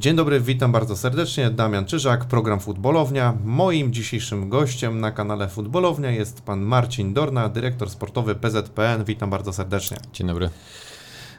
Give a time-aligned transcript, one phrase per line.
[0.00, 1.50] Dzień dobry, witam bardzo serdecznie.
[1.50, 3.34] Damian Czyżak, program Futbolownia.
[3.44, 9.04] Moim dzisiejszym gościem na kanale Futbolownia jest pan Marcin Dorna, dyrektor sportowy PZPN.
[9.04, 9.96] Witam bardzo serdecznie.
[10.12, 10.50] Dzień dobry.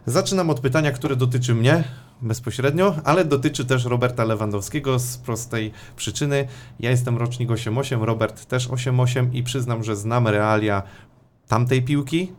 [0.06, 1.84] Zaczynam od pytania, które dotyczy mnie
[2.22, 6.48] bezpośrednio, ale dotyczy też Roberta Lewandowskiego z prostej przyczyny.
[6.80, 10.84] Ja jestem rocznik 88, Robert też 88 i przyznam, że znam realia
[11.48, 12.32] tamtej piłki,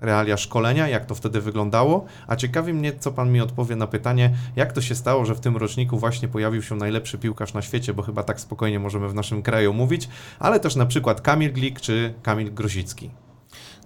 [0.00, 4.34] realia szkolenia, jak to wtedy wyglądało, a ciekawi mnie, co pan mi odpowie na pytanie,
[4.56, 7.94] jak to się stało, że w tym roczniku właśnie pojawił się najlepszy piłkarz na świecie,
[7.94, 11.80] bo chyba tak spokojnie możemy w naszym kraju mówić, ale też na przykład Kamil Glik
[11.80, 13.10] czy Kamil Grozicki.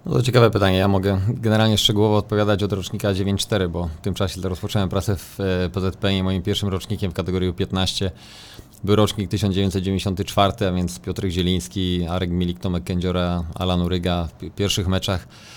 [0.05, 0.77] No to ciekawe pytanie.
[0.77, 5.39] Ja mogę generalnie szczegółowo odpowiadać od rocznika 9.4, bo w tym czasie rozpocząłem pracę w
[5.39, 8.11] e, PZP i moim pierwszym rocznikiem w kategorii 15
[8.83, 14.87] był rocznik 1994, a więc Piotr Zieliński, Arek Milik, Tomek Kędziora, Alan Uryga w pierwszych
[14.87, 15.54] meczach e,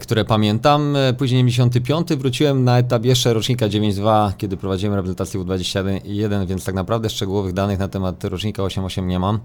[0.00, 0.96] które pamiętam.
[0.96, 6.74] E, później 95 wróciłem na etap jeszcze rocznika 9.2, kiedy prowadziłem reprezentację U21, więc tak
[6.74, 9.40] naprawdę szczegółowych danych na temat rocznika 8.8 nie mam.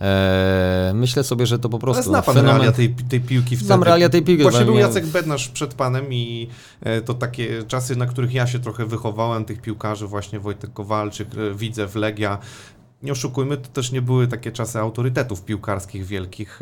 [0.00, 1.98] Eee, myślę sobie, że to po prostu.
[1.98, 2.56] Ale zna pan fenomen...
[2.56, 3.66] realia tej, tej piłki wtedy.
[3.66, 4.42] Znam realia tej piłki.
[4.42, 6.48] Właśnie był Jacek Bednarz przed panem i
[6.80, 11.28] e, to takie czasy, na których ja się trochę wychowałem, tych piłkarzy, właśnie Wojtek Kowalczyk,
[11.34, 12.38] e, Widzew, Legia.
[13.02, 16.60] Nie oszukujmy, to też nie były takie czasy autorytetów piłkarskich wielkich.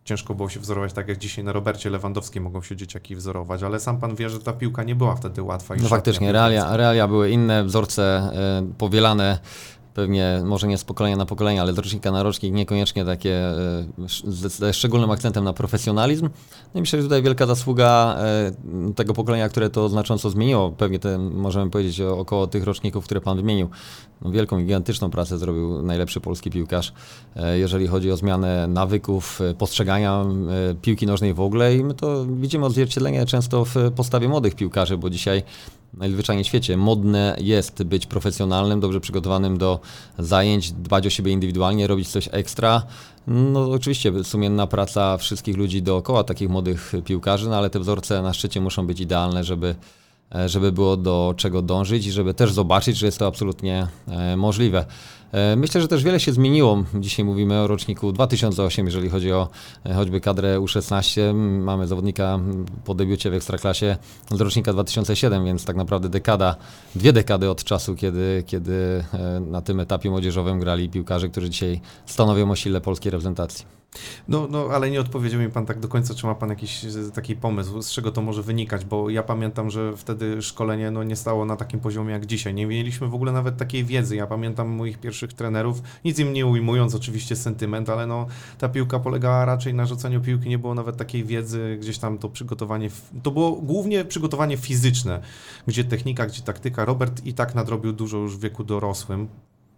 [0.00, 3.62] E, ciężko było się wzorować, tak jak dzisiaj na Robercie Lewandowskim mogą się dzieciaki wzorować,
[3.62, 5.74] ale sam pan wie, że ta piłka nie była wtedy łatwa.
[5.82, 8.30] No faktycznie, realia, realia były inne, wzorce
[8.70, 9.38] y, powielane
[9.94, 13.84] pewnie może nie z pokolenia na pokolenie, ale z rocznika na rocznik niekoniecznie takie e,
[14.26, 16.28] z szczególnym akcentem na profesjonalizm.
[16.74, 20.70] No i myślę, że tutaj wielka zasługa e, tego pokolenia, które to znacząco zmieniło.
[20.70, 23.68] Pewnie te, możemy powiedzieć około tych roczników, które pan wymienił.
[24.22, 26.92] No, wielką gigantyczną pracę zrobił najlepszy polski piłkarz,
[27.36, 30.24] e, jeżeli chodzi o zmianę nawyków, postrzegania
[30.82, 35.10] piłki nożnej w ogóle i my to widzimy odzwierciedlenie często w postawie młodych piłkarzy, bo
[35.10, 35.42] dzisiaj
[35.94, 36.76] najzwyczajniej w świecie.
[36.76, 39.80] Modne jest być profesjonalnym, dobrze przygotowanym do
[40.18, 42.82] zajęć, dbać o siebie indywidualnie, robić coś ekstra.
[43.26, 48.32] No oczywiście sumienna praca wszystkich ludzi dookoła takich młodych piłkarzy, no ale te wzorce na
[48.32, 49.74] szczycie muszą być idealne, żeby
[50.34, 54.36] E, żeby było do czego dążyć i żeby też zobaczyć, że jest to absolutnie e,
[54.36, 54.84] możliwe.
[55.32, 56.84] E, myślę, że też wiele się zmieniło.
[56.94, 59.48] Dzisiaj mówimy o roczniku 2008, jeżeli chodzi o
[59.94, 61.34] choćby kadrę U16.
[61.60, 62.38] Mamy zawodnika
[62.84, 63.96] po debiucie w Ekstraklasie
[64.30, 66.56] z rocznika 2007, więc tak naprawdę dekada,
[66.94, 69.04] dwie dekady od czasu, kiedy, kiedy
[69.40, 73.79] na tym etapie młodzieżowym grali piłkarze, którzy dzisiaj stanowią o sile polskiej reprezentacji.
[74.28, 77.36] No, no, ale nie odpowiedział mi pan tak do końca, czy ma pan jakiś taki
[77.36, 81.44] pomysł, z czego to może wynikać, bo ja pamiętam, że wtedy szkolenie no, nie stało
[81.44, 82.54] na takim poziomie jak dzisiaj.
[82.54, 84.16] Nie mieliśmy w ogóle nawet takiej wiedzy.
[84.16, 88.26] Ja pamiętam moich pierwszych trenerów, nic im nie ujmując, oczywiście sentyment, ale no,
[88.58, 92.28] ta piłka polegała raczej na rzucaniu piłki, nie było nawet takiej wiedzy, gdzieś tam to
[92.28, 92.90] przygotowanie,
[93.22, 95.20] to było głównie przygotowanie fizyczne,
[95.66, 96.84] gdzie technika, gdzie taktyka.
[96.84, 99.28] Robert i tak nadrobił dużo już w wieku dorosłym,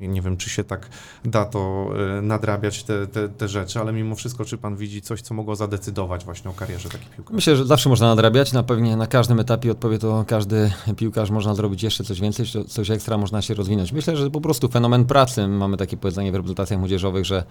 [0.09, 0.89] nie wiem, czy się tak
[1.25, 5.23] da to e, nadrabiać, te, te, te, rzeczy, ale mimo wszystko, czy pan widzi coś,
[5.23, 7.35] co mogło zadecydować właśnie o karierze takiej piłkarza?
[7.35, 8.53] Myślę, że zawsze można nadrabiać.
[8.53, 12.91] Na pewnie na każdym etapie odpowie to każdy piłkarz można zrobić jeszcze coś więcej, coś
[12.91, 13.93] ekstra, można się rozwinąć.
[13.93, 15.49] Myślę, że po prostu fenomen pracy.
[15.49, 17.45] Mamy takie powiedzenie w reprezentacjach młodzieżowych, że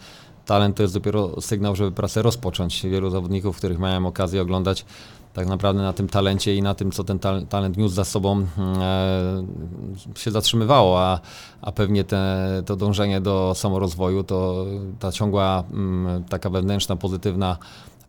[0.45, 2.83] talent to jest dopiero sygnał, żeby pracę rozpocząć.
[2.83, 4.85] Wielu zawodników, których miałem okazję oglądać,
[5.33, 7.19] tak naprawdę na tym talencie i na tym, co ten
[7.49, 11.19] talent niósł za sobą, mm, e, się zatrzymywało, a,
[11.61, 14.65] a pewnie te, to dążenie do samorozwoju, to
[14.99, 17.57] ta ciągła mm, taka wewnętrzna, pozytywna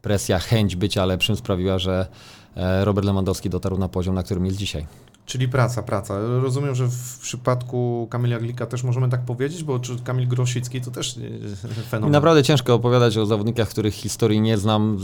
[0.03, 2.07] presja, chęć bycia lepszym sprawiła, że
[2.57, 4.87] e, Robert Lewandowski dotarł na poziom, na którym jest dzisiaj.
[5.33, 6.15] Czyli praca, praca.
[6.43, 10.91] Rozumiem, że w przypadku Kamila Glika też możemy tak powiedzieć, bo czy Kamil Grosicki to
[10.91, 11.19] też
[11.65, 12.13] e, fenomen.
[12.13, 14.99] Naprawdę ciężko opowiadać o zawodnikach, których historii nie znam,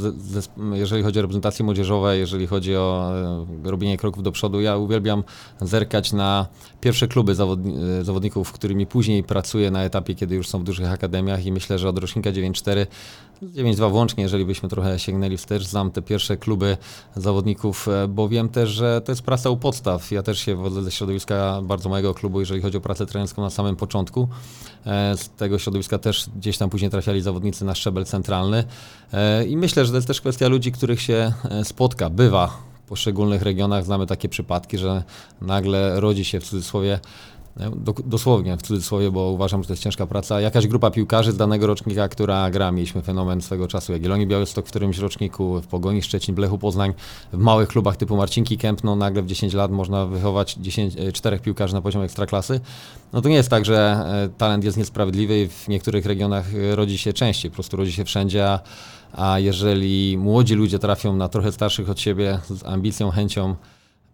[0.72, 3.12] jeżeli chodzi o reprezentacje młodzieżowe, jeżeli chodzi o
[3.64, 4.60] e, robienie kroków do przodu.
[4.60, 5.24] Ja uwielbiam
[5.60, 6.46] zerkać na
[6.80, 11.46] pierwsze kluby e, zawodników, którymi później pracuję na etapie, kiedy już są w dużych akademiach
[11.46, 12.86] i myślę, że od rocznika 9-4
[13.42, 16.76] 9-2 włącznie, jeżeli byśmy trochę sięgnęli wstecz, znam te pierwsze kluby
[17.16, 20.90] zawodników, bo wiem też, że to jest praca u podstaw ja też się wodzę ze
[20.90, 24.28] środowiska bardzo mojego klubu, jeżeli chodzi o pracę trenerską na samym początku.
[24.86, 28.64] E, z tego środowiska też gdzieś tam później trafiali zawodnicy na szczebel centralny.
[29.12, 32.46] E, I myślę, że to jest też kwestia ludzi, których się e, spotka, bywa
[32.84, 33.84] w poszczególnych regionach.
[33.84, 35.02] Znamy takie przypadki, że
[35.40, 37.00] nagle rodzi się w cudzysłowie
[38.04, 40.40] dosłownie w cudzysłowie, bo uważam, że to jest ciężka praca.
[40.40, 44.68] Jakaś grupa piłkarzy z danego rocznika, która gra, mieliśmy fenomen swego czasu Jagiellonii Białystok w
[44.68, 46.94] którymś roczniku, w Pogoni Szczecin, Blechu Poznań,
[47.32, 51.40] w małych klubach typu Marcinki Kępno, nagle w 10 lat można wychować 10, 4 e,
[51.40, 52.60] piłkarzy na poziom ekstraklasy.
[53.12, 56.76] No to nie jest tak, że e, talent jest niesprawiedliwy i w niektórych regionach e,
[56.76, 58.58] rodzi się częściej, po prostu rodzi się wszędzie,
[59.12, 63.56] a jeżeli młodzi ludzie trafią na trochę starszych od siebie z ambicją, chęcią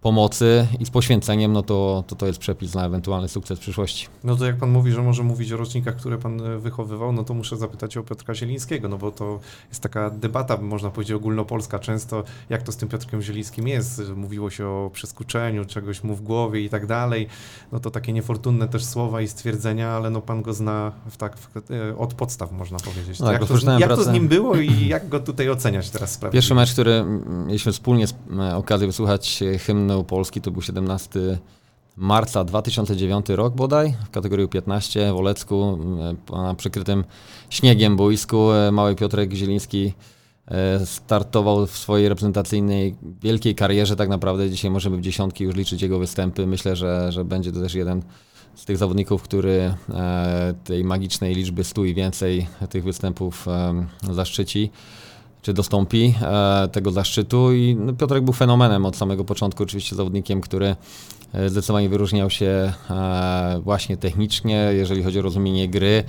[0.04, 4.06] pomocy i z poświęceniem, no to, to to jest przepis na ewentualny sukces w przyszłości.
[4.24, 7.24] No to jak pan mówi, że może mówić o rocznikach, które pan e, wychowywał, no
[7.24, 11.78] to muszę zapytać o Piotra Zielińskiego, no bo to jest taka debata, można powiedzieć, ogólnopolska
[11.78, 14.02] często, jak to z tym Piotrkiem Zielińskim jest.
[14.16, 17.26] Mówiło się o przeskuczeniu, czegoś mu w głowie i tak dalej.
[17.72, 21.36] No to takie niefortunne też słowa i stwierdzenia, ale no pan go zna w tak,
[21.38, 23.18] w, e, od podstaw, można powiedzieć.
[23.18, 25.50] To Tak, jak to, z, jak to z pracę- nim było i jak go tutaj
[25.50, 26.40] oceniać teraz sprawiedliwie?
[26.40, 27.04] Pierwszy mecz, który
[27.46, 29.58] mieliśmy wspólnie sp- e, okazję wysłuchać e,
[30.02, 31.38] Polski, to był 17
[31.96, 35.78] marca 2009 rok bodaj, w kategorii 15 w Olecku,
[36.32, 37.04] e, na przykrytym
[37.50, 38.52] śniegiem boisku.
[38.52, 39.92] e, Mały Piotrek Zieliński
[40.48, 43.96] e, startował w swojej reprezentacyjnej wielkiej karierze.
[43.96, 46.46] Tak naprawdę dzisiaj możemy w dziesiątki już liczyć jego występy.
[46.46, 48.02] Myślę, że, że będzie to też jeden
[48.54, 49.74] z tych zawodników, który
[50.64, 53.46] tej magicznej liczby 100 i więcej tych występów
[54.12, 54.70] zaszczyci
[55.44, 60.40] czy dostąpi e, tego zaszczytu i no, Piotrek był fenomenem od samego początku, oczywiście zawodnikiem,
[60.40, 60.76] który
[61.32, 66.04] e, zdecydowanie wyróżniał się e, właśnie technicznie, jeżeli chodzi o rozumienie gry.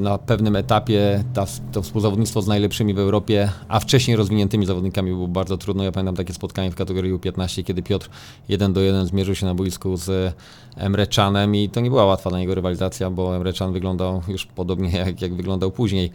[0.00, 5.28] Na pewnym etapie ta, to współzawodnictwo z najlepszymi w Europie, a wcześniej rozwiniętymi zawodnikami było
[5.28, 5.84] bardzo trudno.
[5.84, 8.10] Ja pamiętam takie spotkanie w kategorii U15, kiedy Piotr
[8.48, 10.34] 1 do 1 zmierzył się na boisku z
[10.76, 14.46] Emre Canem i to nie była łatwa dla niego rywalizacja, bo Emre Can wyglądał już
[14.46, 16.10] podobnie jak, jak wyglądał później.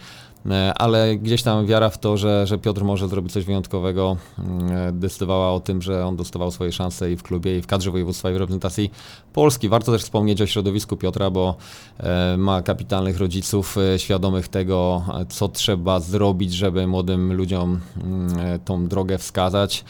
[0.49, 4.99] E, ale gdzieś tam wiara w to, że, że Piotr może zrobić coś wyjątkowego, mm,
[4.99, 8.29] decydowała o tym, że on dostawał swoje szanse i w klubie, i w kadrze województwa,
[8.31, 8.91] i w reprezentacji
[9.33, 9.69] Polski.
[9.69, 11.55] Warto też wspomnieć o środowisku Piotra, bo
[11.99, 18.39] e, ma kapitalnych rodziców, e, świadomych tego, e, co trzeba zrobić, żeby młodym ludziom mm,
[18.39, 19.85] e, tą drogę wskazać.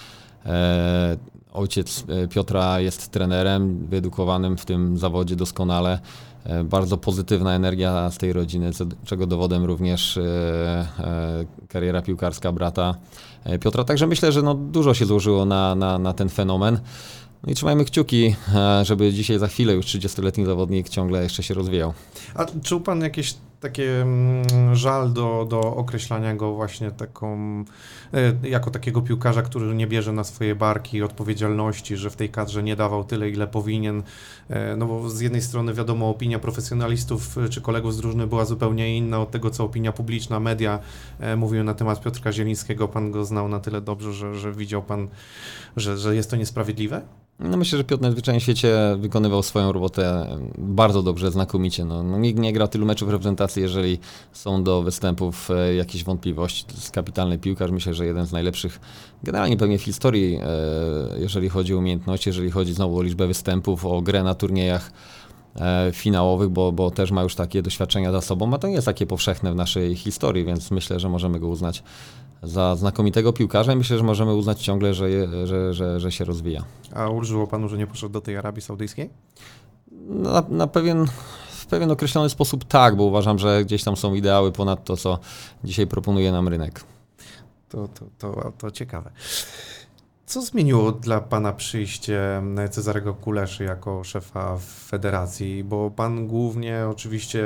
[0.46, 1.18] E,
[1.54, 6.00] Ojciec e, Piotra jest trenerem, wyedukowanym w tym zawodzie doskonale.
[6.44, 8.72] E, Bardzo pozytywna energia z tej rodziny,
[9.06, 10.22] czego dowodem również e,
[11.00, 12.96] e, kariera piłkarska brata
[13.62, 13.84] Piotra.
[13.84, 16.80] Także myślę, że no dużo się złożyło na, na, na ten fenomen.
[17.44, 18.36] No i trzymajmy kciuki,
[18.84, 21.94] żeby dzisiaj za chwilę już 30-letni zawodnik ciągle jeszcze się rozwijał.
[22.36, 27.38] A czuł pan jakieś takie mm, żal do, do określania go właśnie taką,
[28.14, 32.64] e, jako takiego piłkarza, który nie bierze na swoje barki odpowiedzialności, że w tej kadrze
[32.64, 34.04] nie dawał tyle, ile powinien?
[34.50, 38.46] E, No bo z jednej strony wiadomo, opinia profesjonalistów e, czy kolegów z drużyny była
[38.46, 40.80] zupełnie inna od tego, co opinia publiczna, media
[41.38, 42.88] mówiły na temat Piotrka Zielińskiego.
[42.88, 45.08] Pan go znał na tyle dobrze, że, że widział pan,
[45.78, 47.02] że, że jest to niesprawiedliwe?
[47.42, 50.28] No myślę, że Piotr najzwyczajniej w świecie wykonywał swoją robotę
[50.58, 51.86] bardzo dobrze, znakomicie.
[51.86, 54.00] No, no nikt nie gra tylu meczów reprezentacji, jeżeli
[54.34, 56.66] są do występów e, jakieś wątpliwości.
[56.66, 58.80] To jest kapitalny piłkarz, myślę, że jeden z najlepszych
[59.24, 63.86] generalnie pewnie w historii, e, jeżeli chodzi o umiejętności, jeżeli chodzi znowu o liczbę występów,
[63.86, 64.92] o grę na turniejach
[65.56, 68.86] e, finałowych, bo, bo też ma już takie doświadczenia za sobą, a to nie jest
[68.86, 71.84] takie powszechne w naszej historii, więc myślę, że możemy go uznać
[72.44, 76.26] za znakomitego piłkarza i myślę, że możemy uznać ciągle, że, je, że, że, że się
[76.26, 76.64] rozwija.
[76.96, 79.10] A ulżyło panu, że nie poszedł do tej Arabii Saudyjskiej?
[80.08, 81.08] Na, na pewien,
[81.52, 85.20] w pewien określony sposób tak, bo uważam, że gdzieś tam są ideały ponad to, co
[85.64, 86.84] dzisiaj proponuje nam rynek.
[87.70, 89.12] To, to, to, to ciekawe.
[90.32, 94.58] Co zmieniło dla pana przyjście Cezarego Kuleszy jako szefa
[94.88, 95.64] federacji?
[95.64, 97.44] Bo pan głównie, oczywiście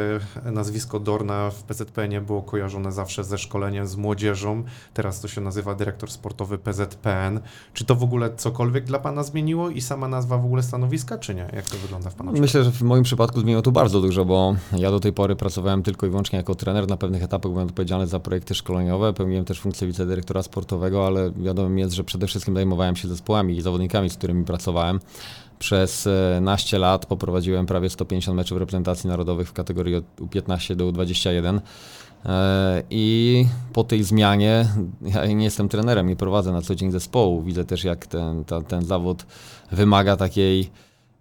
[0.52, 4.64] nazwisko Dorna w PZPN było kojarzone zawsze ze szkoleniem z młodzieżą.
[4.94, 7.40] Teraz to się nazywa dyrektor sportowy PZPN.
[7.74, 11.36] Czy to w ogóle cokolwiek dla pana zmieniło i sama nazwa w ogóle stanowiska, czy
[11.36, 11.50] nie?
[11.54, 12.32] Jak to wygląda w pana?
[12.32, 15.84] Myślę, że w moim przypadku zmieniło to bardzo dużo, bo ja do tej pory pracowałem
[15.84, 16.88] tylko i wyłącznie jako trener.
[16.88, 21.80] Na pewnych etapach byłem odpowiedzialny za projekty szkoleniowe, pełniłem też funkcję wicedyrektora sportowego, ale wiadomo
[21.80, 25.00] jest, że przede wszystkim zajmowałem się zespołami i zawodnikami, z którymi pracowałem.
[25.60, 30.92] Przez e, naście lat poprowadziłem prawie 150 meczów reprezentacji narodowych w kategorii od U15 do
[30.92, 31.60] U21.
[32.26, 34.68] E, I po tej zmianie,
[35.02, 37.44] ja nie jestem trenerem, nie prowadzę na co dzień zespołu.
[37.44, 39.26] Widzę też, jak ten, ta, ten zawód
[39.72, 40.70] wymaga takiej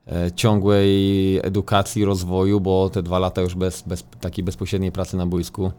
[0.07, 5.27] e, ciągłej edukacji, rozwoju, bo te dwa lata już bez, bez takiej bezpośredniej pracy na
[5.27, 5.73] boisku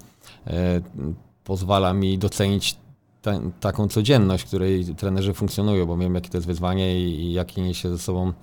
[1.44, 2.78] pozwala mi docenić
[3.26, 7.34] ta, taką codzienność, w której trenerzy funkcjonują, bo wiem, jakie to jest wyzwanie i, i
[7.34, 8.34] jakie niesie ze sobą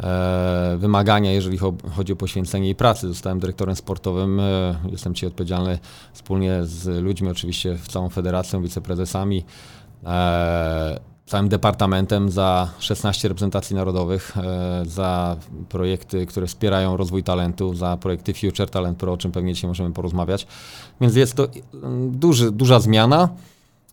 [0.00, 3.08] e, wymagania, jeżeli cho- chodzi o poświęcenie jej pracy.
[3.08, 5.78] Zostałem dyrektorem sportowym, e, jestem ci odpowiedzialny
[6.12, 9.44] wspólnie z ludźmi, oczywiście w całą federacją, wiceprezesami,
[10.04, 15.36] e, całym departamentem za 16 reprezentacji narodowych, e, za
[15.68, 19.92] projekty, które wspierają rozwój talentu, za projekty Future Talent Pro, o czym pewnie dzisiaj możemy
[19.92, 20.46] porozmawiać.
[21.00, 23.28] Więc jest to mm, duży, duża zmiana.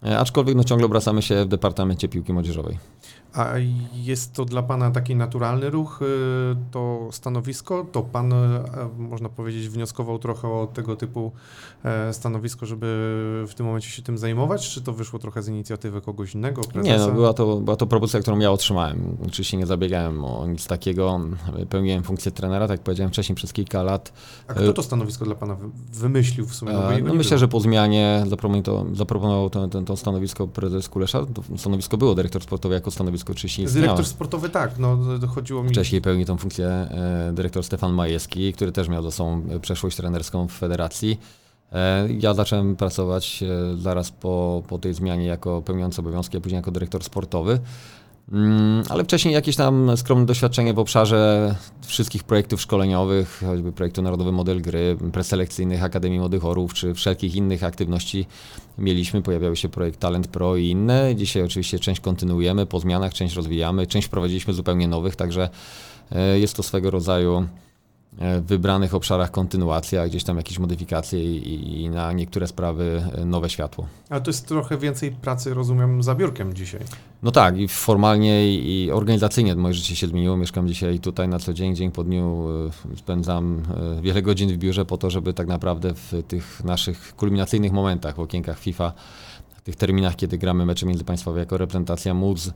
[0.05, 2.77] E, Aczkolwiek no, ciągle obracamy się w departamencie piłki młodzieżowej.
[3.33, 3.53] A
[3.93, 6.05] jest to dla Pana taki naturalny ruch, y,
[6.71, 7.85] to stanowisko?
[7.91, 8.35] To Pan, y,
[8.97, 11.31] można powiedzieć, wnioskował trochę o tego typu
[11.83, 12.85] e, stanowisko, żeby
[13.47, 14.69] w tym momencie się tym zajmować?
[14.69, 16.93] Czy to wyszło trochę z inicjatywy kogoś innego, prezesa?
[16.93, 19.17] Nie, no, była, to, była to propozycja, którą ja otrzymałem.
[19.27, 21.19] Oczywiście nie zabiegałem o nic takiego.
[21.69, 24.13] Pełniłem funkcję trenera, tak jak powiedziałem wcześniej, przez kilka lat.
[24.47, 26.71] A kto to stanowisko dla Pana wy- wymyślił w sumie?
[26.71, 28.23] bo E, No myślę, że po zmianie
[28.93, 31.25] zaproponował to, to stanowisko prezes Kulesza.
[31.25, 33.81] To stanowisko było dyrektor sportowy jako stanowisko oczywiście istniało.
[33.85, 34.97] Dyrektor sportowy tak, no
[35.27, 35.69] chodziło mi...
[35.69, 39.97] Wcześniej pełni tą funkcję e, dyrektor Stefan Majewski, który też miał za sobą e, przeszłość
[39.97, 41.19] trenerską w federacji.
[41.73, 43.43] E, Ja zacząłem pracować
[43.77, 47.59] zaraz po, po tej zmianie jako pełniący obowiązki, a później jako dyrektor sportowy.
[48.31, 51.55] Mm, Ale wcześniej jakieś tam skromne doświadczenie w obszarze
[51.85, 57.63] wszystkich projektów szkoleniowych, choćby projektu Narodowy Model Gry, preselekcyjnych Akademii Młodych Orłów, czy wszelkich innych
[57.63, 58.25] aktywności
[58.77, 59.21] mieliśmy.
[59.21, 61.15] Pojawiały się projekt Talent Pro i inne.
[61.15, 65.49] Dzisiaj oczywiście część kontynuujemy po zmianach, część rozwijamy, część wprowadziliśmy zupełnie nowych, także
[66.11, 67.47] e, jest to swego rodzaju
[68.41, 73.87] wybranych obszarach kontynuacja, gdzieś tam jakieś modyfikacje i, i na niektóre sprawy e, nowe światło.
[74.09, 76.81] Ale to jest trochę więcej pracy, rozumiem, za biurkiem dzisiaj.
[77.23, 80.37] No tak, i formalnie i organizacyjnie moje życie się zmieniło.
[80.37, 82.47] Mieszkam dzisiaj tutaj na co dzień, dzień po dniu
[82.93, 83.63] e, spędzam
[83.97, 88.15] e, wiele godzin w biurze po to, żeby tak naprawdę w tych naszych kulminacyjnych momentach,
[88.15, 88.93] w okienkach FIFA,
[89.57, 92.53] w tych terminach, kiedy gramy mecze międzypaństwowe jako reprezentacja, móc e,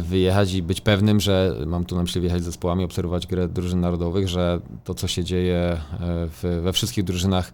[0.00, 3.80] wyjechać i być pewnym, że mam tu na myśli wyjechać z zespołami, obserwować grę drużyn
[3.80, 5.78] narodowych, że to, co się dzieje e,
[6.26, 7.52] w, we wszystkich drużynach,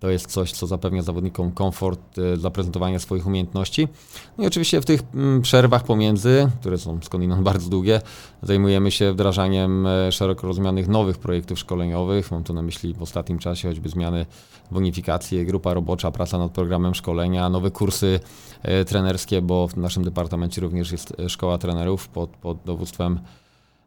[0.00, 3.88] to jest coś, co zapewnia zawodnikom komfort e, zaprezentowania swoich umiejętności.
[4.38, 8.00] No i oczywiście w tych mm, przerwach pomiędzy, które są skądinąd bardzo długie,
[8.42, 12.30] zajmujemy się wdrażaniem e, szeroko rozumianych nowych projektów szkoleniowych.
[12.30, 14.26] Mam tu na myśli w ostatnim czasie choćby zmiany
[14.70, 18.20] bonifikacji, grupa robocza, praca nad programem szkolenia, nowe kursy
[18.62, 23.20] e, trenerskie, bo w naszym departamencie również jest e, szkoła trenerów pod, pod dowództwem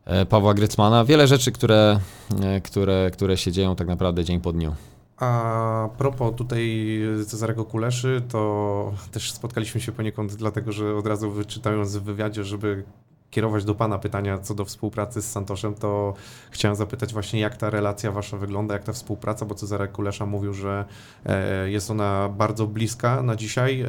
[0.06, 1.06] e, Pawła Grycmana.
[1.06, 2.00] Wiele rzeczy, które,
[2.42, 4.75] e, które, które się dzieją tak naprawdę dzień po dniu.
[5.20, 11.98] A propos tutaj Cezarego Kuleszy, to też spotkaliśmy się poniekąd dlatego, że od razu wyczytając
[11.98, 12.84] w wywiadzie, żeby
[13.32, 16.14] kierować do Pana pytania co do współpracy z Santoszem, to
[16.52, 20.54] chciałem zapytać właśnie, jak ta relacja Wasza wygląda, jak ta współpraca, bo Cezarek Kulesza mówił,
[20.54, 20.86] że
[21.26, 23.82] e, jest ona bardzo bliska na dzisiaj.
[23.82, 23.88] E,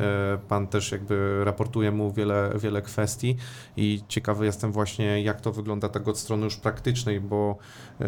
[0.48, 3.36] Pan też jakby raportuje mu wiele, wiele kwestii
[3.76, 7.56] i ciekawy jestem właśnie, jak to wygląda tak od strony już praktycznej, bo
[8.00, 8.04] e,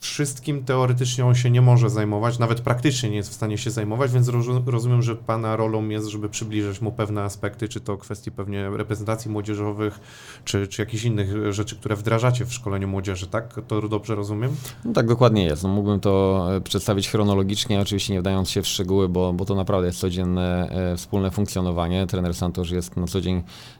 [0.00, 4.12] wszystkim teoretycznie on się nie może zajmować, nawet praktycznie nie jest w stanie się zajmować,
[4.12, 8.30] więc rozu- rozumiem, że Pana rolą jest, żeby przybliżyć mu pewne aspekty, czy to kwestii
[8.30, 10.00] pewnie reprezentacji młodzieżowych,
[10.44, 13.60] czy, czy jakichś innych rzeczy, które wdrażacie w szkoleniu młodzieży, tak?
[13.68, 14.56] To dobrze rozumiem?
[14.84, 15.62] No tak dokładnie jest.
[15.62, 19.54] No, mógłbym to e, przedstawić chronologicznie, oczywiście nie wdając się w szczegóły, bo, bo to
[19.54, 22.06] naprawdę jest codzienne e, wspólne funkcjonowanie.
[22.06, 23.36] Trener Santosz jest na co dzień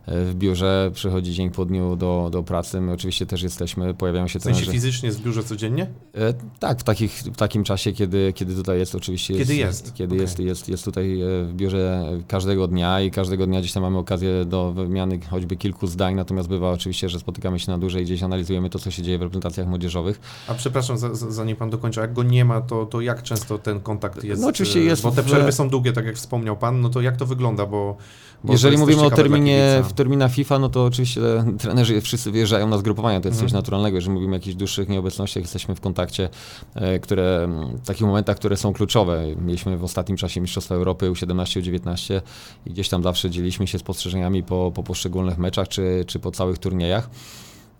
[0.06, 2.80] e, w biurze, przychodzi dzień po dniu do, do pracy.
[2.80, 4.72] My oczywiście też jesteśmy, pojawiają się W sensie trenerzy.
[4.72, 5.86] fizycznie jest w biurze codziennie?
[6.14, 9.34] E, Tak, w, takich, w takim czasie, kiedy, kiedy tutaj jest oczywiście.
[9.34, 10.20] Kiedy jest, Kiedy okej.
[10.22, 13.98] jest, jest, jest tutaj e, w biurze każdego dnia i każdego dnia gdzieś tam mamy
[13.98, 18.22] okazję do wymiany choćby kilku zdań, natomiast bywa oczywiście, że spotykamy się na dłużej, gdzieś
[18.22, 20.20] analizujemy to, co się dzieje w reprezentacjach młodzieżowych.
[20.48, 23.58] A przepraszam, za- za- zanim Pan dokończy, jak go nie ma, to, to jak często
[23.58, 24.42] ten kontakt jest?
[24.42, 26.88] No oczywiście e, jest Bo te w- przerwy są długie, tak jak wspomniał Pan, no
[26.88, 27.96] to jak to wygląda, bo...
[28.44, 31.20] Jeżeli mówimy o terminie, w terminach FIFA, no to oczywiście
[31.58, 33.58] trenerzy wszyscy wyjeżdżają na zgrupowania, to jest coś Mhm.
[33.58, 33.96] naturalnego.
[33.96, 36.28] Jeżeli mówimy o jakichś dłuższych nieobecnościach, jesteśmy w kontakcie,
[36.74, 37.48] e, które,
[37.82, 39.24] w takich momentach, które są kluczowe.
[39.44, 42.20] Mieliśmy w ostatnim czasie Mistrzostwa Europy U17, U19
[42.66, 46.58] i gdzieś tam zawsze dzieliliśmy się spostrzeżeniami po, po poszczególnych meczach czy, czy po całych
[46.58, 47.10] turniejach.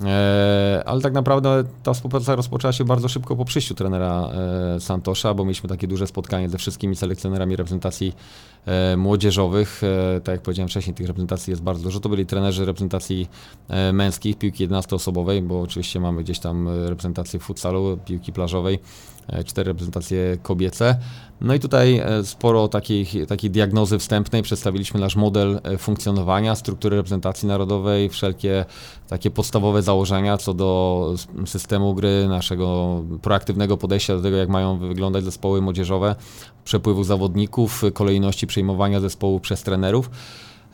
[0.05, 4.31] E, ale tak naprawdę ta współpraca rozpoczęła się bardzo szybko po przyjściu trenera
[4.77, 8.13] e, Santosza, bo mieliśmy takie duże spotkanie ze wszystkimi selekcjonerami reprezentacji
[8.67, 9.83] e, młodzieżowych.
[10.25, 12.01] Tak jak powiedziałem wcześniej, tych reprezentacji jest bardzo dużo.
[12.01, 13.29] To byli trenerzy reprezentacji
[13.93, 18.79] męskich, piłki 11-osobowej, bo oczywiście mamy gdzieś tam reprezentację futsalu, piłki plażowej,
[19.45, 20.99] cztery reprezentacje kobiece.
[21.41, 24.43] No i tutaj e, sporo takiej, takiej diagnozy wstępnej.
[24.43, 28.65] Przedstawiliśmy nasz model e, funkcjonowania, struktury reprezentacji narodowej, wszelkie
[29.09, 31.15] takie podstawowe założenia co do
[31.47, 36.15] systemu gry, naszego proaktywnego podejścia do tego, jak mają wyglądać zespoły młodzieżowe,
[36.65, 40.11] przepływu zawodników, kolejności przejmowania zespołu przez trenerów.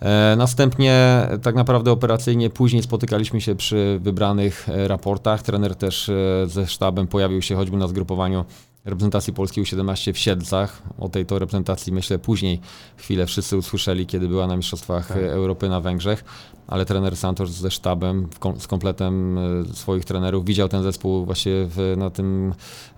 [0.01, 5.43] E, Następnie tak naprawdę operacyjnie później spotykaliśmy się przy wybranych e, raportach.
[5.43, 6.13] Trener też e,
[6.47, 8.45] ze sztabem pojawił się choćby na zgrupowaniu
[8.85, 10.83] reprezentacji Polski U17 w Siedlcach.
[10.99, 12.61] O tej to reprezentacji myślę później
[12.97, 15.17] chwilę wszyscy usłyszeli, kiedy była na Mistrzostwach Tak.
[15.17, 16.25] Europy na Węgrzech,
[16.67, 21.95] ale trener Santos ze sztabem, z kompletem e, swoich trenerów widział ten zespół właśnie w,
[21.97, 22.55] na tym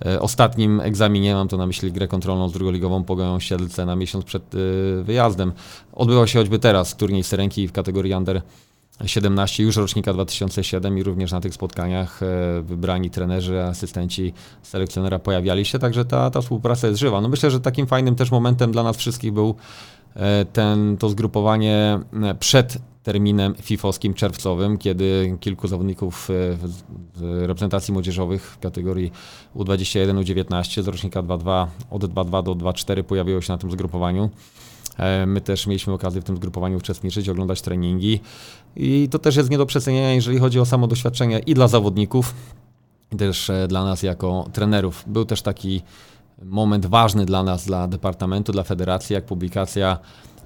[0.06, 4.24] e, ostatnim egzaminie, mam to na myśli grę kontrolną z drugoligową Pogonią Siedlce na miesiąc
[4.24, 4.58] przed e,
[5.02, 5.52] wyjazdem.
[5.92, 8.42] Odbywał się choćby teraz turniej Serenki w kategorii Under
[9.04, 12.26] 17, już rocznika 2007 i również na tych spotkaniach e,
[12.62, 17.20] wybrani trenerzy, asystenci selekcjonera pojawiali się, także ta, ta współpraca jest żywa.
[17.20, 19.54] No myślę, że takim fajnym też momentem dla nas wszystkich był
[20.16, 26.28] e, ten, to zgrupowanie e, przed terminem fifowskim czerwcowym, kiedy kilku zawodników
[26.64, 26.82] z-
[27.46, 29.12] reprezentacji młodzieżowych w kategorii
[29.56, 34.30] U21, U19 z rocznika 2.2 od 2.2 do 2.4 pojawiło się na tym zgrupowaniu.
[35.26, 38.20] My też mieliśmy okazję w tym zgrupowaniu uczestniczyć, oglądać treningi
[38.76, 42.34] i to też jest nie do przecenienia, jeżeli chodzi o samo doświadczenie i dla zawodników,
[43.12, 45.04] i też e, dla nas jako trenerów.
[45.06, 45.82] Był też taki
[46.42, 49.98] moment ważny dla nas, dla Departamentu, dla Federacji, jak publikacja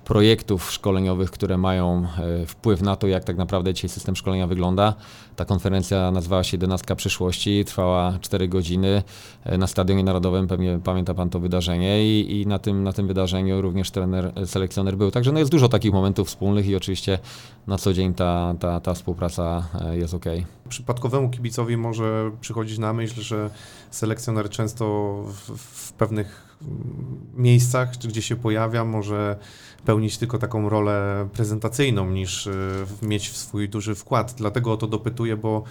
[0.05, 2.07] projektów szkoleniowych, które mają
[2.43, 4.95] e, wpływ na to, jak tak naprawdę dzisiaj system szkolenia wygląda.
[5.37, 9.03] Ta konferencja nazywała się 11 przyszłości, trwała 4 godziny
[9.45, 13.07] e, na Stadionie Narodowym, pewnie pamięta Pan to wydarzenie i, i na, tym, na tym
[13.07, 15.11] wydarzeniu również trener, e, selekcjoner był.
[15.11, 17.19] Także no jest dużo takich momentów wspólnych i oczywiście
[17.67, 20.25] na co dzień ta, ta, ta współpraca jest ok.
[20.69, 23.51] Przypadkowemu kibicowi może przychodzić na myśl, że
[23.91, 24.85] selekcjoner często
[25.27, 29.37] w, w pewnych mm, miejscach, czy gdzie się pojawia, może
[29.85, 34.35] pełnić tylko taką rolę prezentacyjną, niż y, mieć swój duży wkład.
[34.39, 35.63] Dlatego o to dopytuję, bo,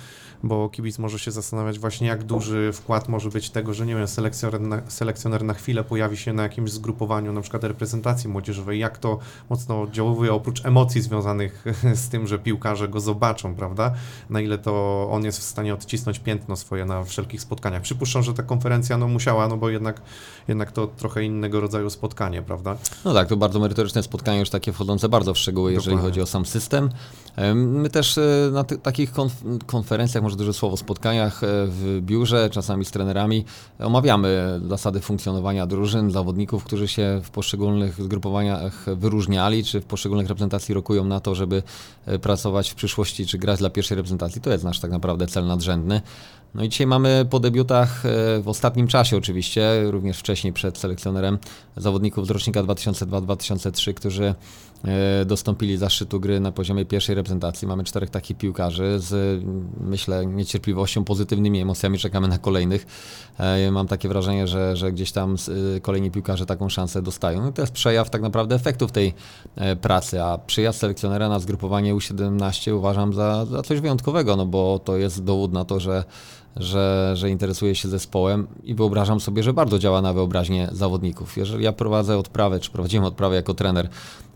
[0.43, 4.07] bo kibic może się zastanawiać właśnie, jak duży wkład może być tego, że nie wiem,
[4.07, 8.97] selekcjoner na, selekcjoner na chwilę pojawi się na jakimś zgrupowaniu, na przykład reprezentacji młodzieżowej, jak
[8.97, 9.19] to
[9.49, 13.93] mocno oddziałuje, oprócz emocji związanych z tym, że piłkarze go zobaczą, prawda?
[14.29, 17.81] Na ile to on jest w stanie odcisnąć piętno swoje na wszelkich spotkaniach.
[17.81, 20.01] Przypuszczam, że ta konferencja no musiała, no bo jednak,
[20.47, 22.77] jednak to trochę innego rodzaju spotkanie, prawda?
[23.05, 26.11] No tak, to bardzo merytoryczne spotkanie, już takie wchodzące bardzo w szczegóły, jeżeli Dokładnie.
[26.11, 26.89] chodzi o sam system.
[27.35, 32.49] Em, My też e, na takich konf- konferencjach, może duże słowo, spotkaniach e, w biurze,
[32.49, 33.45] czasami z trenerami,
[33.79, 40.73] omawiamy zasady funkcjonowania drużyn, zawodników, którzy się w poszczególnych zgrupowaniach wyróżniali, czy w poszczególnych reprezentacji
[40.75, 41.63] rokują na to, żeby
[42.05, 44.41] e, pracować w przyszłości, czy grać dla pierwszej reprezentacji.
[44.41, 46.01] To jest nasz tak naprawdę cel nadrzędny.
[46.55, 48.09] No i dzisiaj mamy po debiutach e,
[48.41, 51.37] w ostatnim czasie oczywiście, również wcześniej przed selekcjonerem
[51.77, 54.35] zawodników z rocznika 2002-2003, którzy
[55.25, 57.67] dostąpili zaszczytu gry na poziomie pierwszej reprezentacji.
[57.67, 59.43] Mamy czterech takich piłkarzy z,
[59.81, 62.85] myślę, niecierpliwością, pozytywnymi emocjami czekamy na kolejnych.
[63.37, 65.35] E, Mam takie wrażenie, że, że gdzieś tam
[65.75, 67.41] y, kolejni piłkarze taką szansę dostają.
[67.41, 69.13] No i to jest przejaw tak naprawdę efektów tej
[69.55, 74.79] e, pracy, a przyjazd selekcjonera na zgrupowanie U17 uważam za, za coś wyjątkowego, no bo
[74.79, 76.03] to jest dowód na to, że
[76.55, 81.37] że, że interesuje się zespołem i wyobrażam sobie, że bardzo działa na wyobraźnię zawodników.
[81.37, 83.89] Jeżeli ja prowadzę odprawę, czy prowadziłem odprawę jako trener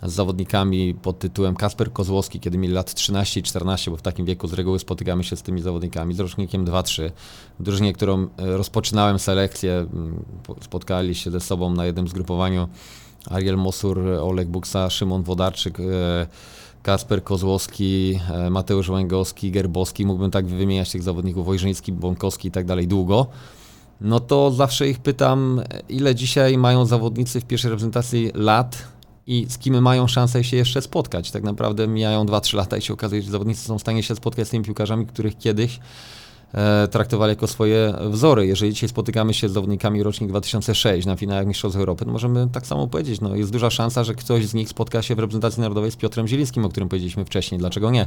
[0.04, 4.26] z zawodnikami pod tytułem Kasper Kozłowski, kiedy mieli lat 13 i 14, bo w takim
[4.26, 7.12] wieku z reguły spotykamy się z tymi zawodnikami, z rocznikiem 2-3.
[7.60, 12.68] W drużynie, którą e, rozpoczynałem selekcję, m, po- spotkali się ze sobą na jednym zgrupowaniu
[13.30, 15.84] Ariel Mosur, Oleg Buksa, Szymon Wodarczyk, e,
[16.84, 22.66] Kasper Kozłowski, e, Mateusz Łęgowski, Gerbowski, mógłbym tak wymieniać tych zawodników, Wojrzyński, Bąkowski i tak
[22.66, 23.28] dalej długo,
[24.02, 28.94] no to zawsze ich pytam, ile dzisiaj mają zawodnicy w pierwszej reprezentacji lat
[29.28, 31.32] i z kim mają szansę się jeszcze spotkać.
[31.32, 34.48] Tak naprawdę mijają 2-3 lata i się okazuje, że zawodnicy są w stanie się spotkać
[34.48, 35.80] z tymi piłkarzami, których kiedyś
[36.92, 38.48] traktowali jako swoje wzory.
[38.48, 42.88] Jeżeli dzisiaj spotykamy się z zawodnikami rocznik 2006 na finałach Mistrzostw Europy, możemy tak samo
[42.88, 43.22] powiedzieć.
[43.22, 46.28] No, jest duża szansa, że ktoś z nich spotka się w reprezentacji narodowej z Piotrem
[46.28, 47.60] Zielińskim, o którym powiedzieliśmy wcześniej.
[47.60, 48.06] Dlaczego nie?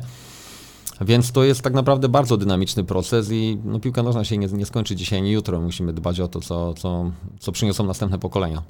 [1.00, 4.66] Więc to jest tak naprawdę bardzo dynamiczny proces i no, piłka nożna się nie, nie
[4.66, 5.60] skończy dzisiaj ani jutro.
[5.60, 8.62] Musimy dbać o to, co, co, co przyniosą następne pokolenia.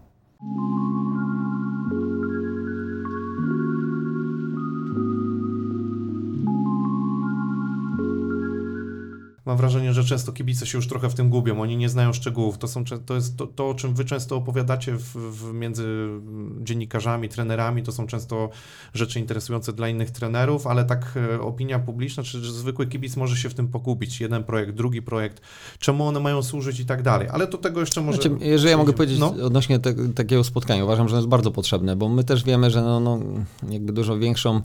[9.47, 12.59] Mam wrażenie, że często kibice się już trochę w tym gubią, oni nie znają szczegółów.
[12.59, 16.61] To, są, to jest to, to, o czym wy często opowiadacie w, w między mm,
[16.65, 18.51] dziennikarzami, trenerami, to są często
[18.95, 23.37] rzeczy interesujące dla innych trenerów, ale tak e, opinia publiczna, czy czy zwykły kibic może
[23.37, 24.21] się w tym pogubić.
[24.21, 25.41] Jeden projekt, drugi projekt,
[25.79, 27.29] czemu one mają służyć i tak dalej.
[27.33, 28.23] Ale do tego jeszcze może...
[28.23, 29.35] Znaczy, jeżeli ja mogę powiedzieć No.
[29.43, 33.01] odnośnie te, takiego spotkania, uważam, że jest bardzo potrzebne, bo my też wiemy, że no,
[33.01, 33.21] no,
[33.69, 34.63] jakby dużo większą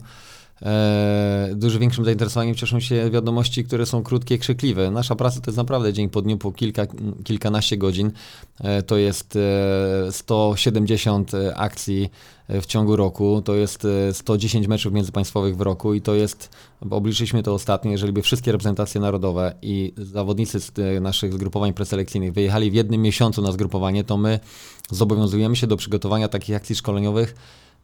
[0.62, 4.90] e, dużo większym zainteresowaniem cieszą się wiadomości, które są krótkie, krzykliwe.
[4.90, 6.86] Nasza praca to jest naprawdę dzień po dniu, po kilka,
[7.24, 8.12] kilkanaście godzin.
[8.60, 12.10] E, to jest e, 170 akcji
[12.48, 16.50] e, w ciągu roku, to jest e, 110 meczów międzypaństwowych w roku i to jest,
[16.82, 22.32] bo obliczyliśmy to ostatnio, jeżeli by wszystkie reprezentacje narodowe i zawodnicy z naszych zgrupowań preselekcyjnych
[22.32, 24.40] wyjechali w jednym miesiącu na zgrupowanie, to my
[24.90, 27.34] zobowiązujemy się do przygotowania takich akcji szkoleniowych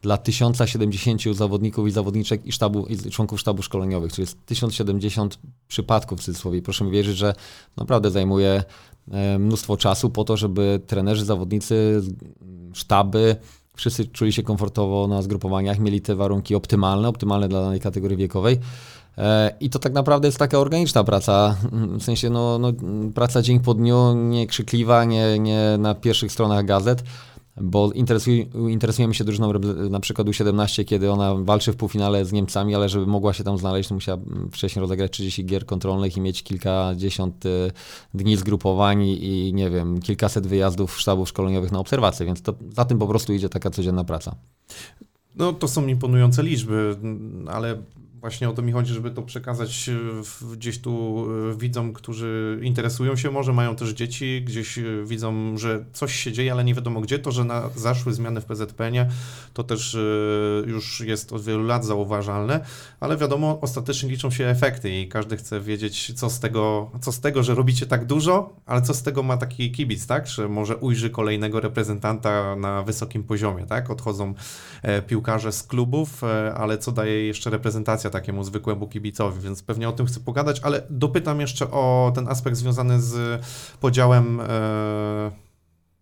[0.02, 6.20] dla 1070 zawodników i zawodniczek i, sztabu, i członków sztabu szkoleniowych, czyli jest 1070 przypadków
[6.20, 6.62] w cudzysłowie.
[6.62, 7.34] Proszę mi wierzyć, że
[7.76, 8.62] naprawdę zajmuje
[9.11, 12.02] e, mnóstwo czasu po to, żeby trenerzy, zawodnicy,
[12.72, 13.37] sztaby,
[13.74, 18.58] wszyscy czuli się komfortowo na zgrupowaniach, mieli te warunki optymalne, optymalne dla danej kategorii wiekowej.
[19.18, 22.72] E, I to tak naprawdę jest taka organiczna praca, w sensie no, no,
[23.14, 27.02] praca dzień po dniu, nie krzykliwa, nie, nie na pierwszych stronach gazet,
[27.61, 29.53] bo interesuj, interesujemy się drużyną
[29.90, 33.59] na przykład U17, kiedy ona walczy w półfinale z Niemcami, ale żeby mogła się tam
[33.59, 34.18] znaleźć, to musiała
[34.53, 37.71] wcześniej rozegrać 30 gier kontrolnych i mieć kilkadziesiąt y,
[38.14, 42.99] dni zgrupowań i nie wiem, kilkaset wyjazdów sztabów szkoleniowych na obserwacje, więc to, za tym
[42.99, 44.37] po prostu idzie taka codzienna praca.
[45.37, 46.97] No to są imponujące liczby,
[47.53, 47.83] ale
[48.20, 49.92] właśnie o to mi chodzi, żeby to przekazać e,
[50.52, 55.85] gdzieś tu e, widzom, którzy interesują się może, mają też dzieci, gdzieś e, widzą, że
[55.92, 57.18] coś się dzieje, ale nie wiadomo gdzie.
[57.18, 59.09] To, że na, zaszły zmiany w PZPN-ie,
[59.54, 59.96] to też
[60.66, 62.61] już jest od wielu lat zauważalne,
[63.00, 67.20] ale wiadomo, ostatecznie liczą się efekty i każdy chce wiedzieć, co z tego, co z
[67.20, 70.26] tego że robicie tak dużo, ale co z tego ma taki kibic, tak?
[70.26, 73.90] Że może ujrzy kolejnego reprezentanta na wysokim poziomie, tak?
[73.90, 74.35] Odchodzą
[75.07, 76.22] piłkarze z klubów,
[76.54, 80.83] ale co daje jeszcze reprezentacja takiemu zwykłemu kibicowi, więc pewnie o tym chcę pogadać, ale
[80.90, 83.44] dopytam jeszcze o ten aspekt związany z
[83.81, 84.44] podziałem e,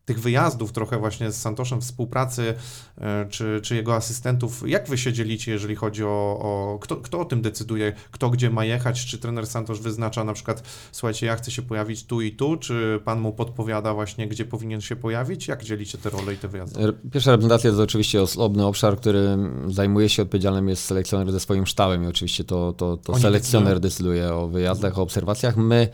[0.06, 2.54] tych wyjazdów trochę właśnie z Santoszem współpracy,
[2.98, 4.68] e, czy, czy jego asystentów.
[4.68, 8.50] Jak wy się dzielicie, jeżeli chodzi o, o kto, kto o tym decyduje, kto gdzie
[8.50, 12.32] ma jechać, czy trener Santosz wyznacza na przykład, słuchajcie, ja chcę się pojawić tu i
[12.32, 15.48] tu, czy pan mu podpowiada właśnie, gdzie powinien się pojawić?
[15.48, 16.80] Jak dzielicie te role i te wyjazdy?
[16.80, 19.38] Re- Pierwsza reprezentacja to oczywiście osobny obszar, który
[19.68, 24.34] zajmuje się, odpowiedzialnym jest selekcjoner ze swoim sztabem i oczywiście to, to, to selekcjoner decyduje
[24.34, 25.56] o wyjazdach, o obserwacjach.
[25.56, 25.88] My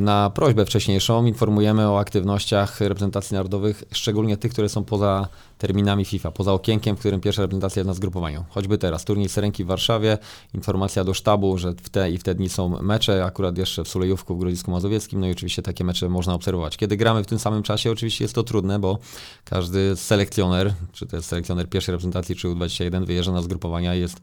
[0.00, 6.30] na prośbę wcześniejszą informujemy o aktywnościach reprezentacji narodowych, szczególnie tych, które są poza terminami FIFA,
[6.30, 8.44] poza okienkiem, w którym pierwsza reprezentacja jest na zgrupowaniu.
[8.50, 10.18] Choćby teraz, turniej Serenki w Warszawie,
[10.54, 13.88] informacja do sztabu, że w te i w te dni są mecze, akurat jeszcze w
[13.88, 16.76] Sulejówku w Grodzisku Mazowieckim, no i oczywiście takie mecze można obserwować.
[16.76, 18.98] Kiedy gramy w tym samym czasie, oczywiście jest to trudne, bo
[19.44, 24.20] każdy selekcjoner, czy to jest selekcjoner pierwszej reprezentacji, czy U21, wyjeżdża na zgrupowania i jest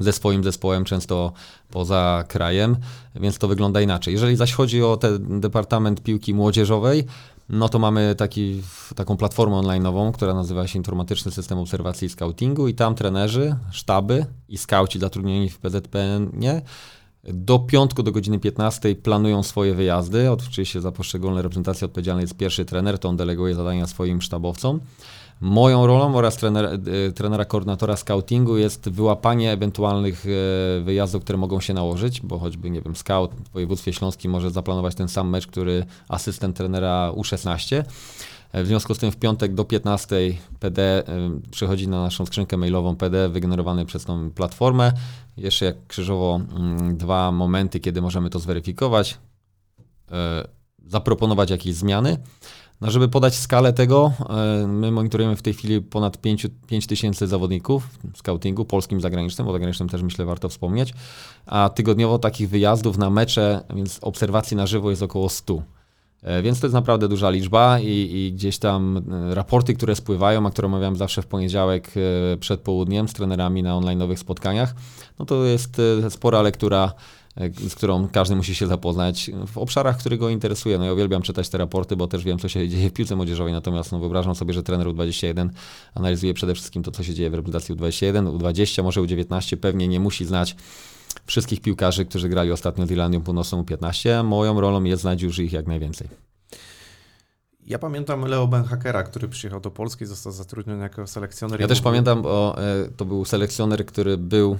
[0.00, 1.32] ze swoim zespołem, często
[1.70, 2.76] poza krajem,
[3.14, 4.14] więc to wygląda inaczej.
[4.14, 7.04] Jeżeli zaś chodzi o ten Departament Piłki Młodzieżowej,
[7.48, 8.62] no to mamy taki,
[8.96, 14.26] taką platformę online'ową, która nazywa się Informatyczny System Obserwacji i Scoutingu i tam trenerzy, sztaby
[14.48, 16.62] i skauci zatrudnieni w PZPN-ie
[17.24, 20.30] do piątku do godziny 15 planują swoje wyjazdy.
[20.30, 24.80] Oczywiście za poszczególne reprezentacje odpowiedzialny jest pierwszy trener, to on deleguje zadania swoim sztabowcom.
[25.40, 31.60] Moją rolą oraz trener, e, trenera koordynatora scoutingu jest wyłapanie ewentualnych e, wyjazdów, które mogą
[31.60, 35.46] się nałożyć, bo choćby, nie wiem, scout w województwie śląskim może zaplanować ten sam mecz,
[35.46, 37.84] który asystent trenera U16.
[38.52, 40.16] E, W związku z tym w piątek do 15
[40.58, 41.02] PD
[41.50, 44.92] przychodzi na naszą skrzynkę mailową PD wygenerowany przez tą platformę.
[45.36, 49.18] Jeszcze jak krzyżowo mm, dwa momenty, kiedy możemy to zweryfikować,
[50.86, 52.16] zaproponować jakieś zmiany.
[52.80, 54.12] No, żeby podać skalę tego,
[54.62, 59.52] e, my monitorujemy w tej chwili ponad 5 tysięcy zawodników w scoutingu, polskim zagranicznym, bo
[59.52, 60.94] zagranicznym też myślę warto wspomnieć,
[61.46, 65.62] a tygodniowo takich wyjazdów na mecze, więc obserwacji na żywo jest około 100.
[66.22, 70.46] E, Więc to jest naprawdę duża liczba i, i gdzieś tam e, raporty, które spływają,
[70.46, 71.90] a które omawiam zawsze w poniedziałek
[72.40, 74.74] przed południem z trenerami na online'owych spotkaniach,
[75.18, 76.92] no to jest spora lektura,
[77.68, 80.78] z którą każdy musi się zapoznać w obszarach, które go interesuje.
[80.78, 83.52] No ja uwielbiam czytać te raporty, bo też wiem, co się dzieje w piłce młodzieżowej,
[83.52, 85.48] natomiast no, wyobrażam sobie, że trener U21
[85.94, 90.00] analizuje przede wszystkim to, co się dzieje w reprezentacji U21, U20, może U19, pewnie nie
[90.00, 90.56] musi znać
[91.26, 94.24] wszystkich piłkarzy, którzy grali ostatnio z Irlandią Północną U15.
[94.24, 96.08] Moją rolą jest znać już ich jak najwięcej.
[97.66, 101.60] Ja pamiętam Leo Benhakera, który przyjechał do Polski, został zatrudniony jako selekcjoner.
[101.60, 104.58] Ja też pamiętam, bo e, to był selekcjoner, który był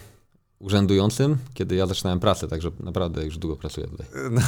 [0.60, 4.06] urzędującym, kiedy ja zaczynałem pracę, także naprawdę już długo pracuję tutaj.
[4.30, 4.40] No,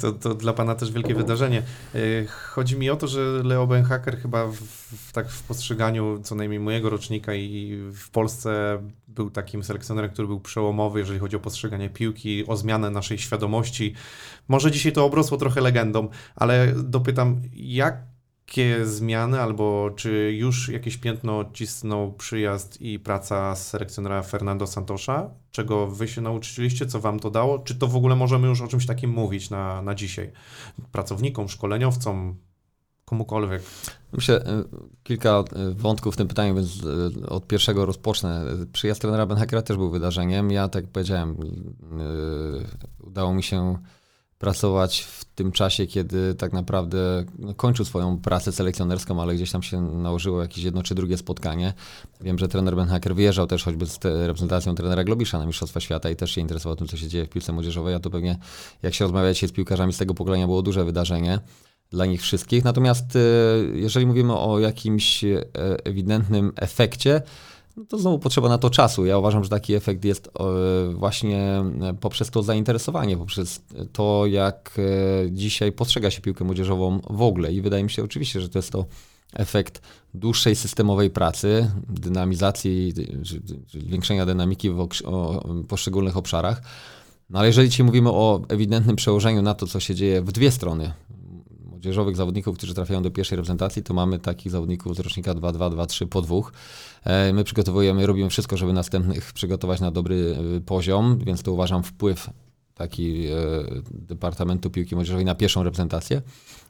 [0.00, 1.62] To, to dla Pana też wielkie wydarzenie.
[1.94, 6.34] E, Chodzi mi o to, że Leo Benhaker chyba w, w, tak w postrzeganiu co
[6.34, 11.40] najmniej mojego rocznika i w Polsce był takim selekcjonerem, który był przełomowy, jeżeli chodzi o
[11.40, 13.94] postrzeganie piłki, o zmianę naszej świadomości.
[14.48, 18.02] Może dzisiaj to obrosło trochę legendą, ale dopytam, jak
[18.50, 25.30] jakie zmiany, albo czy już jakieś piętno odcisnął przyjazd i praca z selekcjonera Fernando Santosza?
[25.50, 27.58] Czego wy się nauczyliście, co wam to dało?
[27.58, 30.32] Czy to w ogóle możemy już o czymś takim mówić na, na dzisiaj?
[30.92, 32.36] Pracownikom, szkoleniowcom,
[33.04, 33.62] komukolwiek.
[34.12, 34.64] Myślę, y,
[35.02, 38.44] kilka y, wątków w tym pytaniu, więc y, od pierwszego rozpocznę.
[38.72, 40.50] Przyjazd trenera Benhakera też był wydarzeniem.
[40.50, 41.36] Ja, tak jak powiedziałem,
[43.00, 43.78] udało mi się
[44.40, 49.62] pracować w tym czasie, kiedy tak naprawdę no, kończył swoją pracę selekcjonerską, ale gdzieś tam
[49.62, 51.72] się nałożyło jakieś jedno czy drugie spotkanie.
[52.20, 56.10] Wiem, że trener Ben Hacker wyjeżdżał też choćby z reprezentacją trenera Globisza na Mistrzostwa Świata
[56.10, 58.38] i też się interesował tym, co się dzieje w piłce młodzieżowej, a to pewnie
[58.82, 61.38] jak się rozmawiacie z piłkarzami z tego pokolenia było duże wydarzenie
[61.90, 62.64] dla nich wszystkich.
[62.64, 63.18] Natomiast e,
[63.74, 65.44] jeżeli mówimy o jakimś e,
[65.84, 67.22] ewidentnym efekcie,
[67.80, 69.06] no to znowu potrzeba na to czasu.
[69.06, 71.64] Ja uważam, że taki efekt jest e, właśnie
[72.00, 73.62] poprzez to zainteresowanie, poprzez
[73.92, 74.80] to, jak
[75.30, 77.52] dzisiaj postrzega się piłkę młodzieżową w ogóle.
[77.52, 78.84] I wydaje mi się oczywiście, że to jest to
[79.34, 79.82] efekt
[80.14, 82.92] dłuższej systemowej pracy, dynamizacji,
[83.68, 84.88] zwiększenia dynamiki w
[85.68, 86.62] poszczególnych obszarach.
[87.30, 90.50] No ale jeżeli dzisiaj mówimy o ewidentnym przełożeniu na to, co się dzieje w dwie
[90.50, 90.92] strony,
[91.80, 96.06] młodzieżowych zawodników, którzy trafiają do pierwszej reprezentacji, to mamy takich zawodników z rocznika 2-2, 2-3
[96.06, 96.52] po dwóch.
[97.04, 101.82] E, my przygotowujemy, robimy wszystko, żeby następnych przygotować na dobry e, poziom, więc to uważam
[101.82, 102.30] wpływ
[102.74, 103.32] taki e,
[103.90, 106.22] Departamentu Piłki Młodzieżowej na pierwszą reprezentację.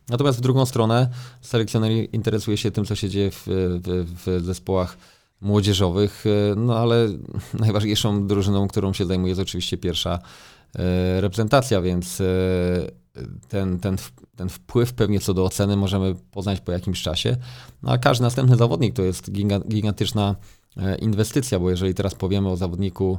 [0.08, 1.08] Natomiast w drugą stronę
[1.40, 4.96] selekcjoner interesuje się tym, co się dzieje w, w, w zespołach
[5.40, 6.24] młodzieżowych,
[6.56, 7.08] no ale
[7.64, 10.18] najważniejszą drużyną, którą się zajmuje jest oczywiście pierwsza
[11.20, 12.22] reprezentacja, więc
[13.48, 13.96] ten, ten,
[14.36, 17.36] ten wpływ pewnie co do oceny możemy poznać po jakimś czasie,
[17.82, 19.30] no a każdy następny zawodnik to jest
[19.68, 20.36] gigantyczna
[20.76, 23.18] e, inwestycja, bo jeżeli teraz powiemy o zawodniku,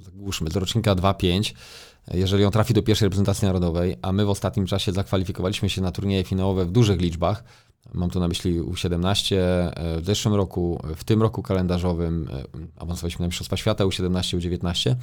[0.00, 1.54] zagłuszmy, z rocznika 2-5,
[2.14, 5.92] jeżeli on trafi do pierwszej reprezentacji narodowej, a my w ostatnim czasie zakwalifikowaliśmy się na
[5.92, 7.44] turnieje finałowe w dużych liczbach,
[7.92, 12.42] mam tu na myśli U17, e, w zeszłym roku, w tym roku kalendarzowym e,
[12.76, 14.94] awansowaliśmy na Mistrzostwa Świata U17, U19,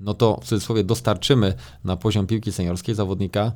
[0.00, 3.52] no to w cudzysłowie dostarczymy na poziom piłki seniorskiej zawodnika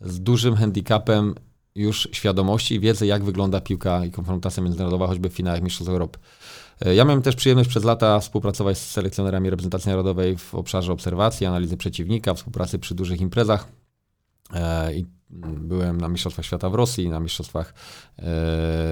[0.00, 1.34] z dużym handicapem
[1.74, 6.18] już świadomości i wiedzy, jak wygląda piłka i konfrontacja międzynarodowa, choćby w finałach Mistrzostw Europy.
[6.80, 11.46] E, ja miałem też przyjemność przez lata współpracować z selekcjonerami reprezentacji narodowej w obszarze obserwacji,
[11.46, 13.68] analizy przeciwnika, współpracy przy dużych imprezach.
[14.54, 17.74] E, I byłem na Mistrzostwach Świata w Rosji, na Mistrzostwach
[18.18, 18.22] e,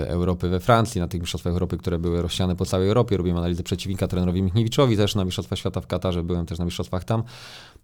[0.09, 3.17] Europy we Francji, na tych Mistrzostwach Europy, które były rozsiane po całej Europie.
[3.17, 7.05] Robiłem analizę przeciwnika trenerowi Michniewiczowi, też na Mistrzostwach Świata w Katarze, byłem też na Mistrzostwach
[7.05, 7.23] tam.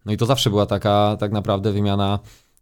[0.05, 2.19] No i to zawsze była taka tak naprawdę wymiana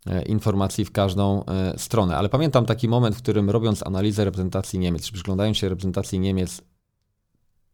[0.06, 1.44] e, informacji w każdą
[1.76, 2.16] stronę.
[2.16, 6.62] Ale pamiętam taki moment, w którym robiąc analizę reprezentacji Niemiec, czy przyglądając się reprezentacji Niemiec,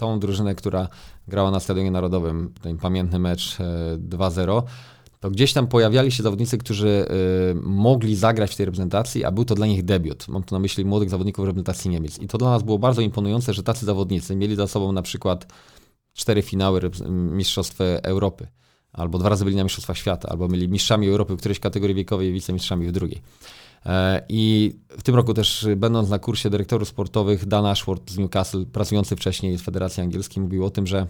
[0.00, 0.88] tą drużynę, która
[1.28, 3.58] grała na Stadionie Narodowym, ten pamiętny mecz
[3.98, 4.62] 2-0,
[5.20, 7.06] to gdzieś tam pojawiali się zawodnicy, którzy
[7.50, 10.28] y, mogli zagrać w tej reprezentacji, a był to dla nich debiut.
[10.28, 12.18] Mam tu na myśli młodych zawodników reprezentacji Niemiec.
[12.18, 15.46] I to dla nas było bardzo imponujące, że tacy zawodnicy mieli za sobą na przykład
[16.12, 16.80] cztery finały
[17.10, 18.46] Mistrzostw Europy,
[18.92, 22.28] albo dwa razy byli na Mistrzostwach Świata, albo byli mistrzami Europy w którejś kategorii wiekowej
[22.28, 23.22] i wicemistrzami w drugiej.
[23.86, 28.64] E, I w tym roku też, będąc na kursie dyrektorów sportowych, Dan Ashworth z Newcastle,
[28.72, 31.06] pracujący wcześniej w Federacji Angielskiej, mówił o tym, że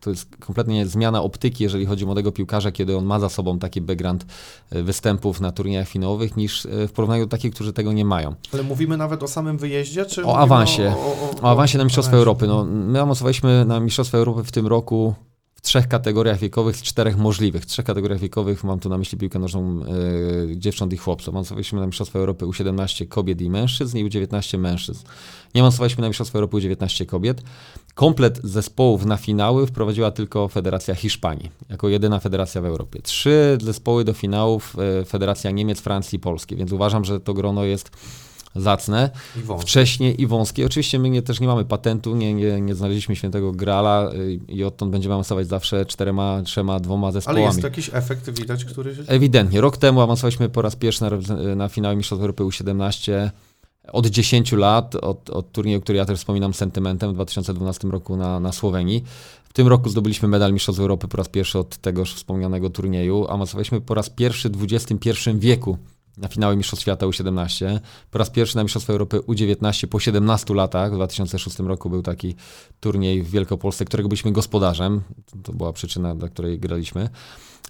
[0.00, 3.58] to jest kompletnie zmiana optyki, jeżeli chodzi o młodego piłkarza, kiedy on ma za sobą
[3.58, 4.26] taki background
[4.70, 8.34] e, występów na turniejach finałowych, niż e, w porównaniu do takich, którzy tego nie mają.
[8.52, 10.94] Ale mówimy nawet o samym wyjeździe, czy o awansie?
[10.96, 12.46] O, o, o, o awansie na Mistrzostwa Europy.
[12.46, 15.14] No, my awansowaliśmy na Mistrzostwa Europy w tym roku
[15.64, 17.62] trzech kategoriach wiekowych z czterech możliwych.
[17.62, 21.34] W trzech kategoriach wiekowych mam tu na myśli piłkę nożną e, dziewcząt i chłopców.
[21.34, 25.04] Awansowaliśmy na Mistrzostwa Europy U17 kobiet i mężczyzn i U19 mężczyzn.
[25.54, 27.42] Nie awansowaliśmy na Mistrzostwa Europy U19 kobiet.
[27.94, 33.02] Komplet zespołów na finały wprowadziła tylko Federacja Hiszpanii, jako jedyna federacja w Europie.
[33.02, 37.64] Trzy zespoły do finałów e, Federacja Niemiec, Francji i Polski, więc uważam, że to grono
[37.64, 37.90] jest
[38.56, 40.66] zacne, I wcześnie i wąskie.
[40.66, 44.64] Oczywiście my nie, też nie mamy patentu, nie, nie, nie znaleźliśmy świętego grala y, i
[44.64, 47.42] odtąd będziemy awansować zawsze czterema, trzema, dwoma zespołami.
[47.42, 48.96] Ale jest to jakiś efekt widać, który...
[49.06, 49.60] Ewidentnie.
[49.60, 51.10] Rok temu awansowaliśmy po raz pierwszy na,
[51.56, 53.30] na finał Mistrzostw Europy U17
[53.92, 58.40] od 10 lat, od, od turnieju, który ja też wspominam sentymentem w 2012 roku na,
[58.40, 59.04] na Słowenii.
[59.44, 63.26] W tym roku zdobyliśmy medal Mistrzostw Europy po raz pierwszy od tegoż wspomnianego turnieju.
[63.28, 65.78] Awansowaliśmy po raz pierwszy w XXI wieku
[66.16, 67.80] na finały Mistrzostw Świata U17.
[68.10, 70.92] Po raz pierwszy na Mistrzostwa Europy U19 po 17 latach.
[70.92, 72.34] W 2006 roku był taki
[72.80, 75.00] turniej w Wielkopolsce, którego byliśmy gospodarzem.
[75.42, 77.08] To była przyczyna, dla której graliśmy.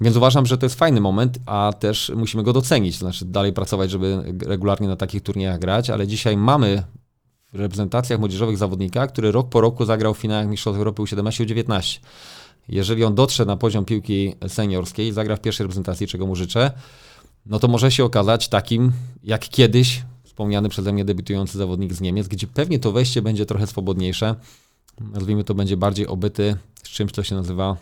[0.00, 2.98] Więc uważam, że to jest fajny moment, a też musimy go docenić.
[2.98, 6.82] Znaczy dalej pracować, żeby regularnie na takich turniejach grać, ale dzisiaj mamy
[7.52, 12.00] w reprezentacjach młodzieżowych zawodnika, który rok po roku zagrał w finałach Mistrzostw Europy U17 U19.
[12.68, 16.70] Jeżeli on dotrze na poziom piłki seniorskiej, zagra w pierwszej reprezentacji, czego mu życzę,
[17.46, 22.28] no to może się okazać takim, jak kiedyś wspomniany przeze mnie debiutujący zawodnik z Niemiec,
[22.28, 24.34] gdzie pewnie to wejście będzie trochę swobodniejsze.
[25.00, 27.76] Nazwijmy to, będzie bardziej obyty z czymś, co się nazywa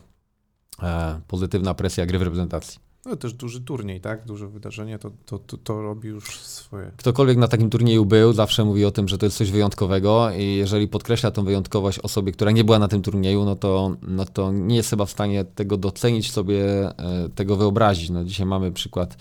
[0.82, 2.92] e, pozytywna presja gry w reprezentacji.
[3.06, 4.24] No też duży turniej, tak?
[4.24, 6.90] Duże wydarzenie, to, to, to, to robi już swoje.
[6.96, 10.54] Ktokolwiek na takim turnieju był, zawsze mówi o tym, że to jest coś wyjątkowego i
[10.54, 14.52] jeżeli podkreśla tą wyjątkowość osobie, która nie była na tym turnieju, no to, no to
[14.52, 16.64] nie jest chyba w stanie tego docenić sobie,
[16.98, 18.10] e, tego wyobrazić.
[18.10, 19.16] No dzisiaj mamy przykład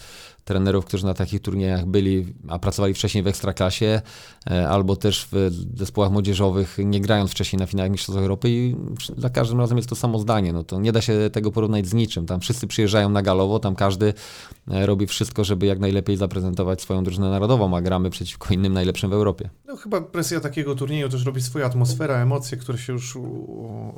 [0.46, 4.02] trenerów, którzy na takich turniejach byli, a pracowali wcześniej w Ekstraklasie,
[4.52, 8.76] e, albo też w zespołach młodzieżowych, nie grając wcześniej na finałach Mistrzostw Europy i
[9.18, 10.54] za każdym razem jest to samo zdanie.
[10.54, 12.26] No to nie da się tego porównać z niczym.
[12.26, 14.14] Tam wszyscy przyjeżdżają na galowo, tam każdy
[14.72, 19.10] e, robi wszystko, żeby jak najlepiej zaprezentować swoją drużynę narodową, a gramy przeciwko innym najlepszym
[19.10, 19.50] w Europie.
[19.68, 23.22] No chyba presja takiego turnieju też robi swoją atmosferę, emocje, które się już u,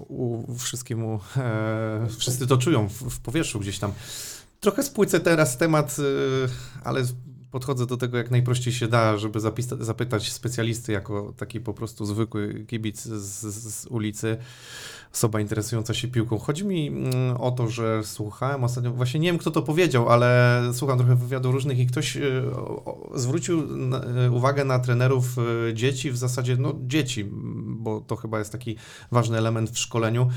[0.09, 3.91] u wszystkiemu, e, wszyscy to czują w, w powietrzu gdzieś tam.
[4.63, 6.03] Trochę spłycę teraz temat, y,
[6.83, 7.03] ale
[7.51, 9.39] podchodzę do tego jak najprościej się da, żeby
[9.79, 14.37] zapytać specjalisty jako taki po prostu zwykły kibic z, z ulicy,
[15.13, 16.37] osoba interesująca się piłką.
[16.39, 20.61] Chodzi mi mm, o to, że słuchałem ostatnio, właśnie nie wiem kto to powiedział, ale
[20.73, 22.43] słucham trochę wywiadów różnych i ktoś y,
[23.15, 23.59] zwrócił
[24.25, 25.37] y, uwagę na trenerów
[25.69, 27.25] y, dzieci, w zasadzie no dzieci,
[27.65, 28.75] bo to chyba jest taki
[29.11, 30.29] ważny element w szkoleniu,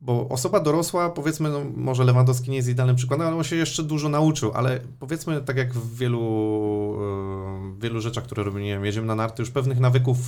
[0.00, 3.82] bo osoba dorosła, powiedzmy, no, może Lewandowski nie jest idealnym przykładem, ale on się jeszcze
[3.82, 6.22] dużo nauczył, ale powiedzmy, tak jak w wielu,
[7.78, 10.18] wielu rzeczach, które robimy, jedziemy na narty, już pewnych nawyków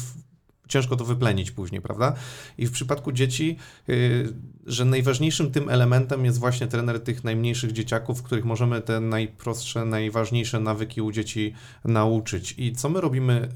[0.68, 2.14] ciężko to wyplenić później, prawda?
[2.58, 3.56] I w przypadku dzieci,
[3.88, 4.32] y,
[4.66, 9.84] że najważniejszym tym elementem jest właśnie trener tych najmniejszych dzieciaków, w których możemy te najprostsze,
[9.84, 12.54] najważniejsze nawyki u dzieci nauczyć.
[12.58, 13.48] I co my robimy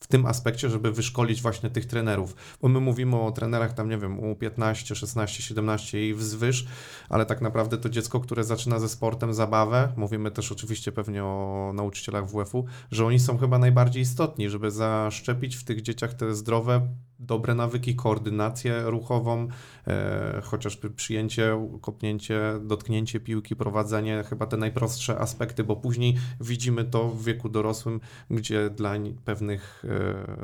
[0.00, 2.36] w tym aspekcie, żeby wyszkolić właśnie tych trenerów.
[2.62, 6.66] Bo my mówimy o trenerach tam, nie wiem, u 15, 16, 17 i wzwyż,
[7.08, 11.72] ale tak naprawdę to dziecko, które zaczyna ze sportem zabawę, mówimy też oczywiście pewnie o
[11.74, 16.88] nauczycielach WF-u, że oni są chyba najbardziej istotni, żeby zaszczepić w tych dzieciach te zdrowe,
[17.18, 19.48] dobre nawyki, koordynację ruchową,
[19.86, 27.08] e, chociażby przyjęcie, kopnięcie, dotknięcie piłki, prowadzenie, chyba te najprostsze aspekty, bo później widzimy to
[27.08, 28.00] w wieku dorosłym,
[28.30, 29.84] gdzie dla pewnych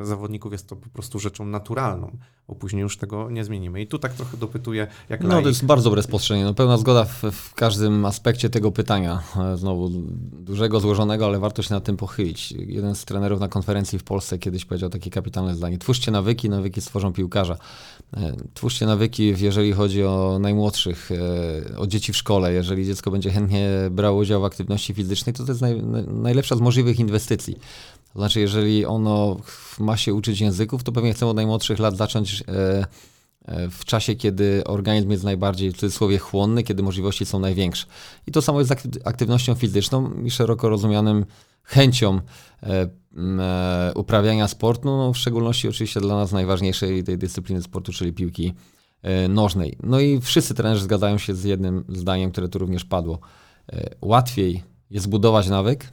[0.01, 2.17] e, zawodników jest to po prostu rzeczą naturalną,
[2.53, 3.81] bo później już tego nie zmienimy.
[3.81, 5.43] I tu tak trochę dopytuję, jak No laik.
[5.43, 6.45] to jest bardzo dobre spostrzeżenie.
[6.45, 9.23] No, pełna zgoda w, w każdym aspekcie tego pytania.
[9.37, 9.89] E, Znowu
[10.33, 12.53] dużego, złożonego, ale warto się nad tym pochylić.
[12.53, 15.79] Jeden z trenerów na konferencji w Polsce kiedyś powiedział takie kapitalne zdanie.
[15.79, 17.57] Twórzcie nawyki, nawyki stworzą piłkarza.
[18.17, 21.11] E, Twórzcie nawyki, jeżeli chodzi o najmłodszych,
[21.73, 22.53] e, o dzieci w szkole.
[22.53, 26.57] Jeżeli dziecko będzie chętnie brało udział w aktywności fizycznej, to to jest naj, naj- najlepsza
[26.57, 27.57] z możliwych inwestycji.
[28.17, 29.37] Znaczy, jeżeli ono
[29.79, 32.87] ma się uczyć języków, to pewnie chcemy od najmłodszych lat zacząć e,
[33.45, 37.87] e, w czasie, kiedy organizm jest najbardziej w cudzysłowie chłonny, kiedy możliwości są największe.
[38.27, 41.25] I to samo jest z akty- aktywnością fizyczną i szeroko rozumianym
[41.63, 42.21] chęcią
[42.63, 42.89] e,
[43.95, 48.55] uprawiania sportu, no, w szczególności oczywiście dla nas najważniejszej tej dyscypliny sportu, czyli piłki
[49.29, 49.77] nożnej.
[49.83, 53.19] No i wszyscy trenerzy zgadzają się z jednym zdaniem, które tu również padło.
[54.01, 55.89] Łatwiej jest zbudować nawyk,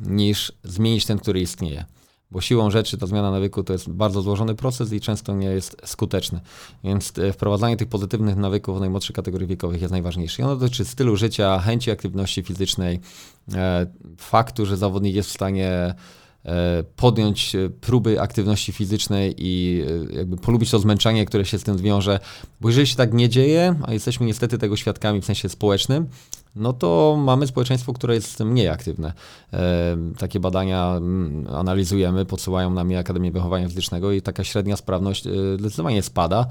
[0.00, 1.84] niż zmienić ten, który istnieje.
[2.30, 5.76] Bo siłą rzeczy ta zmiana nawyku to jest bardzo złożony proces i często nie jest
[5.84, 6.40] skuteczny.
[6.84, 10.42] Więc e, wprowadzanie tych pozytywnych nawyków w najmłodszych kategorii wiekowych jest najważniejsze.
[10.42, 13.00] I ono dotyczy stylu życia, chęci aktywności fizycznej,
[13.54, 13.86] e,
[14.18, 15.94] faktu, że zawodnik jest w stanie
[16.44, 22.20] e, podjąć próby aktywności fizycznej i jakby polubić to zmęczenie, które się z tym wiąże.
[22.60, 26.06] Bo jeżeli się tak nie dzieje, a jesteśmy niestety tego świadkami w sensie społecznym,
[26.56, 29.12] no to mamy społeczeństwo, które jest mniej aktywne.
[29.52, 35.26] E, takie badania mm, analizujemy, podsyłają nam je Akademię Wychowania Fizycznego i taka średnia sprawność
[35.26, 36.46] e, zdecydowanie spada.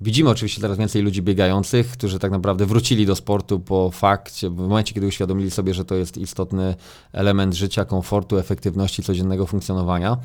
[0.00, 4.56] Widzimy oczywiście teraz więcej ludzi biegających, którzy tak naprawdę wrócili do sportu po fakcie, w
[4.56, 6.74] momencie, kiedy uświadomili sobie, że to jest istotny
[7.12, 10.16] element życia, komfortu, efektywności codziennego funkcjonowania.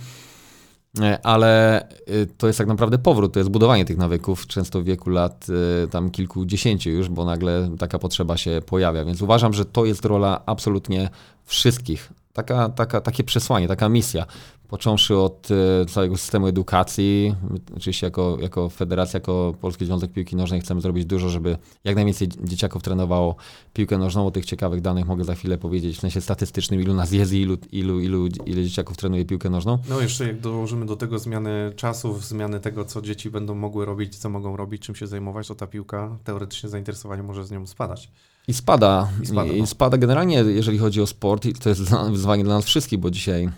[1.00, 4.84] E, Ale y, to jest tak naprawdę powrót, to jest budowanie tych nawyków, często w
[4.84, 5.48] wieku lat
[5.84, 9.06] y, tam kilkudziesięciu już, bo nagle taka potrzeba się pojawia.
[9.06, 11.10] Więc uważam, że to jest rola absolutnie
[11.46, 12.14] wszystkich.
[12.34, 14.26] Taka, taka, takie przesłanie, taka misja.
[14.72, 17.36] Począwszy od y, całego systemu edukacji,
[17.78, 22.28] oczywiście jako, jako federacja, jako Polski Związek Piłki Nożnej chcemy zrobić dużo, żeby jak najwięcej
[22.44, 23.36] dzieciaków trenowało
[23.74, 24.28] piłkę nożną.
[24.28, 27.42] O tych ciekawych danych mogę za chwilę powiedzieć w sensie statystycznym, ilu nas jest i
[27.42, 29.78] ilu, ilu, ilu, ile dzieciaków trenuje piłkę nożną.
[29.90, 34.16] No jeszcze jak dołożymy do tego zmiany czasów, zmiany tego, co dzieci będą mogły robić,
[34.16, 38.12] co mogą robić, czym się zajmować, to ta piłka, teoretycznie zainteresowanie może z nią spadać.
[38.48, 39.10] I spada.
[39.24, 39.68] I spada, I no.
[39.68, 41.82] spada generalnie, jeżeli chodzi o sport, i to jest
[42.12, 43.50] wyzwanie dla nas wszystkich, bo dzisiaj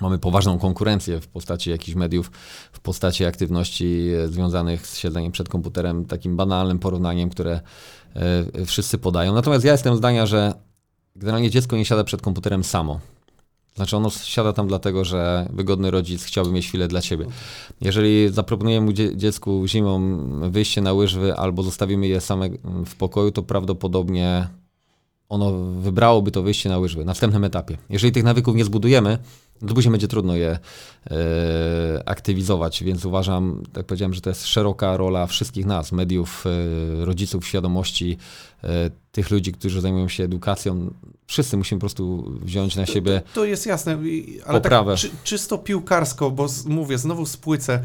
[0.00, 2.30] mamy poważną konkurencję w postaci jakichś mediów,
[2.72, 7.60] w postaci aktywności związanych z siedzeniem przed komputerem, takim banalnym porównaniem, które
[8.14, 9.34] e, wszyscy podają.
[9.34, 10.54] Natomiast ja jestem zdania, że
[11.16, 13.00] generalnie dziecko nie siada przed komputerem samo.
[13.74, 17.26] Znaczy ono siada tam dlatego, że wygodny rodzic chciałby mieć chwilę dla siebie.
[17.80, 20.18] Jeżeli zaproponujemy mu dzie- dziecku zimą
[20.50, 22.48] wyjście na łyżwy albo zostawimy je same
[22.86, 24.48] w pokoju, to prawdopodobnie
[25.28, 27.76] ono wybrałoby to wyjście na łyżwy na wstępnym etapie.
[27.90, 29.18] Jeżeli tych nawyków nie zbudujemy,
[29.68, 30.58] to później będzie trudno je
[31.10, 31.18] e,
[32.06, 37.46] aktywizować, więc uważam, tak powiedziałem, że to jest szeroka rola wszystkich nas, mediów, e, rodziców,
[37.46, 38.18] świadomości,
[38.64, 40.94] e, tych ludzi, którzy zajmują się edukacją.
[41.26, 43.22] Wszyscy musimy po prostu wziąć na siebie.
[43.34, 43.98] To jest jasne,
[44.46, 44.92] ale Poprawę.
[44.92, 47.82] tak czy, czysto piłkarsko, bo mówię, znowu spłycę,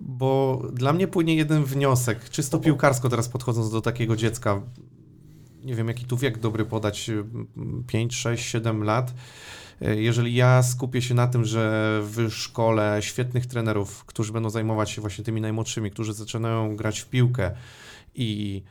[0.00, 4.62] bo dla mnie płynie jeden wniosek, czysto piłkarsko teraz podchodząc do takiego dziecka,
[5.64, 7.10] nie wiem jaki tu wiek dobry podać,
[7.86, 9.14] 5, 6, 7 lat.
[9.82, 14.90] E, Jeżeli ja skupię się na tym, że w szkole świetnych trenerów, którzy będą zajmować
[14.90, 17.50] się właśnie tymi najmłodszymi, którzy zaczynają grać w piłkę
[18.14, 18.62] i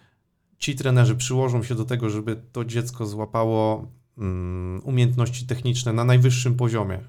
[0.58, 3.88] ci trenerzy przyłożą się do tego, żeby to dziecko złapało
[4.18, 7.00] mm, umiejętności techniczne na najwyższym poziomie.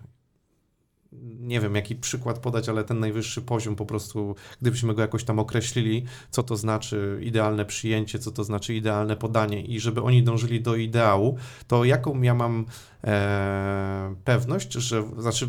[1.23, 5.39] Nie wiem, jaki przykład podać, ale ten najwyższy poziom po prostu, gdybyśmy go jakoś tam
[5.39, 9.63] określili, co to znaczy idealne przyjęcie, co to znaczy idealne podanie.
[9.63, 12.67] I żeby oni dążyli do ideału, to jaką ja mam
[13.05, 15.49] e, pewność, że, znaczy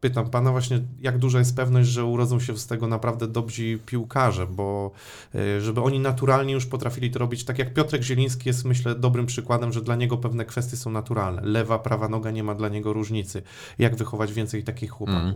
[0.00, 4.46] pytam pana właśnie, jak duża jest pewność, że urodzą się z tego naprawdę dobrzy piłkarze,
[4.46, 4.90] bo
[5.34, 9.26] e, żeby oni naturalnie już potrafili to robić, tak jak Piotrek Zieliński jest myślę dobrym
[9.26, 11.42] przykładem, że dla niego pewne kwestie są naturalne.
[11.42, 13.42] Lewa, prawa noga nie ma dla niego różnicy.
[13.78, 15.22] Jak wychować więcej takich chłopaków?
[15.22, 15.34] Mm.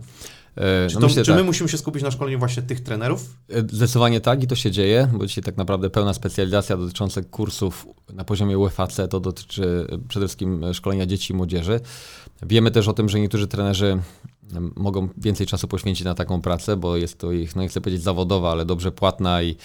[0.55, 1.45] E, Czy, no to, myślę czy my tak.
[1.45, 3.37] musimy się skupić na szkoleniu właśnie tych trenerów?
[3.49, 7.87] E, Zdecydowanie tak i to się dzieje, bo dzisiaj tak naprawdę pełna specjalizacja dotycząca kursów
[8.13, 11.79] na poziomie UEFAC to dotyczy przede wszystkim szkolenia dzieci i młodzieży.
[12.43, 13.99] Wiemy też o tym, że niektórzy trenerzy
[14.75, 18.03] mogą więcej czasu poświęcić na taką pracę, bo jest to ich, no nie chcę powiedzieć
[18.03, 19.55] zawodowa, ale dobrze płatna i,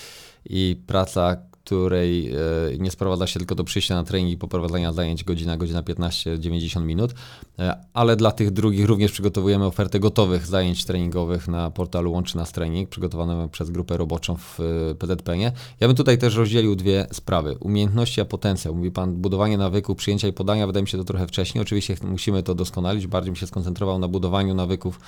[0.45, 1.37] i praca,
[1.70, 2.36] której e,
[2.78, 6.86] nie sprowadza się tylko do przyjścia na trening i poprowadzenia zajęć godzina, godzina 15, 90
[6.86, 7.14] minut,
[7.60, 12.52] E, ale dla tych drugich również przygotowujemy ofertę gotowych zajęć treningowych na portalu Łączy Nas
[12.52, 15.52] Trening, przygotowaną przez grupę roboczą w e, PZPN-ie.
[15.80, 17.56] Ja bym tutaj też rozdzielił dwie sprawy.
[17.60, 18.74] Umiejętności a potencjał.
[18.74, 21.62] Mówi Pan budowanie nawyku, przyjęcia i podania, wydaje mi się to trochę wcześniej.
[21.62, 25.00] Oczywiście musimy to doskonalić, bardziej bym się skoncentrował na budowaniu nawyków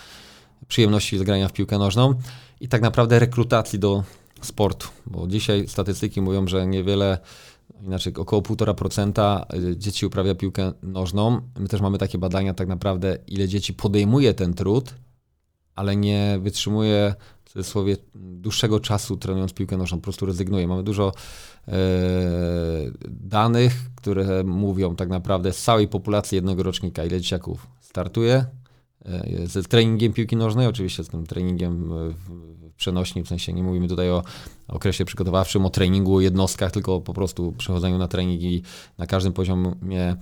[0.68, 2.14] przyjemności z grania w piłkę nożną
[2.60, 4.02] i tak naprawdę rekrutacji do
[4.46, 7.18] sportu, bo dzisiaj statystyki mówią, że niewiele,
[7.82, 11.40] inaczej około 1,5% dzieci uprawia piłkę nożną.
[11.58, 14.94] My też mamy takie badania tak naprawdę, ile dzieci podejmuje ten trud,
[15.74, 17.14] ale nie wytrzymuje
[17.44, 20.68] w cudzysłowie dłuższego czasu trenując piłkę nożną, po prostu rezygnuje.
[20.68, 21.12] Mamy dużo
[21.68, 21.72] e,
[23.08, 28.44] danych, które mówią tak naprawdę z całej populacji jednego rocznika, ile dzieciaków startuje,
[29.04, 33.52] e, ze treningiem piłki nożnej, oczywiście z tym treningiem e, w, w przenośni, w sensie
[33.52, 34.22] nie mówimy tutaj o
[34.68, 38.62] okresie przygotowawczym, o treningu, o jednostkach, tylko po prostu przechodzeniu na trening i
[38.98, 40.16] na każdym poziomie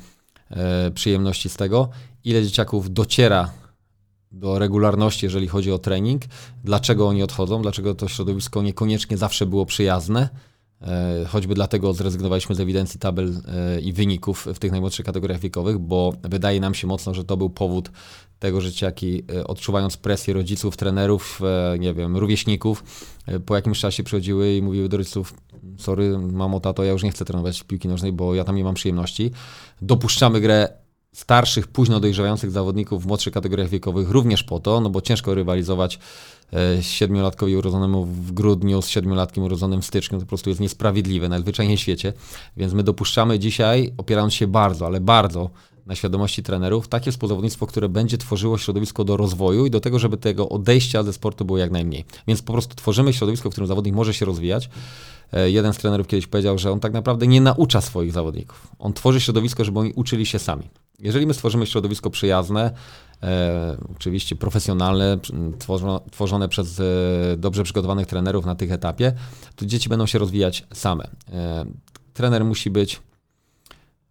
[0.51, 1.89] e, przyjemności z tego.
[2.25, 3.51] Ile dzieciaków dociera
[4.33, 6.23] do regularności, jeżeli chodzi o trening,
[6.65, 10.29] dlaczego oni odchodzą, dlaczego to środowisko niekoniecznie zawsze było przyjazne.
[10.83, 15.79] E, Choćby dlatego zrezygnowaliśmy z ewidencji tabel e, i wyników w tych najmłodszych kategoriach wiekowych,
[15.79, 17.91] bo wydaje nam się mocno, że to był powód
[18.39, 21.41] tego, że dzieciaki e, odczuwając presję rodziców, trenerów,
[21.79, 22.85] nie wiem, rówieśników,
[23.47, 25.35] po jakimś czasie przychodziły i mówiły do rodziców,
[25.79, 28.75] sorry mamo, tato, ja już nie chcę trenować piłki nożnej, bo ja tam nie mam
[28.75, 29.31] przyjemności.
[29.83, 30.69] Dopuszczamy grę
[31.13, 35.99] starszych, późno dojrzewających zawodników w młodszych kategoriach wiekowych również po to, no bo ciężko rywalizować
[36.81, 41.77] siedmiolatkowi urodzonemu w grudniu z siedmiolatkiem urodzonym w styczniu, to po prostu jest niesprawiedliwe najzwyczajniej
[41.77, 42.13] w świecie,
[42.57, 45.51] więc my dopuszczamy dzisiaj, opierając się bardzo, ale bardzo
[45.87, 50.17] na świadomości trenerów, takie współzawodnictwo, które będzie tworzyło środowisko do rozwoju i do tego, żeby
[50.17, 52.05] tego odejścia ze sportu było jak najmniej.
[52.29, 54.71] Więc po prostu tworzymy środowisko, w którym zawodnik może się rozwijać.
[55.33, 58.69] E, Jeden z trenerów kiedyś powiedział, że on tak naprawdę nie naucza swoich zawodników.
[58.79, 60.69] On tworzy środowisko, żeby oni uczyli się sami.
[60.99, 62.73] Jeżeli my stworzymy środowisko przyjazne, e,
[63.97, 65.19] oczywiście profesjonalne,
[66.11, 66.85] tworzone, przez e,
[67.37, 69.13] dobrze przygotowanych trenerów na tych etapie,
[69.57, 71.05] to dzieci będą się rozwijać same.
[71.33, 71.65] E,
[72.15, 73.01] trener musi być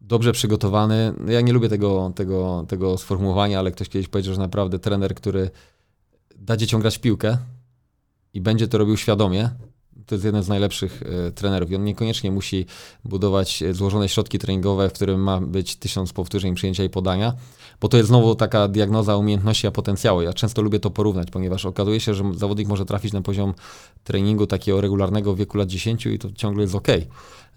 [0.02, 1.14] dobrze przygotowany.
[1.28, 5.50] Ja nie lubię tego, tego, tego sformułowania, ale ktoś kiedyś powiedział, że naprawdę trener, który
[6.36, 7.38] da dzieciom grać w piłkę
[8.34, 9.50] i będzie to robił świadomie,
[10.10, 12.66] to jest jeden z najlepszych e, trenerów i on niekoniecznie musi
[13.06, 17.34] budować e, złożone środki treningowe, w którym ma być tysiąc powtórzeń przyjęcia i podania,
[17.82, 20.22] bo to jest znowu taka diagnoza umiejętności a potencjału.
[20.22, 23.54] Ja często lubię to porównać, ponieważ okazuje się, że zawodnik może trafić na poziom
[24.04, 26.88] treningu takiego regularnego w wieku lat 10 i to ciągle jest ok.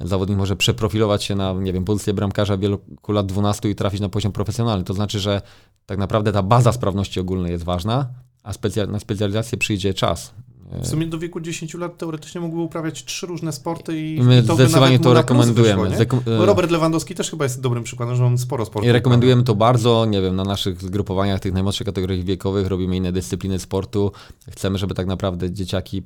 [0.01, 4.01] Zawodnik może przeprofilować się na, nie wiem, pozycję bramkarza w wieku lat 12 i trafić
[4.01, 4.85] na poziom profesjonalny.
[4.85, 5.43] To znaczy, że
[5.87, 8.09] tak naprawdę ta baza sprawności ogólnej jest ważna,
[8.43, 10.35] a specja- na specjalizację przyjdzie czas.
[10.71, 14.55] W sumie do wieku 10 lat teoretycznie mógłby uprawiać trzy różne sporty i, my to
[14.55, 15.91] zdecydowanie to rekomendujemy.
[15.91, 19.43] Wyszło, Bo Robert Lewandowski też chyba jest dobrym przykładem, że on sporo sportów I rekomendujemy
[19.43, 24.13] to bardzo, nie wiem, na naszych zgrupowaniach tych najmłodszych kategorii wiekowych robimy inne dyscypliny sportu.
[24.51, 26.03] Chcemy, żeby tak naprawdę dzieciaki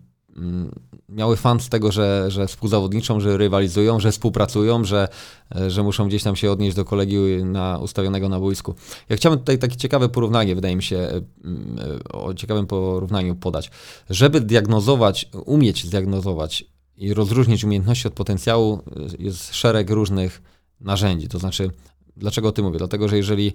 [1.09, 5.09] miały fan z tego, że, że współzawodniczą, że rywalizują, że współpracują, że,
[5.57, 8.75] e, że muszą gdzieś tam się odnieść do kolegi na, ustawionego na boisku.
[9.09, 13.35] Ja chciałbym tutaj takie ciekawe porównanie, wydaje mi się, e, mm, e, o ciekawym porównaniu
[13.35, 13.71] podać.
[14.11, 16.65] Żeby diagnozować, umieć zdiagnozować
[16.97, 18.83] i rozróżnić umiejętności od potencjału,
[19.19, 20.43] jest szereg różnych
[20.81, 21.29] narzędzi.
[21.29, 21.71] To znaczy,
[22.17, 22.79] dlaczego o tym mówię?
[22.79, 23.53] Dlatego, że jeżeli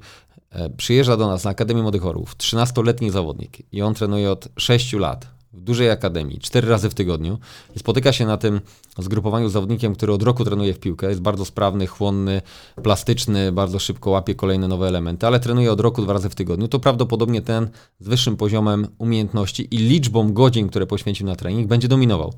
[0.78, 5.41] przyjeżdża do nas na Akademię Młodych Orłów 13-letni zawodnik i on trenuje od 6 lat
[5.54, 7.38] w dużej akademii, 4 razy w tygodniu
[7.76, 8.62] i spotyka się na tym
[8.97, 12.41] zgrupowaniu z zawodnikiem, który od roku trenuje w piłkę, jest bardzo sprawny, chłonny,
[12.84, 16.68] plastyczny, bardzo szybko łapie kolejne nowe elementy, ale trenuje od roku dwa razy w tygodniu,
[16.68, 21.88] to prawdopodobnie ten z wyższym poziomem umiejętności i liczbą godzin, które poświęcił na trening, będzie
[21.88, 22.34] dominował.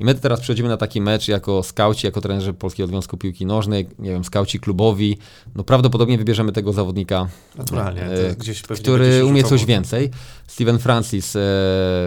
[0.00, 3.88] I my teraz przechodzimy na taki mecz jako skauci, jako trenerzy Polskiego Związku Piłki Nożnej,
[3.98, 5.18] nie wiem, skauci klubowi.
[5.54, 8.34] No prawdopodobnie wybierzemy tego zawodnika, Naturalnie, e,
[8.74, 10.10] który umie coś więcej.
[10.46, 11.38] Steven Francis e,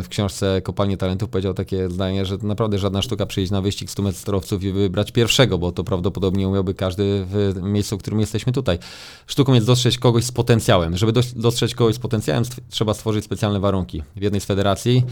[0.04, 4.04] w książce Kopalnie Talentów powiedział takie zdanie, że naprawdę żadna sztuka przyjść na wyścig 100
[4.04, 8.80] metrowców i wybrać pierwszego, bo to prawdopodobnie umiałby każdy w miejscu, w którym jesteśmy tutaj.
[9.28, 10.98] Sztuką jest dostrzec kogoś z potencjałem.
[10.98, 14.04] Żeby dos- dostrzec kogoś z potencjałem, trzeba stworzyć specjalne warunki.
[14.16, 15.04] W jednej z federacji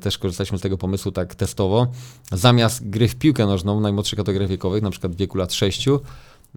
[0.00, 1.86] też korzystaliśmy z tego pomysłu tak testowo.
[2.32, 5.88] Zamiast gry w piłkę nożną najmłodszych kategoriach wiekowych, na przykład w wieku lat 6,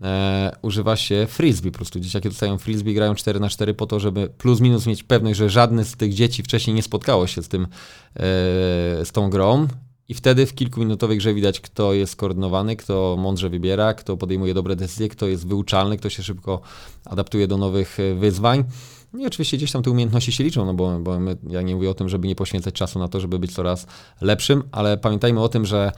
[0.02, 1.72] e, używa się frisbee.
[1.72, 5.04] Po prostu dzieciaki dostają frisbee, grają 4 na 4 po to, żeby plus minus mieć
[5.04, 7.68] pewność, że żadne z tych dzieci wcześniej nie spotkało się z tym, e,
[9.06, 9.68] z tą grą.
[10.08, 14.76] I wtedy w kilkuminutowej grze widać, kto jest skoordynowany, kto mądrze wybiera, kto podejmuje dobre
[14.76, 16.62] decyzje, kto jest wyuczalny, kto się szybko
[17.06, 18.64] adaptuje do nowych e, wyzwań.
[19.16, 21.76] No I oczywiście gdzieś tam te umiejętności się liczą, no bo, bo my, ja nie
[21.76, 23.88] mówię o tym, żeby nie poświęcać czasu na to, żeby być coraz
[24.22, 25.92] lepszym, ale pamiętajmy o tym, że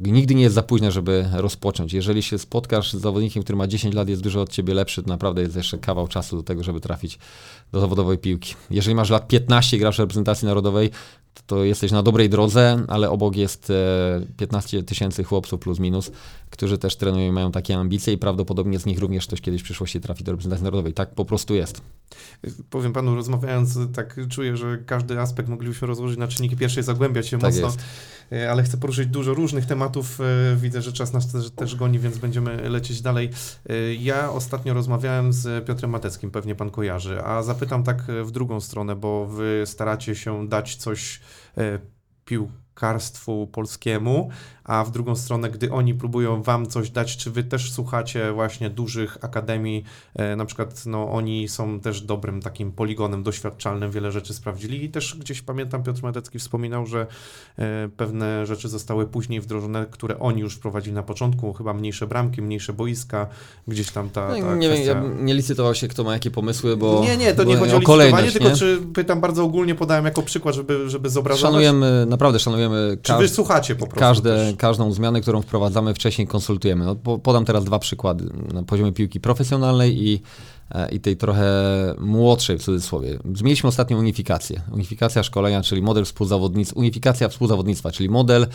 [0.00, 1.92] nigdy nie jest za późno, żeby rozpocząć.
[1.92, 5.08] Jeżeli się spotkasz z zawodnikiem, który ma 10 lat, jest dużo od ciebie lepszy, to
[5.08, 7.18] naprawdę jest jeszcze kawał czasu do tego, żeby trafić
[7.72, 8.54] do zawodowej piłki.
[8.70, 10.90] Jeżeli masz lat 15 i grasz w reprezentacji narodowej,
[11.46, 16.10] to, jesteś na dobrej drodze, ale obok jest e, 15 tysięcy chłopców plus minus,
[16.50, 19.64] którzy też trenują i mają takie ambicje i prawdopodobnie z nich również ktoś kiedyś w
[19.64, 20.92] przyszłości trafi do reprezentacji narodowej.
[20.92, 21.82] Tak po prostu jest.
[22.70, 27.28] Powiem panu, rozmawiając, tak czuję, że każdy aspekt moglibyśmy rozłożyć na czynniki pierwsze i zagłębiać
[27.28, 27.78] się Tak mocno, jest.
[28.32, 30.18] E, ale chcę poruszyć dużo różnych tematów.
[30.20, 33.30] e, Widzę, że czas nas też, goni, więc będziemy lecieć dalej.
[33.70, 38.60] E, Ja ostatnio rozmawiałem z Piotrem Mateckim, pewnie pan kojarzy, a zapytam tak w drugą
[38.60, 41.20] stronę, bo wy staracie się dać coś
[42.24, 44.30] piłkarstwu polskiemu,
[44.70, 48.70] a w drugą stronę, gdy oni próbują wam coś dać, czy wy też słuchacie właśnie
[48.70, 54.34] dużych akademii, e, na przykład no oni są też dobrym takim poligonem doświadczalnym, wiele rzeczy
[54.34, 57.06] sprawdzili i też gdzieś pamiętam Piotr Madecki wspominał, że
[57.58, 62.42] e, pewne rzeczy zostały później wdrożone, które oni już wprowadzili na początku, chyba mniejsze bramki,
[62.42, 63.26] mniejsze boiska,
[63.68, 64.92] gdzieś tam ta, No, ta nie wiem, kwestia...
[64.92, 67.00] ja nie licytował się, kto ma jakie pomysły, bo.
[67.02, 68.56] nie, nie, to nie chodzi o licytowanie, kolejność, tylko nie?
[68.56, 71.52] czy pytam bardzo ogólnie, podałem jako przykład, żeby, żeby zobrazować.
[71.52, 74.59] Szanujemy, naprawdę szanujemy Czy wy słuchacie po prostu Każde, też?
[74.60, 76.84] Każdą zmianę, którą wprowadzamy, wcześniej konsultujemy.
[76.84, 80.22] No, po- podam teraz dwa przykłady na poziomie piłki profesjonalnej i,
[80.70, 81.44] e, i tej trochę
[81.98, 83.18] młodszej w cudzysłowie.
[83.34, 84.60] Zmieniliśmy ostatnio unifikację.
[84.72, 88.48] Unifikacja szkolenia, czyli model współzawodnictwa, unifikacja współzawodnictwa, czyli model e,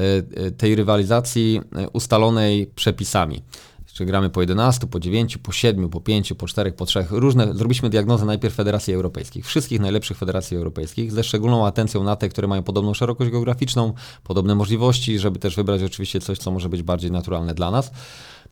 [0.00, 1.60] e, tej rywalizacji
[1.92, 3.42] ustalonej przepisami.
[3.94, 7.06] Czy gramy po 11, po 9, po 7, po 5, po 4, po 3.
[7.10, 7.54] Różne.
[7.54, 12.48] Zrobiliśmy diagnozę najpierw Federacji Europejskich, wszystkich najlepszych federacji europejskich, ze szczególną atencją na te, które
[12.48, 13.92] mają podobną szerokość geograficzną,
[14.24, 17.90] podobne możliwości, żeby też wybrać oczywiście coś, co może być bardziej naturalne dla nas.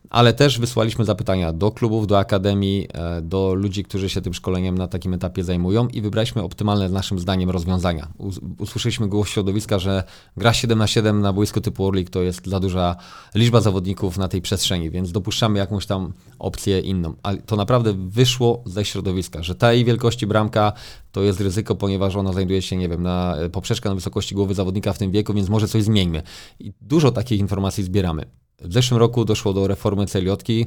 [0.09, 4.77] Ale też wysłaliśmy zapytania do klubów, do akademii, e, do ludzi, którzy się tym szkoleniem
[4.77, 8.07] na takim etapie zajmują i wybraliśmy optymalne naszym zdaniem rozwiązania.
[8.17, 10.03] Us- Usłyszeliśmy głos środowiska, że
[10.37, 12.95] gra 7 na 7 na boisku typu Orlik to jest za duża
[13.35, 17.13] liczba zawodników na tej przestrzeni, więc dopuszczamy jakąś tam opcję inną.
[17.23, 20.73] Ale to naprawdę wyszło ze środowiska, że tej wielkości bramka
[21.11, 24.53] to jest ryzyko, ponieważ ona znajduje się, nie wiem, na e, poprzeczka na wysokości głowy
[24.53, 26.21] zawodnika w tym wieku, więc może coś zmieńmy.
[26.59, 28.25] I dużo takich informacji zbieramy.
[28.59, 30.65] W zeszłym roku doszło do reformy celiotki.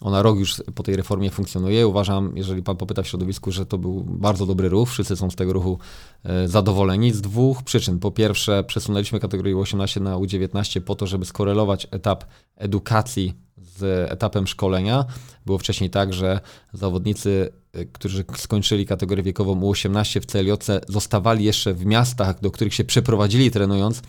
[0.00, 1.86] Ona rok już po tej reformie funkcjonuje.
[1.86, 4.88] Uważam, jeżeli pan popyta w środowisku, że to był bardzo dobry ruch.
[4.88, 5.78] Wszyscy są z tego ruchu
[6.24, 7.98] e, zadowoleni z dwóch przyczyn.
[7.98, 12.24] Po pierwsze, przesunęliśmy kategorię U18 na U19 po to, żeby skorelować etap
[12.56, 15.04] edukacji z etapem szkolenia.
[15.46, 16.40] Było wcześniej tak, że
[16.72, 20.50] zawodnicy, e, którzy skończyli kategorię wiekową U18 w CLJ,
[20.88, 24.02] zostawali jeszcze w miastach, do których się przeprowadzili trenując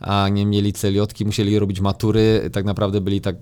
[0.00, 3.36] a nie mieli celiotki, musieli robić matury, tak naprawdę byli tak,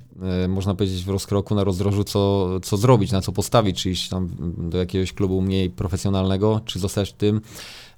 [0.45, 4.09] e, można powiedzieć, w rozkroku na rozdrożu, co, co zrobić, na co postawić, czy iść
[4.09, 4.29] tam
[4.71, 7.41] do jakiegoś klubu mniej profesjonalnego, czy zostać w tym.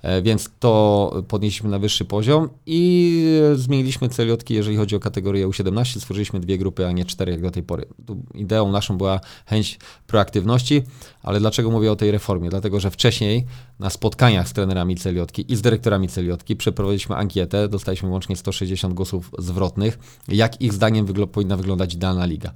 [0.03, 3.24] E, Więc to podnieśliśmy na wyższy poziom i
[3.55, 6.01] zmieniliśmy celiotki, jeżeli chodzi o kategorię U17.
[6.01, 7.86] Stworzyliśmy dwie grupy, a nie cztery jak do tej pory.
[8.34, 10.82] Ideą naszą była chęć proaktywności,
[11.22, 12.51] ale dlaczego mówię o tej reformie?
[12.51, 13.44] Dlatego, że wcześniej
[13.78, 19.30] na spotkaniach z trenerami celiotki i z dyrektorami celiotki przeprowadziliśmy ankietę, dostaliśmy łącznie 160 głosów
[19.38, 22.53] zwrotnych, jak ich zdaniem wygl- powinna wyglądać idealna liga.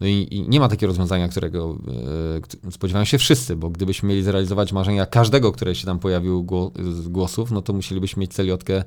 [0.00, 1.78] No i, i nie ma takiego rozwiązania, którego
[2.66, 6.72] e, spodziewają się wszyscy, bo gdybyśmy mieli zrealizować marzenia każdego, które się tam pojawił gło,
[6.92, 8.84] z głosów, no to musielibyśmy mieć celiotkę,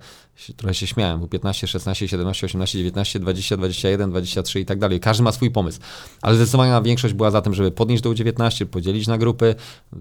[0.57, 4.99] trochę się śmiałem, bo 15, 16, 17, 18, 19, 20, 21, 23 i tak dalej.
[4.99, 5.79] Każdy ma swój pomysł.
[6.21, 9.55] Ale zdecydowana większość była za tym, żeby podnieść do U19, podzielić na grupy.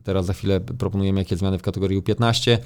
[0.05, 2.59] Teraz za chwilę proponujemy jakie zmiany w kategorii U15.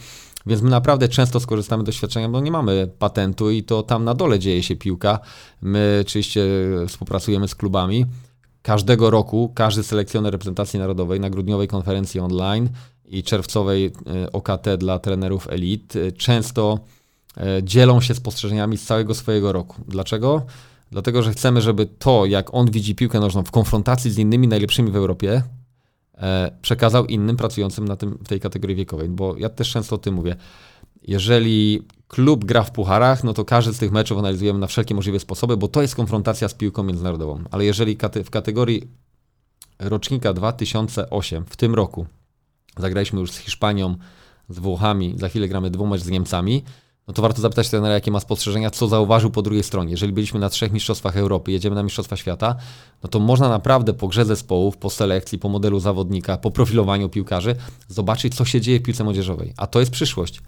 [0.46, 4.14] Więc my naprawdę często skorzystamy z doświadczenia, bo nie mamy patentu i to tam na
[4.14, 5.18] dole dzieje się piłka.
[5.62, 6.42] My oczywiście
[6.88, 8.06] współpracujemy z klubami.
[8.62, 12.68] Każdego roku każdy selekcjoner reprezentacji narodowej na grudniowej konferencji online
[13.04, 16.78] i czerwcowej e, OKT dla trenerów elit e, często
[17.36, 19.76] e, dzielą się spostrzeżeniami z całego swojego roku.
[19.88, 20.42] Dlaczego?
[20.90, 24.90] Dlatego, że chcemy, żeby to, jak on widzi piłkę nożną w konfrontacji z innymi najlepszymi
[24.90, 25.42] w Europie,
[26.62, 29.08] przekazał innym pracującym na tym, w tej kategorii wiekowej.
[29.08, 30.36] Bo ja też często o tym mówię.
[31.02, 35.20] Jeżeli klub gra w pucharach, no to każdy z tych meczów analizujemy na wszelkie możliwe
[35.20, 37.44] sposoby, bo to jest konfrontacja z piłką międzynarodową.
[37.50, 38.88] Ale jeżeli w kategorii
[39.78, 42.06] rocznika 2008 w tym roku
[42.78, 43.96] zagraliśmy już z Hiszpanią,
[44.48, 46.64] z Włochami, za chwilę gramy dwumecz z Niemcami,
[47.08, 49.90] no to warto zapytać trenera, jakie ma spostrzeżenia, co zauważył po drugiej stronie.
[49.90, 52.56] Jeżeli byliśmy na trzech mistrzostwach Europy, jedziemy na mistrzostwa świata,
[53.02, 57.56] no to można naprawdę po grze zespołów, po selekcji, po modelu zawodnika, po profilowaniu piłkarzy
[57.88, 59.54] zobaczyć, co się dzieje w piłce młodzieżowej.
[59.56, 60.40] A to jest przyszłość.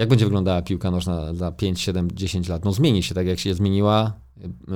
[0.00, 2.64] Jak będzie wyglądała piłka nożna za 5, 7, 10 lat?
[2.64, 4.12] No zmieni się tak, jak się zmieniła,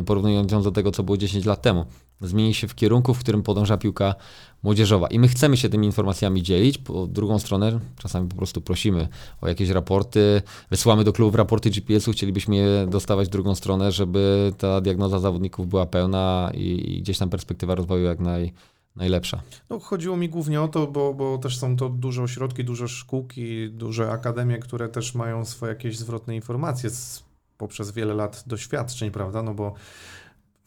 [0.07, 1.85] porównując ją do tego, co było 10 lat temu.
[2.21, 4.15] Zmieni się w kierunku, w którym podąża piłka
[4.63, 5.07] młodzieżowa.
[5.07, 6.79] I my chcemy się tymi informacjami dzielić.
[6.79, 9.09] Po drugą stronę czasami po prostu prosimy
[9.41, 14.53] o jakieś raporty, wysyłamy do klubów raporty GPS-u, chcielibyśmy je dostawać w drugą stronę, żeby
[14.59, 18.53] ta diagnoza zawodników była pełna i, i gdzieś tam perspektywa rozwoju jak naj,
[18.97, 19.43] najlepsza.
[19.71, 23.71] No, chodziło mi głównie o to, bo, bo też są to duże ośrodki, duże szkółki,
[23.71, 27.25] duże akademie, które też mają swoje jakieś zwrotne informacje z,
[27.59, 29.43] poprzez wiele lat doświadczeń, prawda?
[29.43, 29.75] No bo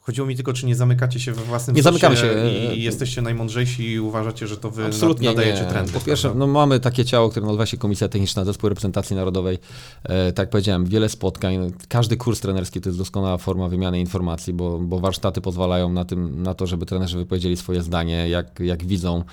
[0.08, 2.28] chodziło mi tylko, czy nie zamykacie się we własnym Nie zamykamy się.
[2.74, 5.70] I, i jesteście najmądrzejsi i uważacie, że to wy Absolutnie nad, nadajecie nie.
[5.70, 5.92] trendy.
[5.92, 9.60] Po pierwsze, no mamy takie ciało, które nazywa się Komisja Techniczna Zespół Reprezentacji Narodowej.
[10.04, 11.72] E, tak jak powiedziałem, wiele spotkań.
[11.90, 16.44] Każdy kurs trenerski to jest doskonała forma wymiany informacji, bo, bo warsztaty pozwalają na, tym,
[16.44, 19.24] na to, żeby trenerzy wypowiedzieli swoje zdanie, jak, jak widzą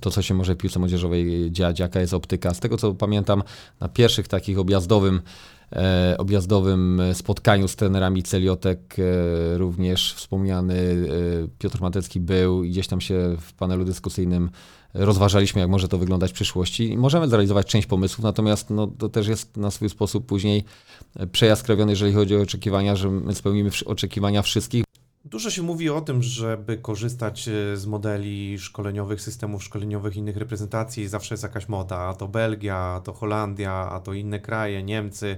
[0.00, 2.54] to, co się może w piłce młodzieżowej dziać, jaka jest optyka.
[2.54, 3.42] Z tego, co pamiętam,
[3.80, 5.20] na pierwszych takich objazdowym e,
[6.18, 13.00] objazdowym spotkaniu z trenerami Celiotek e, również wspomniany e, Piotr Matecki był i gdzieś tam
[13.00, 14.50] się w panelu dyskusyjnym
[14.94, 19.28] rozważaliśmy, jak może to wyglądać w przyszłości możemy zrealizować część pomysłów, natomiast no, to też
[19.28, 20.64] jest na swój sposób później
[21.32, 24.84] przejaskrawiony, jeżeli chodzi o oczekiwania, że my spełnimy oczekiwania wszystkich.
[25.24, 31.08] Dużo się mówi o tym, żeby korzystać e, z modeli szkoleniowych, systemów szkoleniowych innych reprezentacji.
[31.08, 35.36] Zawsze jest jakaś moda, a to Belgia, a to Holandia, a to inne kraje, Niemcy.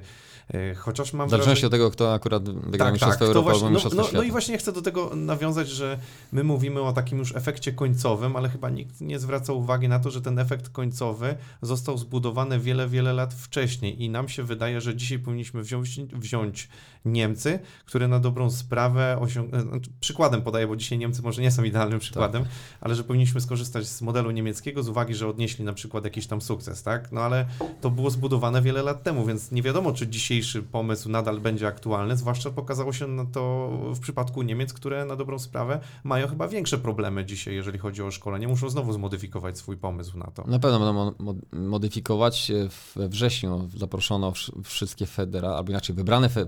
[0.55, 1.45] E, Chociaż mam W wrażenie...
[1.45, 4.09] zależności od tego, kto akurat wygra Mistrzostwo to Europy właśnie, albo no, Mistrzostwo no, no
[4.09, 4.25] Świata.
[4.25, 5.99] i właśnie chcę do tego nawiązać, że
[6.33, 10.11] my mówimy o takim już efekcie końcowym, ale chyba nikt nie zwraca uwagi na to,
[10.11, 14.97] że ten efekt końcowy został zbudowany wiele, wiele lat wcześniej i nam się wydaje, że
[14.97, 16.69] dzisiaj powinniśmy wziąć, wziąć
[17.07, 21.99] Niemcy, które na dobrą sprawę osiągnęły, przykładem podaję, bo dzisiaj Niemcy może nie są idealnym
[21.99, 22.45] przykładem,
[22.81, 26.41] ale że powinniśmy skorzystać z modelu niemieckiego z uwagi, że odnieśli na przykład jakiś tam
[26.41, 27.13] sukces, tak?
[27.13, 27.47] No ale
[27.81, 32.17] to było zbudowane wiele lat temu, więc nie wiadomo, czy dzisiejszy pomysł nadal będzie aktualny,
[32.17, 36.79] zwłaszcza pokazało się na to w przypadku Niemiec, które na dobrą sprawę mają chyba większe
[36.79, 38.49] problemy dzisiaj, jeżeli chodzi o szkolenie.
[38.49, 40.45] Muszą znowu zmodyfikować swój pomysł na to.
[40.47, 42.53] Na pewno będą mo- mo- modyfikować.
[42.97, 46.47] We wrześniu zaproszono wsz- wszystkie federa, albo inaczej wybrane fe-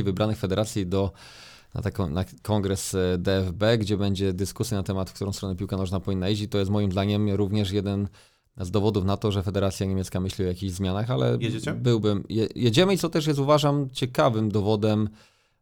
[0.00, 1.12] przedstawicieli wybranych federacji do
[1.74, 5.76] na, taką, na kongres e, DFB, gdzie będzie dyskusja na temat, w którą stronę piłka
[5.76, 8.08] nożna powinna iść i to jest moim zdaniem również jeden
[8.56, 11.72] z dowodów na to, że Federacja Niemiecka myśli o jakichś zmianach, ale Jedziecie?
[11.72, 15.08] byłbym, je, jedziemy i co też jest uważam ciekawym dowodem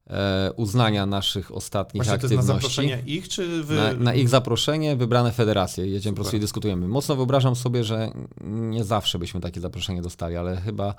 [0.06, 2.76] e, uznania naszych ostatnich Właśnie to jest na aktywności.
[2.76, 3.76] zaproszenie ich, czy wy...
[3.76, 5.86] Na, na ich zaproszenie wybrane federacje.
[5.86, 6.88] Jedziemy po prostu i dyskutujemy.
[6.88, 8.12] Mocno wyobrażam sobie, że
[8.44, 10.94] nie zawsze byśmy takie zaproszenie dostali, ale chyba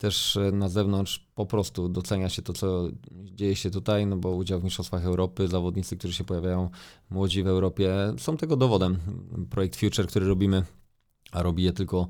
[0.00, 4.30] też e, na zewnątrz po prostu docenia się to, co dzieje się tutaj, no bo
[4.30, 6.70] udział w Mistrzostwach Europy, zawodnicy, którzy się pojawiają
[7.10, 8.98] młodzi w Europie, są tego dowodem.
[9.50, 10.64] Projekt Future, który robimy
[11.32, 12.08] a robi je tylko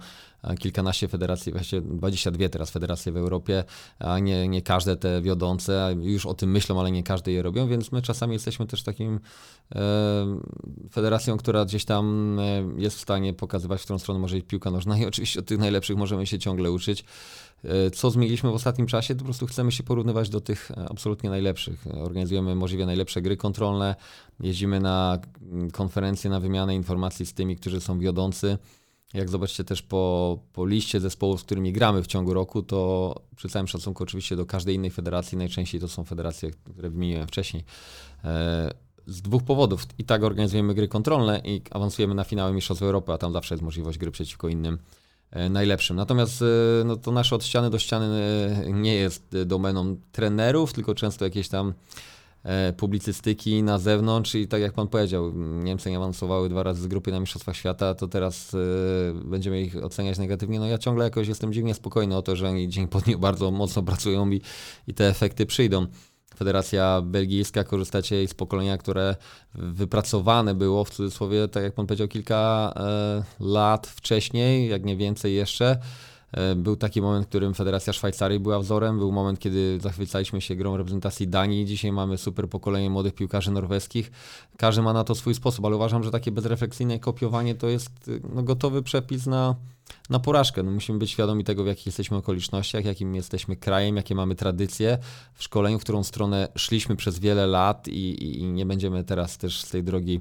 [0.58, 3.64] kilkanaście federacji, właściwie 22 teraz federacje w Europie,
[3.98, 7.68] a nie, nie każde te wiodące już o tym myślą, ale nie każde je robią,
[7.68, 9.20] więc my czasami jesteśmy też takim
[9.74, 9.80] e,
[10.90, 14.70] federacją, która gdzieś tam e, jest w stanie pokazywać, w którą stronę może iść piłka
[14.70, 17.04] nożna i oczywiście od tych najlepszych możemy się ciągle uczyć.
[17.64, 19.14] E, co zmieniliśmy w ostatnim czasie?
[19.14, 21.86] To po prostu chcemy się porównywać do tych e, absolutnie najlepszych.
[21.86, 23.94] Organizujemy możliwie najlepsze gry kontrolne,
[24.40, 28.58] jeździmy na mm, konferencje, na wymianę informacji z tymi, którzy są wiodący.
[29.14, 33.48] Jak zobaczycie też po, po liście zespołów, z którymi gramy w ciągu roku, to przy
[33.48, 37.64] całym szacunku oczywiście do każdej innej federacji, najczęściej to są federacje, które wymieniłem wcześniej.
[38.24, 38.70] E,
[39.06, 39.86] z dwóch powodów.
[39.98, 43.62] I tak organizujemy gry kontrolne i awansujemy na finały Mistrzostw Europy, a tam zawsze jest
[43.62, 44.78] możliwość gry przeciwko innym
[45.50, 45.96] najlepszym.
[45.96, 46.44] Natomiast
[46.84, 48.08] no, to nasze od ściany do ściany
[48.72, 52.19] nie jest domeną trenerów, tylko często jakieś tam E,
[52.76, 57.10] publicystyki na zewnątrz i tak jak pan powiedział, Niemcy nie awansowały dwa razy z grupy
[57.10, 58.58] na Mistrzostwach Świata, to teraz e,
[59.24, 60.60] będziemy ich oceniać negatywnie.
[60.60, 63.50] No ja ciągle jakoś jestem dziwnie spokojny o to, że oni dzień po dniu bardzo
[63.50, 64.40] mocno pracują i,
[64.86, 65.86] i te efekty przyjdą.
[66.36, 69.16] Federacja Belgijska, korzystacie z pokolenia, które
[69.54, 75.34] wypracowane było w cudzysłowie, tak jak pan powiedział, kilka e, lat wcześniej, jak nie więcej
[75.34, 75.78] jeszcze.
[76.32, 80.56] E, był taki moment, w którym Federacja Szwajcarii była wzorem, był moment, kiedy zachwycaliśmy się
[80.56, 81.66] grą reprezentacji Danii.
[81.66, 84.10] Dzisiaj mamy super pokolenie młodych piłkarzy norweskich.
[84.56, 88.42] Każdy ma na to swój sposób, ale uważam, że takie bezrefleksyjne kopiowanie to jest no,
[88.42, 89.56] gotowy przepis na,
[90.10, 90.62] na porażkę.
[90.62, 94.98] No, musimy być świadomi tego, w jakich jesteśmy okolicznościach, jakim jesteśmy krajem, jakie mamy tradycje
[95.34, 99.38] w szkoleniu, w którą stronę szliśmy przez wiele lat i, i, i nie będziemy teraz
[99.38, 100.20] też z tej drogi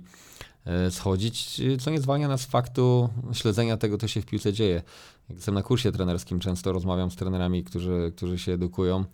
[0.66, 4.84] E, schodzić, co nie zwalnia nas z faktu śledzenia tego, co się w piłce dzieje.
[5.30, 9.06] Jak jestem na kursie trenerskim, często rozmawiam z trenerami, którzy, którzy się edukują,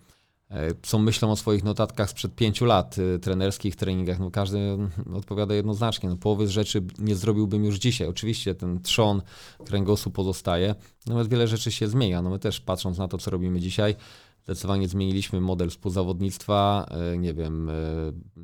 [0.50, 4.20] e, co myślą o swoich notatkach sprzed pięciu lat, e, trenerskich treningach.
[4.20, 4.78] No każdy
[5.14, 6.10] odpowiada jednoznacznie.
[6.10, 8.08] No, połowy z rzeczy nie zrobiłbym już dzisiaj.
[8.08, 9.22] Oczywiście ten trzon
[9.66, 12.22] kręgosłup pozostaje, natomiast wiele rzeczy się zmienia.
[12.22, 13.96] No my też patrząc na to, co robimy dzisiaj,
[14.46, 17.74] Zdecydowanie zmieniliśmy model współzawodnictwa, e, nie wiem, e,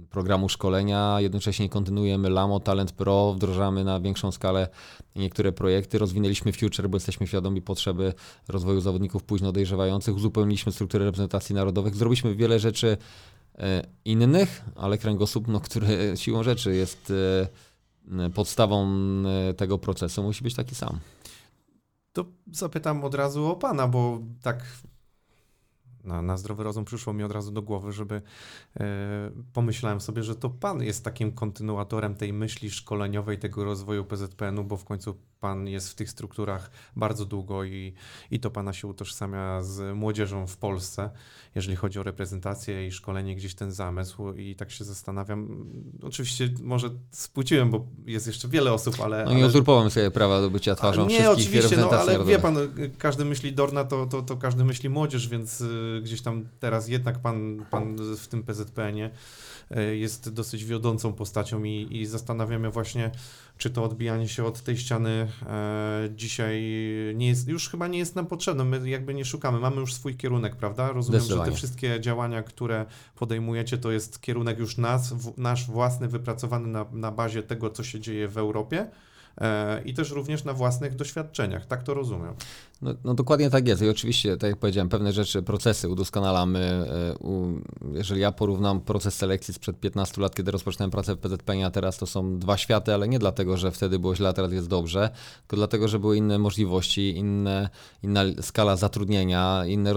[0.09, 4.67] programu szkolenia, jednocześnie kontynuujemy Lamo Talent Pro, wdrożamy na większą skalę
[5.15, 8.13] niektóre projekty, rozwinęliśmy Future, bo jesteśmy świadomi potrzeby
[8.47, 12.97] rozwoju zawodników późno dojrzewających, uzupełniliśmy strukturę reprezentacji narodowych, zrobiliśmy wiele rzeczy
[13.57, 15.87] e, innych, ale kręgosłup, no, który
[16.21, 17.13] siłą rzeczy jest
[18.33, 18.87] podstawą
[19.57, 20.99] tego procesu, musi być taki sam.
[22.13, 24.63] To zapytam od razu o pana, bo tak
[26.03, 28.21] na, na zdrowy rozum przyszło mi od razu do głowy, żeby
[28.79, 34.63] e, pomyślałem sobie, że to pan jest takim kontynuatorem tej myśli szkoleniowej, tego rozwoju PZPN-u,
[34.63, 37.93] bo w końcu pan jest w tych strukturach bardzo długo i,
[38.31, 41.09] i to pana się utożsamia z młodzieżą w Polsce,
[41.55, 45.65] jeżeli chodzi o reprezentację i szkolenie, gdzieś ten zamysł i tak się zastanawiam.
[46.03, 49.25] Oczywiście może spłuciłem, bo jest jeszcze wiele osób, ale...
[49.25, 49.47] No nie ale...
[49.47, 52.27] uzurpowałem sobie prawa do bycia twarzą nie, wszystkich oczywiście, no, ale narodowych.
[52.27, 52.57] wie pan,
[52.97, 57.19] każdy myśli Dorna, to, to, to każdy myśli młodzież, więc y, gdzieś tam teraz jednak
[57.19, 59.09] pan, pan w tym PZPN-ie
[59.93, 63.11] jest dosyć wiodącą postacią i, i zastanawiamy właśnie,
[63.57, 66.63] czy to odbijanie się od tej ściany e, dzisiaj
[67.15, 68.63] nie jest, już chyba nie jest nam potrzebne.
[68.63, 70.91] My jakby nie szukamy, mamy już swój kierunek, prawda?
[70.91, 76.07] Rozumiem, że te wszystkie działania, które podejmujecie, to jest kierunek już nas, w, nasz własny,
[76.07, 78.87] wypracowany na, na bazie tego, co się dzieje w Europie.
[79.37, 81.65] E, i też również na własnych doświadczeniach.
[81.65, 82.33] Tak to rozumiem.
[82.81, 83.81] No, no, dokładnie tak jest.
[83.81, 86.59] I oczywiście, tak jak powiedziałem, pewne rzeczy, procesy udoskonalamy.
[86.59, 91.71] E, jeżeli ja porównam proces selekcji sprzed 15 lat, kiedy rozpoczynałem pracę w PZP, a
[91.71, 94.67] teraz to są dwa światy, ale nie dlatego, że wtedy było źle, a teraz jest
[94.67, 95.09] dobrze,
[95.41, 97.69] tylko dlatego, że były inne możliwości, inne,
[98.03, 99.93] inna skala zatrudnienia, inne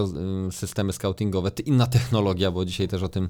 [0.51, 3.28] systemy scoutingowe, inna technologia, bo dzisiaj też o tym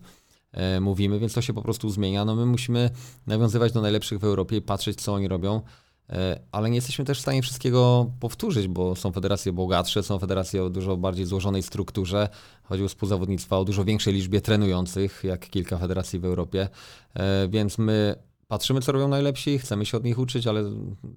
[0.52, 2.24] e, mówimy, więc to się po prostu zmienia.
[2.24, 2.90] No my musimy
[3.26, 5.62] nawiązywać do najlepszych w Europie i patrzeć, co oni robią.
[6.10, 10.64] E, ale nie jesteśmy też w stanie wszystkiego powtórzyć, bo są federacje bogatsze, są federacje
[10.64, 12.28] o dużo bardziej złożonej strukturze.
[12.62, 16.68] Chodzi o współzawodnictwa o dużo większej liczbie trenujących, jak kilka federacji w Europie.
[17.14, 18.14] E, więc my
[18.48, 20.64] patrzymy, co robią najlepsi, chcemy się od nich uczyć, ale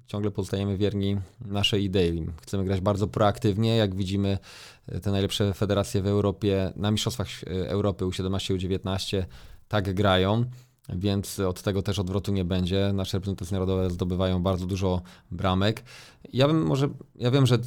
[0.08, 2.26] ciągle pozostajemy wierni naszej idei.
[2.42, 4.38] Chcemy grać bardzo proaktywnie, jak widzimy
[5.02, 9.24] te najlepsze federacje w Europie, na Mistrzostwach Europy U17, U19
[9.68, 10.46] tak grają
[10.90, 12.92] więc od tego też odwrotu nie będzie.
[12.94, 15.84] Nasze reprezentacje narodowe zdobywają bardzo dużo bramek.
[16.34, 17.58] Ja bym może, ja wiem, że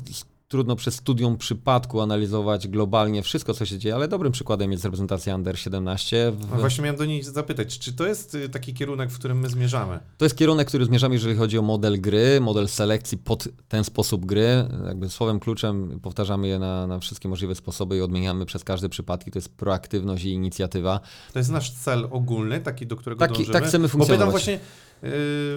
[0.50, 5.34] trudno przez studium przypadku analizować globalnie wszystko, co się dzieje, ale dobrym przykładem jest reprezentacja
[5.34, 6.32] Under 17.
[6.32, 6.46] W...
[6.46, 9.98] Właśnie miałem do niej zapytać, czy to jest y, taki kierunek, w którym my zmierzamy?
[10.18, 14.26] To jest kierunek, który zmierzamy, jeżeli chodzi o model gry, model selekcji pod ten sposób
[14.26, 14.68] gry.
[14.86, 19.30] Jakby słowem kluczem powtarzamy je na, na wszystkie możliwe sposoby i odmieniamy przez każde przypadki.
[19.30, 21.00] To jest proaktywność i inicjatywa.
[21.32, 23.52] To jest nasz cel ogólny, taki, do którego taki, dążymy?
[23.52, 24.32] Tak chcemy funkcjonować.
[24.32, 24.60] Bo pytam właśnie,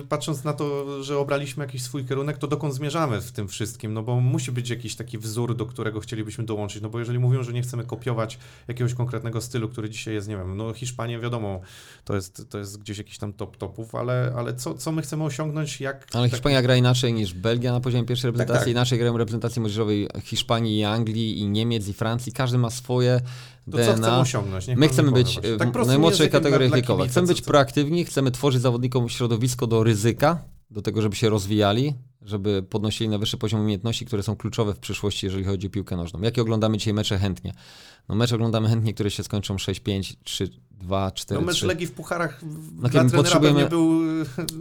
[0.10, 4.04] patrząc na to, że obraliśmy jakiś swój kierunek, to dokąd zmierzamy w tym wszystkim, no
[4.04, 7.54] bo musi być jakiś taki wzór, do którego chcielibyśmy dołączyć, no bo jeżeli mówią, że
[7.54, 11.62] nie chcemy kopiować jakiegoś konkretnego stylu, który dzisiaj jest, nie wiem, no Hiszpania wiadomo,
[12.06, 15.24] to jest, to jest gdzieś jakiś tam top topów, ale, ale co, co my chcemy
[15.24, 16.08] osiągnąć, jak...
[16.14, 18.72] Ale tak- Hiszpania gra inaczej niż Belgia na poziomie pierwszej reprezentacji, tak.
[18.72, 23.22] inaczej grają reprezentacji młodzieżowej Hiszpanii i Anglii i Niemiec i Francji, każdy ma swoje
[23.72, 24.20] To co chcemy DNA.
[24.20, 24.68] osiągnąć?
[24.68, 27.09] Niech My pan chcemy mi powie być w Tak najmłodszej kategorii wiekowej.
[27.09, 32.64] Chcemy być proaktywni, chcemy tworzyć zawodnikom środowisko do ryzyka, do tego, żeby się rozwijali, żeby
[32.64, 36.22] podnosili na wyższy poziom umiejętności, które są kluczowe w przyszłości, jeżeli chodzi o piłkę nożną.
[36.22, 37.53] Jakie oglądamy dzisiaj mecze chętnie?
[38.09, 40.16] No mecze oglądamy chętnie, które się skończą 6-5,
[40.88, 41.34] 3-2, 4-3.
[41.34, 42.42] No mecz Legii w pucharach
[42.82, 44.02] No, dla potrzebujemy- pewnie był,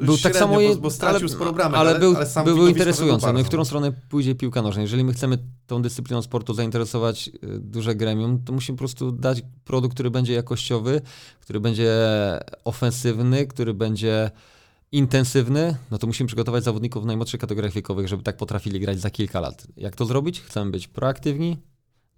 [0.02, 3.32] był tak samo, bo, bo stracił ale, sporo bramek, ale, był, sam był, był interesujący.
[3.32, 4.82] No i w którą stronę pójdzie piłka nożna?
[4.82, 9.42] Jeżeli my chcemy tą dyscypliną sportu zainteresować y, duże gremium, to musimy po prostu dać
[9.64, 11.00] produkt, który będzie jakościowy,
[11.40, 11.92] który będzie
[12.64, 14.30] ofensywny, który będzie
[14.92, 19.10] intensywny, no to musimy przygotować zawodników w najmłodszych kategoriach wiekowych, żeby tak potrafili grać za
[19.10, 19.66] kilka lat.
[19.76, 20.40] Jak to zrobić?
[20.40, 21.56] Chcemy być proaktywni,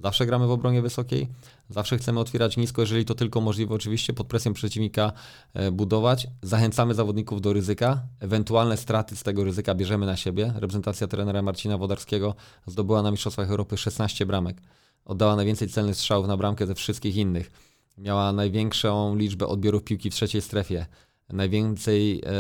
[0.00, 1.28] zawsze gramy w obronie wysokiej,
[1.70, 5.12] zawsze chcemy otwierać nisko, jeżeli to tylko możliwe oczywiście, pod presją przeciwnika
[5.54, 6.26] e, budować.
[6.42, 10.52] Zachęcamy zawodników do ryzyka, ewentualne straty z tego ryzyka bierzemy na siebie.
[10.54, 12.34] Reprezentacja trenera Marcina Wodarskiego
[12.66, 14.60] zdobyła na Mistrzostwach Europy 16 bramek.
[15.04, 17.50] Oddała najwięcej celnych strzałów na bramkę ze wszystkich innych.
[17.98, 20.86] Miała największą liczbę odbiorów piłki w trzeciej strefie.
[21.32, 22.30] Najwięcej e,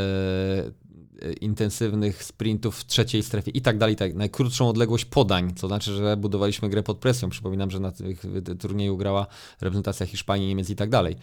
[1.40, 3.96] intensywnych sprintów w trzeciej strefie i tak dalej.
[3.96, 4.14] Tak.
[4.14, 7.28] Najkrótszą odległość podań, co znaczy, że budowaliśmy grę pod presją.
[7.28, 8.22] Przypominam, że na tych
[8.60, 9.26] turnieju grała
[9.60, 11.16] reprezentacja Hiszpanii, Niemiec i tak dalej.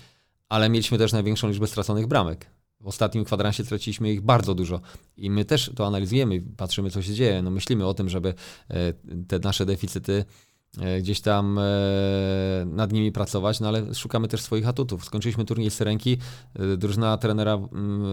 [0.50, 2.46] Ale mieliśmy też największą liczbę straconych bramek.
[2.82, 4.82] W ostatnim kwadransie straciliśmy ich bardzo dużo.
[5.18, 7.42] I my też to analizujemy, patrzymy, co się dzieje.
[7.42, 8.34] No, myślimy o tym, żeby
[8.70, 8.94] e,
[9.28, 10.26] te nasze deficyty
[11.00, 11.62] gdzieś tam e,
[12.66, 15.06] nad nimi pracować, no ale szukamy też swoich atutów.
[15.06, 16.18] Skończyliśmy turniej Syrenki,
[16.56, 17.58] e, drużyna trenera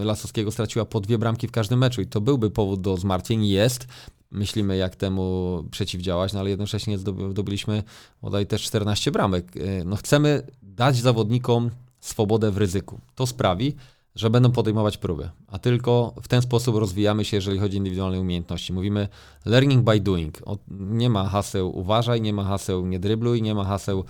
[0.03, 3.87] Lasowskiego straciła po dwie bramki w każdym meczu i to byłby powód do zmartwień, jest.
[4.31, 7.83] Myślimy, jak temu przeciwdziałać, no ale jednocześnie zdoby- zdobyliśmy
[8.21, 9.57] bodaj też 14 bramek.
[9.57, 12.99] E, No chcemy dać zawodnikom swobodę w ryzyku.
[13.15, 13.75] To sprawi,
[14.19, 18.19] że będą podejmować próby, a tylko w ten sposób rozwijamy się, jeżeli chodzi o indywidualne
[18.19, 18.73] umiejętności.
[18.73, 19.07] Mówimy
[19.45, 20.37] learning by doing.
[20.69, 24.03] Nie ma haseł uważaj, nie ma haseł nie drybluj, nie ma haseł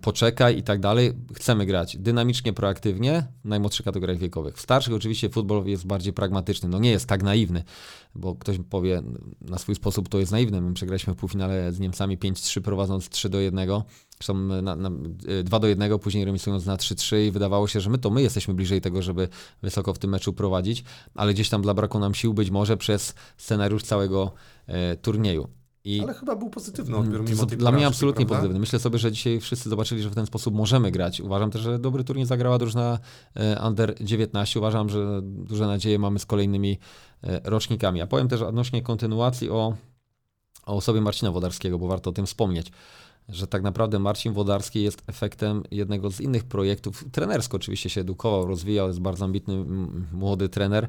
[0.00, 1.12] poczekaj i tak dalej.
[1.34, 4.56] Chcemy grać dynamicznie, proaktywnie w najmłodszych kategoriach wiekowych.
[4.56, 7.64] W starszych oczywiście futbol jest bardziej pragmatyczny, no nie jest tak naiwny,
[8.14, 9.02] bo ktoś powie
[9.40, 10.60] na swój sposób to jest naiwne.
[10.60, 13.68] My przegraliśmy w półfinale z Niemcami 5-3 prowadząc 3 do 1.
[14.18, 14.90] Zresztą na, na,
[15.28, 18.22] y, 2 do 1, później remisując na 3-3 i wydawało się, że my to my
[18.22, 19.28] jesteśmy bliżej tego, żeby
[19.62, 20.84] wysoko w tym meczu prowadzić,
[21.14, 24.32] ale gdzieś tam dla braku nam sił być może przez scenariusz całego
[24.66, 25.48] e, turnieju.
[25.86, 28.36] I Ale chyba był pozytywny odbiór mimo dla mnie absolutnie prawda?
[28.36, 28.60] pozytywny.
[28.60, 31.20] Myślę sobie, że dzisiaj wszyscy zobaczyli, że w ten sposób możemy grać.
[31.20, 32.98] Uważam też, że dobry turniej zagrała drużyna
[33.34, 34.60] e, Under 19.
[34.60, 36.78] Uważam, że duże nadzieje mamy z kolejnymi
[37.22, 38.00] e, rocznikami.
[38.00, 39.74] A powiem też odnośnie kontynuacji o,
[40.66, 42.72] o osobie Marcina Wodarskiego, bo warto o tym wspomnieć
[43.28, 47.04] że tak naprawdę Marcin Wodarski jest efektem jednego z innych projektów.
[47.12, 49.64] Trenersko oczywiście się edukował, rozwijał, jest bardzo ambitny,
[50.12, 50.88] młody trener.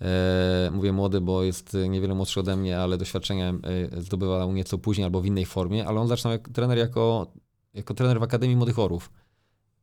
[0.00, 3.54] E, mówię młody, bo jest niewiele młodszy ode mnie, ale doświadczenia
[3.94, 7.32] e, zdobywał nieco później albo w innej formie, ale on zaczynał jak trener jako,
[7.74, 9.10] jako trener w Akademii Młodych Orłów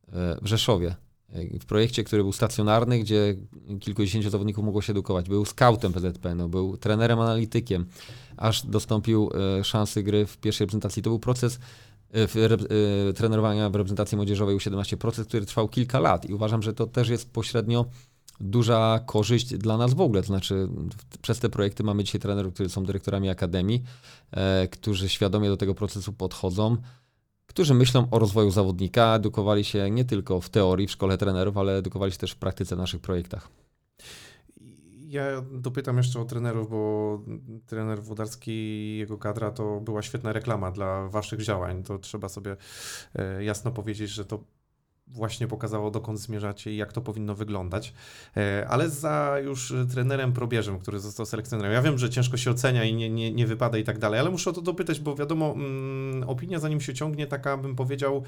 [0.08, 0.94] e, w Rzeszowie.
[1.60, 3.36] W projekcie, który był stacjonarny, gdzie
[3.80, 5.28] kilkudziesięciu zawodników mogło się edukować.
[5.28, 7.86] Był scoutem PZPN-u, był trenerem analitykiem,
[8.36, 9.30] aż dostąpił
[9.62, 11.02] szansy gry w pierwszej reprezentacji.
[11.02, 11.58] To był proces
[12.12, 12.66] w, rep-
[13.08, 16.86] e, trenerowania w reprezentacji młodzieżowej U17, proces, który trwał kilka lat i uważam, że to
[16.86, 17.86] też jest pośrednio
[18.40, 20.20] duża korzyść dla nas w ogóle.
[20.22, 20.68] To znaczy,
[21.12, 23.82] w- przez te projekty mamy dzisiaj trenerów, którzy są dyrektorami akademii,
[24.30, 26.76] e, którzy świadomie do tego procesu podchodzą,
[27.46, 31.76] którzy myślą o rozwoju zawodnika, edukowali się nie tylko w teorii w szkole trenerów, ale
[31.76, 33.48] edukowali się też w praktyce w naszych projektach.
[35.12, 37.20] Ja dopytam jeszcze o trenerów, bo
[37.66, 41.82] trener Włodarski i jego kadra to była świetna reklama dla waszych działań.
[41.82, 42.56] To trzeba sobie
[43.14, 44.44] e, jasno powiedzieć, że to
[45.06, 47.92] właśnie pokazało, dokąd zmierzacie i jak to powinno wyglądać.
[48.36, 51.72] E, Ale za już trenerem probierzem, który został selekcjonerem.
[51.72, 54.30] Ja wiem, że ciężko się ocenia i nie, nie, nie wypada i tak dalej, ale
[54.30, 58.22] muszę o to dopytać, bo wiadomo, mm, opinia zanim się ciągnie, taka bym powiedział,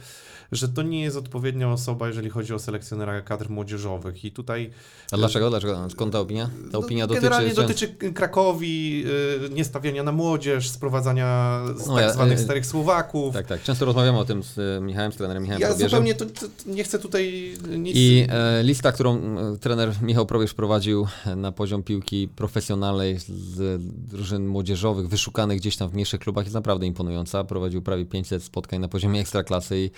[0.53, 4.25] że to nie jest odpowiednia osoba, jeżeli chodzi o selekcjonera kadr młodzieżowych.
[4.25, 4.71] I tutaj
[5.13, 5.51] A dlaczego?
[5.51, 5.91] Dlaczego?
[5.91, 6.51] Skąd ta opinia?
[6.73, 7.23] Ta opinia no, dotyczy...
[7.23, 9.05] Generalnie dotyczy Krakowi,
[9.47, 13.35] y, niestawiania na młodzież, sprowadzania z No, tak zwanych starych Słowaków.
[13.35, 13.63] Tak, tak.
[13.63, 15.91] Często rozmawiamy o tym z e, Michałem, z trenerem Michałem Ja Probierzem.
[15.91, 17.97] zupełnie to, to, nie chcę tutaj nic...
[17.97, 21.07] I e, lista, którą e, trener Michał Probierz prowadził
[21.37, 26.87] na poziom piłki profesjonalnej z drużyn młodzieżowych, wyszukanych gdzieś tam w mniejszych klubach jest naprawdę
[26.87, 27.45] imponująca.
[27.45, 29.91] Prowadził prawie 500 spotkań na poziomie ekstraklasy i,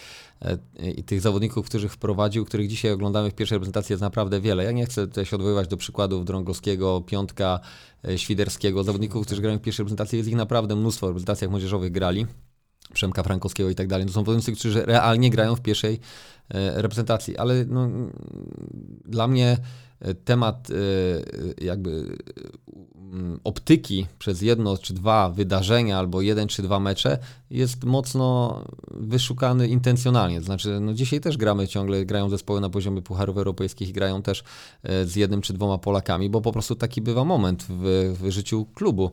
[0.82, 4.64] e, i tych zawodników, których wprowadził, których dzisiaj oglądamy w pierwszej reprezentacji jest naprawdę wiele.
[4.64, 7.60] Ja nie chcę tutaj się odwoływać do przykładów Drągowskiego, Piątka,
[8.08, 10.16] e, Świderskiego, zawodników, którzy grają w pierwszej reprezentacji.
[10.16, 12.26] Jest ich naprawdę mnóstwo w reprezentacjach młodzieżowych grali.
[12.92, 14.06] Przemka Frankowskiego i tak dalej.
[14.06, 16.00] To są zawodnicy, którzy realnie grają w pierwszej
[16.48, 17.88] e, reprezentacji, ale no,
[19.04, 19.56] dla mnie
[20.24, 20.74] temat e,
[21.64, 22.16] jakby
[23.12, 27.18] mm, optyki przez jedno czy dwa wydarzenia albo jeden czy dwa mecze
[27.50, 30.38] jest mocno wyszukany intencjonalnie.
[30.38, 34.22] To znaczy, no dzisiaj też gramy ciągle, grają zespoły na poziomie pucharów europejskich i grają
[34.22, 34.44] też
[35.04, 39.10] z jednym czy dwoma Polakami, bo po prostu taki bywa moment w, w życiu klubu.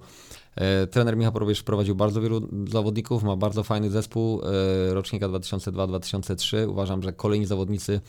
[0.55, 6.69] E, trener Michał Probierz prowadził bardzo wielu zawodników, ma bardzo fajny zespół e, rocznika 2002-2003.
[6.69, 8.01] Uważam, że kolejni zawodnicy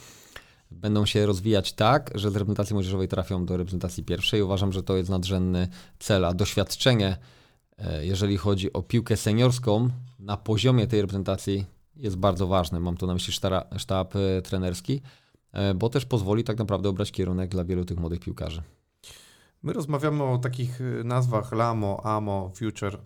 [0.71, 4.43] będą się rozwijać tak, że z reprezentacji młodzieżowej trafią do reprezentacji pierwszej.
[4.43, 7.17] Uważam, że to jest nadrzędny cel, a doświadczenie,
[7.79, 11.65] e, jeżeli chodzi o piłkę seniorską na poziomie tej reprezentacji
[11.97, 12.81] jest bardzo ważne.
[12.81, 15.01] Mam tu na myśli sztab, sztab trenerski,
[15.75, 18.63] bo też pozwoli tak naprawdę obrać kierunek dla wielu tych młodych piłkarzy.
[19.63, 22.99] My rozmawiamy o takich nazwach Lamo, Amo, Future.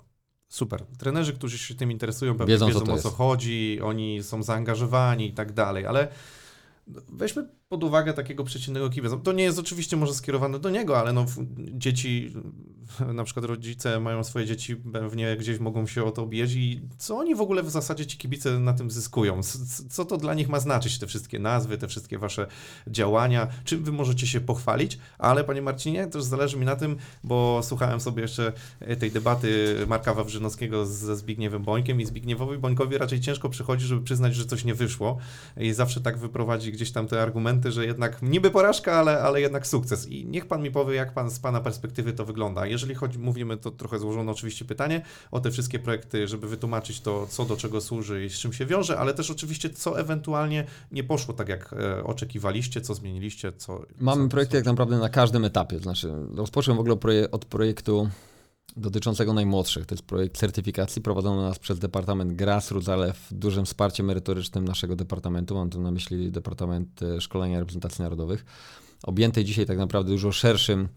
[0.48, 0.84] Super.
[0.98, 5.28] Trenerzy, którzy się tym interesują, pewnie wiedzą, wiedzą co o co chodzi, oni są zaangażowani
[5.28, 6.08] i tak dalej, ale
[7.08, 9.16] weźmy pod uwagę takiego przeciętnego kibica.
[9.16, 11.26] To nie jest oczywiście może skierowane do niego, ale no,
[11.58, 12.32] dzieci,
[13.14, 17.18] na przykład rodzice mają swoje dzieci pewnie gdzieś mogą się o to obijać i co
[17.18, 19.40] oni w ogóle w zasadzie ci kibice na tym zyskują?
[19.90, 22.46] Co to dla nich ma znaczyć, te wszystkie nazwy, te wszystkie wasze
[22.86, 23.48] działania?
[23.64, 24.98] Czym wy możecie się pochwalić?
[25.18, 28.52] Ale panie Marcinie, też zależy mi na tym, bo słuchałem sobie jeszcze
[28.98, 34.34] tej debaty Marka Wawrzynowskiego ze Zbigniewem Bońkiem i Zbigniewowi Bońkowi raczej ciężko przychodzi, żeby przyznać,
[34.34, 35.18] że coś nie wyszło
[35.56, 39.40] i zawsze tak wyprowadzi gdzieś tam te argumenty momenty, że jednak niby porażka, ale, ale
[39.40, 40.08] jednak sukces.
[40.08, 42.66] I niech pan mi powie, jak pan z pana perspektywy to wygląda.
[42.66, 47.26] Jeżeli chodzi, mówimy, to trochę złożone oczywiście pytanie o te wszystkie projekty, żeby wytłumaczyć to,
[47.26, 51.04] co do czego służy i z czym się wiąże, ale też oczywiście, co ewentualnie nie
[51.04, 53.82] poszło tak, jak e, oczekiwaliście, co zmieniliście, co.
[54.00, 55.78] Mamy co, projekty jak naprawdę na każdym etapie.
[55.78, 56.96] Znaczy, rozpocząłem w ogóle
[57.30, 58.08] od projektu
[58.78, 59.86] dotyczącego najmłodszych.
[59.86, 64.96] To jest projekt certyfikacji prowadzony nas przez Departament Grassroots, ale w dużym wsparciem merytorycznym naszego
[64.96, 65.54] departamentu.
[65.54, 68.44] Mam tu na myśli Departament e, Szkolenia Reprezentacji Narodowych.
[69.02, 70.88] Objęty dzisiaj tak naprawdę dużo szerszym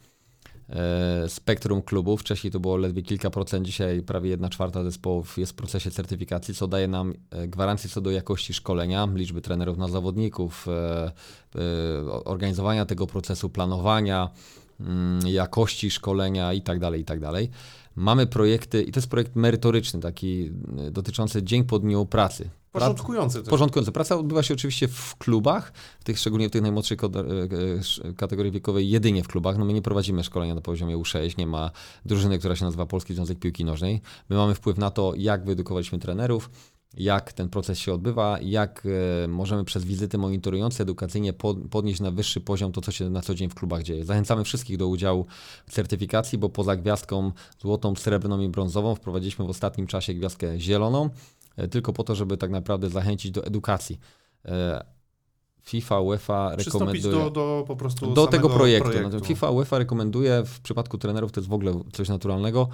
[0.69, 2.21] e, spektrum klubów.
[2.21, 6.53] Wcześniej to było ledwie kilka procent, dzisiaj prawie jedna czwarta zespołów jest w procesie certyfikacji,
[6.53, 10.67] co daje nam e, gwarancję co do jakości szkolenia, liczby trenerów na zawodników,
[12.25, 14.29] organizowania tego procesu, planowania,
[15.25, 17.49] jakości szkolenia i tak dalej, i tak dalej.
[17.95, 20.51] Mamy projekty, i to jest projekt merytoryczny, taki
[20.87, 22.49] y, dotyczący dzień po dniu pracy.
[22.71, 23.39] Porządkujący.
[23.39, 23.49] Też.
[23.49, 23.91] Porządkujący.
[23.91, 28.51] Praca odbywa się oczywiście w klubach, w tych, szczególnie w tych najmłodszej y, y, kategorii
[28.51, 29.57] wiekowej, jedynie w klubach.
[29.57, 31.71] No my nie prowadzimy szkolenia na poziomie U6, nie ma
[32.05, 34.01] drużyny, która się nazywa Polski Związek Piłki Nożnej.
[34.29, 36.49] My mamy wpływ na to, jak wyedukowaliśmy trenerów,
[36.93, 38.87] jak ten proces się odbywa, jak
[39.23, 41.33] e, możemy przez wizyty monitorujące edukacyjnie
[41.69, 44.05] podnieść na wyższy poziom to, co się na co dzień w klubach dzieje.
[44.05, 45.25] Zachęcamy wszystkich do udziału
[45.67, 51.09] w certyfikacji, bo poza gwiazdką złotą, srebrną i brązową wprowadziliśmy w ostatnim czasie gwiazdkę zieloną,
[51.57, 53.99] e, tylko po to, żeby tak naprawdę zachęcić do edukacji.
[54.45, 54.85] E,
[55.61, 57.15] FIFA, UEFA rekomenduje.
[57.15, 58.89] do, do po prostu do tego projektu.
[58.89, 59.19] projektu.
[59.19, 62.69] FIFA, UEFA rekomenduje w przypadku trenerów, to jest w ogóle coś naturalnego,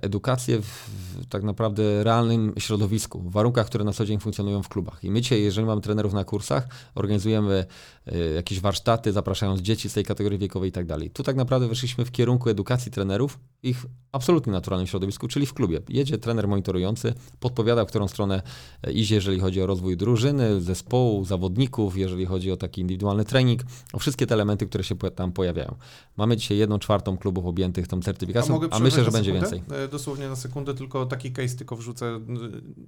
[0.00, 0.90] edukację w,
[1.28, 5.04] tak naprawdę realnym środowisku, w warunkach, które na co dzień funkcjonują w klubach.
[5.04, 7.66] I my dzisiaj, jeżeli mamy trenerów na kursach, organizujemy
[8.06, 11.10] e, jakieś warsztaty, zapraszając dzieci z tej kategorii wiekowej i tak dalej.
[11.10, 15.80] Tu tak naprawdę wyszliśmy w kierunku edukacji trenerów ich absolutnie naturalnym środowisku, czyli w klubie.
[15.88, 18.42] Jedzie trener monitorujący, podpowiada, w którą stronę
[18.82, 23.62] e, idzie, jeżeli chodzi o rozwój drużyny, zespołu, zawodników, jeżeli chodzi o taki indywidualny trening,
[23.92, 25.74] o wszystkie te elementy, które się tam pojawiają.
[26.16, 29.62] Mamy dzisiaj jedną czwartą klubów objętych tą certyfikacją, a, a myślę, że będzie więcej.
[29.84, 32.20] E, dosłownie na sekundę, tylko taki case tylko wrzucę.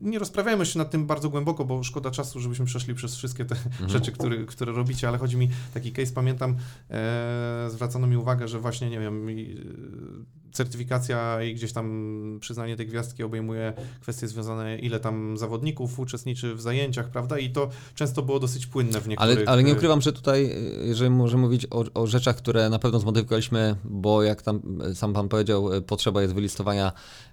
[0.00, 3.54] Nie rozprawiajmy się nad tym bardzo głęboko, bo szkoda czasu, żebyśmy przeszli przez wszystkie te
[3.54, 3.90] mhm.
[3.90, 6.56] rzeczy, które, które robicie, ale chodzi mi taki case, pamiętam,
[6.90, 9.26] e, zwracano mi uwagę, że właśnie, nie wiem,
[10.52, 16.60] certyfikacja i gdzieś tam przyznanie tej gwiazdki obejmuje kwestie związane, ile tam zawodników uczestniczy w
[16.60, 17.38] zajęciach, prawda?
[17.38, 19.38] I to często było dosyć płynne w niektórych...
[19.38, 23.00] Ale, ale nie ukrywam, że tutaj, jeżeli możemy mówić o, o rzeczach, które na pewno
[23.00, 26.92] zmodyfikowaliśmy, bo jak tam sam pan powiedział, potrzeba jest wylistowania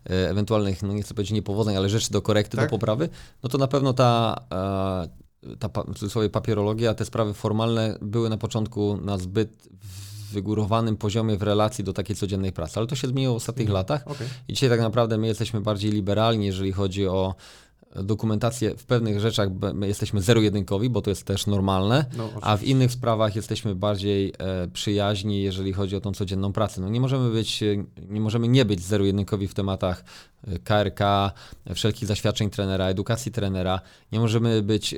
[0.09, 2.65] e, ewentualnych, no nie chcę powiedzieć niepowodzeń, ale rzeczy do korekty, tak?
[2.65, 3.09] do poprawy,
[3.43, 5.28] no to na pewno ta e,
[5.59, 9.70] ta w cudzysłowie papierologia, te sprawy formalne były na początku na zbyt
[10.32, 12.80] wygórowanym poziomie w relacji do takiej codziennej pracy.
[12.80, 13.73] Ale to się zmieniło w ostatnich mhm.
[13.73, 14.28] latach okay.
[14.47, 17.36] i dzisiaj tak naprawdę my jesteśmy bardziej liberalni, jeżeli chodzi o
[17.95, 19.49] dokumentację w pewnych rzeczach
[19.82, 24.67] jesteśmy zero-jedynkowi, bo to jest też normalne, No, a w innych sprawach jesteśmy bardziej e,
[24.67, 26.82] przyjaźni, jeżeli chodzi o tą codzienną pracę.
[26.82, 30.03] No nie możemy być, e, nie możemy nie być zero-jedynkowi w tematach
[30.64, 31.32] KRK,
[31.76, 33.82] wszelkich zaświadczeń trenera, edukacji trenera.
[34.12, 34.98] Nie możemy być, e,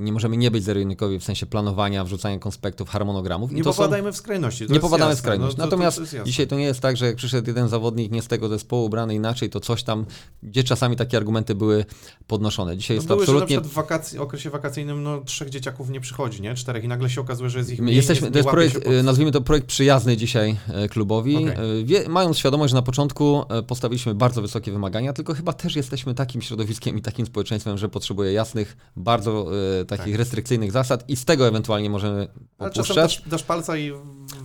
[0.00, 3.52] nie możemy nie być zero-jedynkowi w sensie planowania, wrzucania konspektów, harmonogramów.
[3.52, 4.66] I Nie to są- popadajmy w skrajności.
[4.66, 5.56] to nie popadamy w skrajność.
[5.56, 6.24] No, to- to- Natomiast to jasne.
[6.24, 9.14] dzisiaj to nie jest tak, że jak przyszedł jeden zawodnik nie z tego zespołu, ubrany
[9.14, 10.06] inaczej, to coś tam,
[10.42, 11.84] gdzie czasami takie argumenty były
[12.26, 12.76] podnoszone.
[12.76, 15.50] Dzisiaj No jest to były, że na absolutnie przykład w wakacji, okresie wakacyjnym no, trzech
[15.50, 16.54] dzieciaków nie przychodzi, nie?
[16.54, 17.96] Czterech i nagle się okazuje, że jest ich mniej.
[17.96, 21.36] jesteśmy, nie, to jest projekt, pod- e, nazwijmy to projekt przyjazny dzisiaj e, klubowi.
[21.46, 24.79] E, Wie, mając świadomość, że na początku postawiliśmy bardzo wysokie wymagania,
[25.14, 29.46] tylko chyba też jesteśmy takim środowiskiem i takim społeczeństwem, że potrzebuje jasnych, bardzo
[29.80, 30.14] e, takich Tak.
[30.18, 32.28] restrykcyjnych zasad i z tego ewentualnie możemy
[32.58, 32.96] popuszczać.
[32.96, 33.92] dasz, dasz palca i...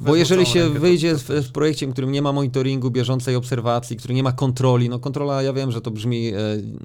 [0.01, 3.35] Bo jeżeli się rękę, wyjdzie to- w, w projekcie, w którym nie ma monitoringu, bieżącej
[3.35, 6.31] obserwacji, który nie ma kontroli, no kontrola, ja wiem, że to brzmi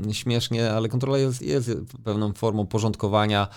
[0.08, 1.70] e, śmiesznie, ale kontrola jest, jest
[2.04, 3.48] pewną formą porządkowania.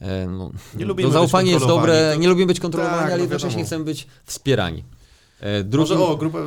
[0.00, 3.16] E, no, Nie lubimy to zaufanie jest dobre, to- nie lubimy być kontrolowani, Tak, ale
[3.16, 4.84] no jednocześnie chcemy być wspierani.
[5.40, 6.38] E, Może drugim- o, grupę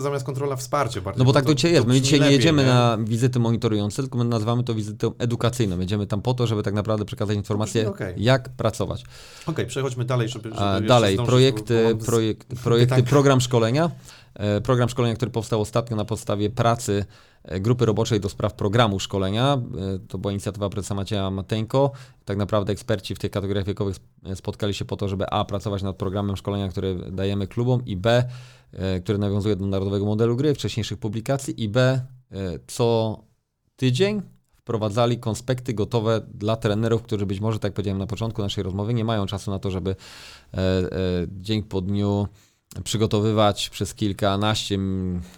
[0.00, 1.18] zamiast kontrola wsparcie bardziej.
[1.18, 1.86] no bo tak to dzisiaj jest.
[1.86, 5.78] My dzisiaj nie lepiej, jedziemy na wizyty monitorujące, tylko my nazywamy to wizytą edukacyjną.
[5.78, 8.14] Jedziemy tam po to, żeby tak naprawdę przekazać informacje, Okej.
[8.16, 9.04] jak pracować.
[9.46, 13.10] Okej, przechodźmy dalej, żeby, żeby dalej, projekty, projekt, projekty pytań.
[13.14, 13.90] program szkolenia.
[14.34, 17.04] E, Program szkolenia, który powstał ostatnio na podstawie pracy
[17.60, 19.62] grupy roboczej do spraw programu szkolenia.
[19.94, 21.90] E, To była inicjatywa prezesa Macieja Mateńko.
[22.24, 25.44] Tak naprawdę eksperci w tych kategoriach wiekowych sp- spotkali się po to, żeby A.
[25.44, 28.24] pracować nad programem szkolenia, który dajemy klubom i B.
[28.72, 31.80] e, który nawiązuje do narodowego modelu gry, wcześniejszych publikacji i B.
[32.30, 32.36] e,
[32.66, 33.18] co
[33.76, 34.22] tydzień
[34.54, 38.94] wprowadzali konspekty gotowe dla trenerów, którzy być może, tak jak powiedziałem na początku naszej rozmowy,
[38.94, 40.90] nie mają czasu na to, żeby e, e,
[41.28, 42.28] dzień po dniu
[42.84, 44.78] przygotowywać przez kilkanaście,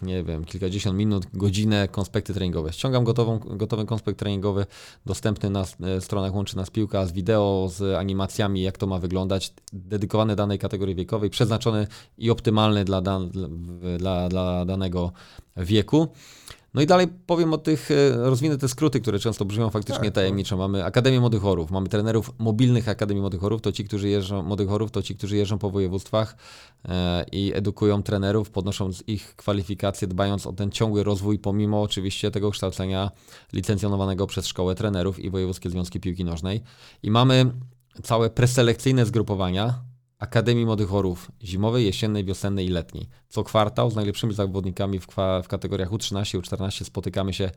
[0.02, 2.72] nie wiem, kilkadziesiąt minut, godzinę konspekty treningowe.
[2.72, 4.66] Ściągam gotową, gotowy konspekt treningowy,
[5.06, 9.52] dostępny na e, stronach Łączy Nas Piłka z wideo, z animacjami, jak to ma wyglądać,
[9.72, 11.86] dedykowany danej kategorii wiekowej, przeznaczony
[12.18, 13.30] i optymalny dla, dan,
[13.98, 15.12] dla, dla danego
[15.56, 16.08] wieku.
[16.74, 20.14] No i dalej powiem o tych, e, rozwinę te skróty, które często brzmią faktycznie Tak,
[20.14, 20.56] tajemniczo.
[20.56, 24.68] Mamy Akademię Młodych Chorów, mamy trenerów mobilnych Akademii Młodych Chorów, to ci, którzy jeżdżą, Młodych
[24.68, 26.36] Chorów, to ci, którzy jeżdżą po województwach
[26.88, 32.50] e, i edukują trenerów, podnosząc ich kwalifikacje, dbając o ten ciągły rozwój, pomimo oczywiście tego
[32.50, 33.10] kształcenia
[33.52, 36.62] licencjonowanego przez Szkołę Trenerów i Wojewódzkie Związki Piłki Nożnej.
[37.02, 37.52] I mamy
[38.02, 39.83] całe preselekcyjne zgrupowania
[40.24, 43.08] Akademii Młodych Chorów zimowej, jesiennej, wiosennej i letniej.
[43.28, 47.50] Co kwartał z najlepszymi zawodnikami w, kwa, w kategoriach U13 U14 spotykamy się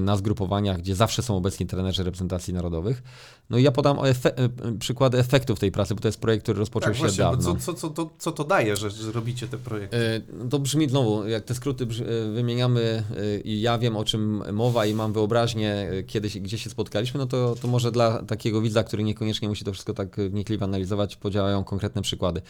[0.00, 3.02] na zgrupowaniach, gdzie zawsze są obecni trenerzy reprezentacji narodowych.
[3.50, 6.58] No i ja podam efe- e, przykłady efektów tej pracy, bo to jest projekt, który
[6.58, 7.42] rozpoczął Tak, się właśnie, dawno.
[7.42, 9.96] co, co, co, to, co to daje, że, że robicie te projekty?
[9.96, 13.02] E, no To brzmi znowu, jak te skróty e, wymieniamy
[13.44, 17.26] i ja wiem o czym mowa i mam wyobraźnię, kiedy się, gdzie się spotkaliśmy, no
[17.26, 21.64] to, to może dla takiego widza, który niekoniecznie musi to wszystko tak wnikliwie analizować, podziałają
[21.64, 22.42] konkretne przykłady.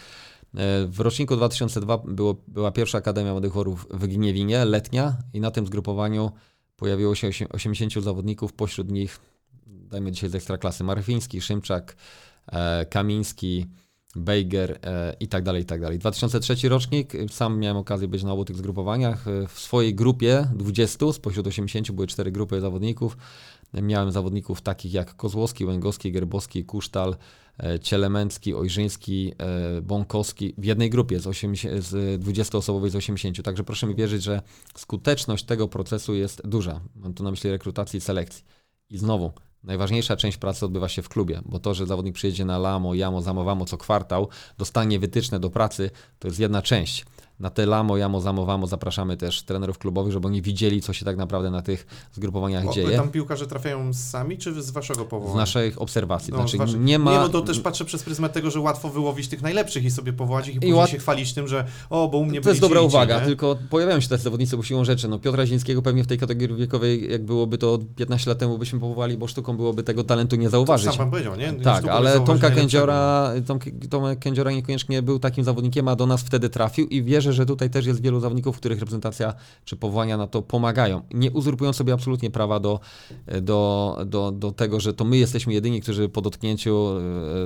[0.89, 5.67] W roczniku 2002 było, była pierwsza Akademia Młodych Chorów w Gniewinie, letnia i na tym
[5.67, 6.33] zgrupowaniu
[6.79, 9.19] pojawiło się osie- 80 zawodników, pośród nich
[9.67, 11.97] dajmy dzisiaj z Ekstraklasy Marfiński, Szymczak,
[12.47, 13.67] e, Kamiński,
[14.17, 15.99] Bejger e, i tak dalej, i tak dalej.
[15.99, 19.29] 2003 rocznik, sam miałem okazję być na obu tych zgrupowaniach.
[19.29, 23.17] Y, W swojej grupie 20, spośród 80 były cztery grupy zawodników.
[23.75, 27.17] Miałem zawodników takich jak Kozłowski, Łęgowski, Gerbowski, Kusztal, e,
[27.83, 33.43] Cielemęcki, Ojrzyński, e, Bąkowski w jednej grupie z, 80, z 20-osobowej z 80.
[33.43, 34.43] Także proszę mi wierzyć, że
[34.77, 36.81] skuteczność tego procesu jest duża.
[36.97, 38.45] Mam tu na myśli rekrutacji i selekcji.
[38.91, 39.33] I znowu,
[39.65, 43.23] najważniejsza część pracy odbywa się w klubie, bo to, że zawodnik przyjedzie na Lamo, Jamo,
[43.23, 44.29] Zamowamo co kwartał,
[44.59, 47.05] dostanie wytyczne do pracy, to jest jedna część.
[47.41, 51.17] Na te Lamo, Jamo, Zamowamo zapraszamy też trenerów klubowych, żeby oni widzieli, co się tak
[51.17, 52.97] naprawdę na tych zgrupowaniach O, dzieje.
[52.97, 55.37] Tam piłkarze trafiają sami, czy z waszego Z powołania?
[55.41, 56.33] naszych obserwacji.
[56.33, 57.13] No, znaczy, z waszych- nie ma.
[57.13, 60.13] Nie, bo to też patrzę przez pryzmat tego, że łatwo wyłowić tych najlepszych i sobie
[60.13, 62.61] powołać ich i, później łat- się chwalić tym, że o, bo u mnie To jest
[62.61, 63.27] dobra i uwaga, nie?
[63.27, 65.09] tylko pojawiają się tacy zawodnicy, bo siłą rzeczy.
[65.09, 68.81] No, Piotra Zińskiego pewnie w tej kategorii wiekowej, jak byłoby to 15 lat temu, byśmy
[68.81, 70.89] powołali, bo sztuką byłoby tego talentu nie zauważyć.
[70.89, 71.53] Sam pan powiedział, nie?
[71.53, 72.51] Tak, Sztuką ale Tomka.
[72.51, 73.59] Kędziora, Tom,
[73.91, 77.71] Tomek Kędziora niekoniecznie był takim zawodnikiem, a do nas wtedy trafił i wierzę, że tutaj
[77.71, 81.03] też jest wielu zawodników, których reprezentacja czy powołania na to pomagają.
[81.15, 82.81] Nie uzurpują sobie absolutnie prawa do,
[83.43, 86.89] do, do, do tego, że to my jesteśmy jedyni, którzy po dotknięciu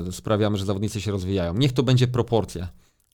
[0.08, 1.54] e, sprawiamy, że zawodnicy się rozwijają.
[1.54, 2.68] Niech to będzie proporcja.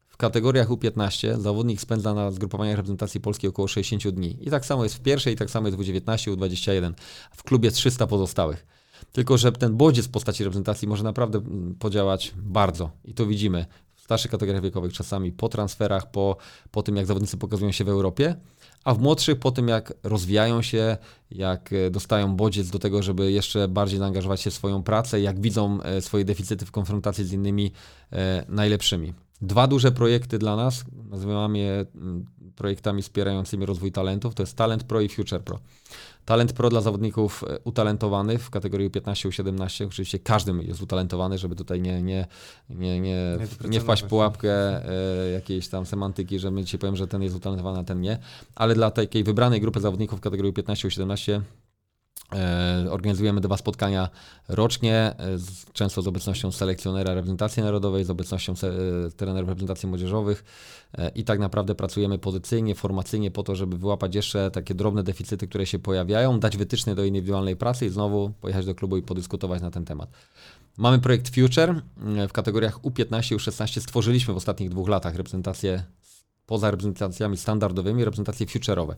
[0.08, 4.38] W kategoriach U15 zawodnik spędza na zgrupowaniach reprezentacji polskiej około 60 dni.
[4.40, 6.92] I tak samo jest w pierwszej, i tak samo jest w U19, U21.
[7.36, 8.66] W klubie 300 pozostałych.
[9.12, 12.90] Tylko, że ten bodziec w postaci reprezentacji może naprawdę mm, podziałać bardzo.
[13.04, 13.66] I to widzimy
[14.08, 16.36] starszych kategoriach wiekowych, czasami po transferach, po,
[16.70, 18.34] po tym, jak zawodnicy pokazują się w Europie,
[18.84, 20.96] A w młodszych, po tym jak rozwijają się,
[21.30, 25.40] jak e, dostają bodziec do tego, żeby jeszcze bardziej zaangażować się w swoją pracę, jak
[25.40, 27.72] widzą e, swoje deficyty w konfrontacji z innymi
[28.12, 29.14] e, najlepszymi.
[29.42, 32.24] Dwa duże projekty dla nas, nazywamy je mm,
[32.56, 35.58] projektami wspierającymi rozwój talentów, to jest Talent Pro i Future Pro.
[36.28, 39.86] Talent Pro dla zawodników e, utalentowanych w kategorii 15-17.
[39.86, 42.26] Oczywiście każdy jest utalentowany, żeby tutaj nie, nie,
[42.70, 47.06] nie, nie, Nie wpaść w pułapkę e, jakiejś tam semantyki, że my dzisiaj powiem, że
[47.06, 48.18] ten jest utalentowany, a ten nie.
[48.54, 51.42] Ale dla takiej wybranej grupy zawodników w kategorii 15-17 E,
[52.90, 54.08] Organizujemy dwa spotkania
[54.48, 58.72] rocznie, e, z, często z obecnością selekcjonera reprezentacji narodowej, z obecnością se, e,
[59.16, 60.44] trenerów reprezentacji młodzieżowych
[60.98, 65.48] e, i tak naprawdę pracujemy pozycyjnie, formacyjnie po to, żeby wyłapać jeszcze takie drobne deficyty,
[65.48, 69.62] które się pojawiają, dać wytyczne do indywidualnej pracy i znowu pojechać do klubu i podyskutować
[69.62, 70.10] na ten temat.
[70.76, 73.80] Mamy projekt Future e, w kategoriach U15 i U16.
[73.80, 75.82] Stworzyliśmy w ostatnich dwóch latach reprezentację
[76.46, 78.94] poza reprezentacjami standardowymi, reprezentacje future'owe.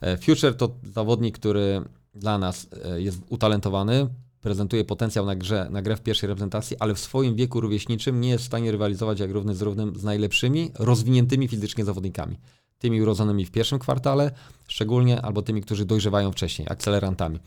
[0.00, 1.82] E, Future to zawodnik, który
[2.14, 4.08] dla nas e, jest utalentowany,
[4.40, 8.28] prezentuje potencjał na, grze, na grę w pierwszej reprezentacji, ale w swoim wieku rówieśniczym nie
[8.28, 12.38] jest w stanie rywalizować jak równy z równym z najlepszymi, rozwiniętymi fizycznie zawodnikami.
[12.78, 14.30] Tymi urodzonymi w pierwszym kwartale,
[14.68, 17.38] szczególnie, albo tymi, którzy dojrzewają wcześniej, akcelerantami.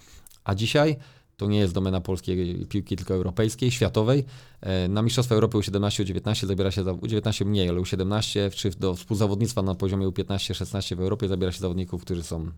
[0.43, 0.95] A dzisiaj
[1.37, 4.25] to nie jest domena polskiej piłki, tylko europejskiej, światowej.
[4.61, 8.95] E, Na Mistrzostwa Europy U17, U19 zabiera się, za- U19 mniej, ale U17, czy do
[8.95, 12.51] współzawodnictwa na poziomie U15-16 w Europie zabiera się zawodników, którzy są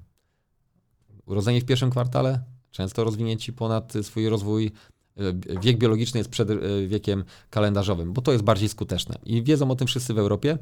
[1.28, 4.72] urodzeni w pierwszym kwartale, często rozwinięci ponad swój rozwój.
[5.18, 9.16] E, Wiek biologiczny jest przed e, wiekiem kalendarzowym, bo to jest bardziej skuteczne.
[9.26, 10.58] I wiedzą o tym wszyscy w Europie,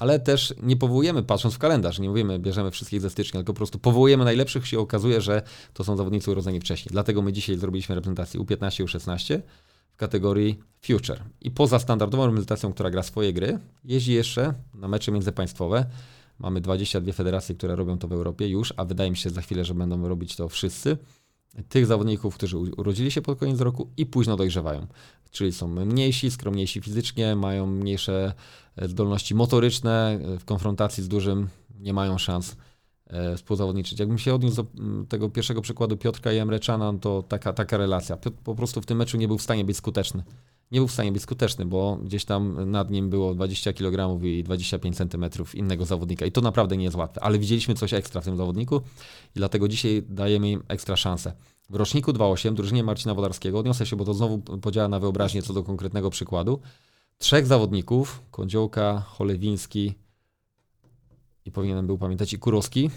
[0.00, 3.56] ale też nie powołujemy patrząc w kalendarz, nie mówimy, bierzemy wszystkich ze stycznia, tylko po
[3.56, 5.42] prostu powołujemy najlepszych, się okazuje, że
[5.74, 6.90] to są zawodnicy urodzeni wcześniej.
[6.92, 9.40] Dlatego my dzisiaj zrobiliśmy reprezentację U15 U16
[9.92, 11.22] w kategorii Future.
[11.40, 15.86] I poza standardową reprezentacją, która gra swoje gry, jeździ jeszcze na mecze międzypaństwowe.
[16.40, 19.64] Mamy 22 federacje, które robią to w Europie już, a wydaje mi się za chwilę,
[19.64, 20.96] że będą robić to wszyscy.
[21.68, 24.86] Tych zawodników, którzy urodzili się pod koniec roku i późno dojrzewają.
[25.30, 28.32] Czyli są mniejsi, skromniejsi fizycznie, mają mniejsze
[28.76, 31.48] e, zdolności motoryczne, e, w konfrontacji z dużym
[31.80, 32.56] nie mają szans
[33.06, 33.98] e, współzawodniczyć.
[33.98, 37.76] Jakbym się odniósł do mm, tego pierwszego przykładu Piotrka i Emre Cana, to taka, taka
[37.76, 38.16] relacja.
[38.16, 40.22] Piotr po prostu w tym meczu nie był w stanie być skuteczny.
[40.70, 44.42] Nie był w stanie być skuteczny, bo gdzieś tam nad nim było 20 kg i
[44.42, 45.24] 25 cm
[45.54, 46.26] innego zawodnika.
[46.26, 47.22] I to naprawdę nie jest łatwe.
[47.22, 48.76] Ale widzieliśmy coś ekstra w tym zawodniku
[49.36, 51.32] i dlatego dzisiaj dajemy im ekstra szansę.
[51.70, 55.52] W roczniku 2.8 drużynie Marcina Wodarskiego odniosę się, bo to znowu podziała na wyobraźnię co
[55.52, 56.60] do konkretnego przykładu.
[57.18, 59.94] Trzech zawodników, Kądziołka, Cholewiński
[61.44, 62.90] i powinienem był pamiętać i Kurowski,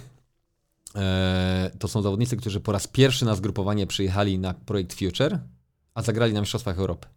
[0.96, 5.40] e, to są zawodnicy, którzy po raz pierwszy na zgrupowanie przyjechali na projekt Future,
[5.94, 7.08] a zagrali na Mistrzostwach Europy.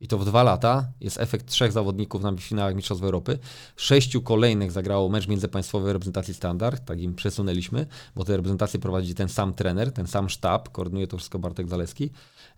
[0.00, 0.92] I to w dwa lata.
[1.00, 3.38] Jest efekt trzech zawodników na finałach Mistrzostw Europy.
[3.76, 7.86] Sześciu kolejnych zagrało mecz międzypaństwowy reprezentacji standard, tak im przesunęliśmy,
[8.16, 12.10] bo te reprezentacje prowadzi ten sam trener, ten sam sztab, koordynuje to wszystko Bartek Zaleski,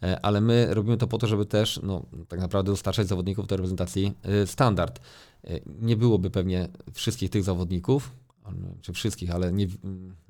[0.03, 3.57] E, ale my robimy to po to, żeby też no, tak naprawdę dostarczać zawodników do
[3.57, 5.01] reprezentacji e, standard.
[5.45, 8.13] E, Nie byłoby pewnie wszystkich tych zawodników,
[8.81, 9.67] czy wszystkich, ale nie,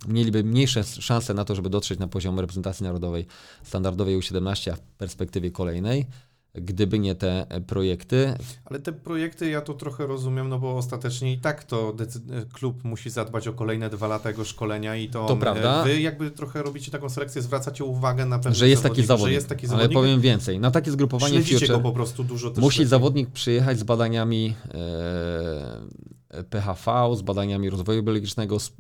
[0.09, 3.27] mieliby mniejsze szanse na to, żeby dotrzeć na poziom reprezentacji narodowej
[3.63, 6.07] standardowej U17, a w perspektywie kolejnej,
[6.55, 8.35] gdyby nie te e, projekty.
[8.65, 12.21] Ale te projekty ja to trochę rozumiem, no bo ostatecznie i tak to decy-
[12.53, 15.85] klub musi zadbać o kolejne dwa lata jego szkolenia i to, To on, prawda.
[15.85, 19.29] wy jakby trochę robicie taką selekcję, zwracacie uwagę na pewnych Że jest taki zawodnik.
[19.29, 19.93] że jest taki Ale zawodnik.
[19.99, 20.59] powiem więcej.
[20.61, 22.89] Na takie zgrupowanie Śledzicie Future go po prostu dużo też musi lepiej.
[22.89, 28.73] zawodnik przyjechać z badaniami e, PHV, z badaniami rozwoju biologicznego, z e,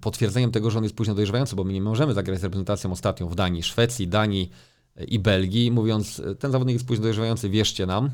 [0.00, 3.28] potwierdzeniem tego, że on jest późno dojrzewający, bo my nie możemy zagrać z reprezentacją ostatnią
[3.28, 4.71] w Danii, Szwecji, Danii e,
[5.08, 8.10] i Belgii, mówiąc, ten zawodnik jest późno dojrzewający, wierzcie nam,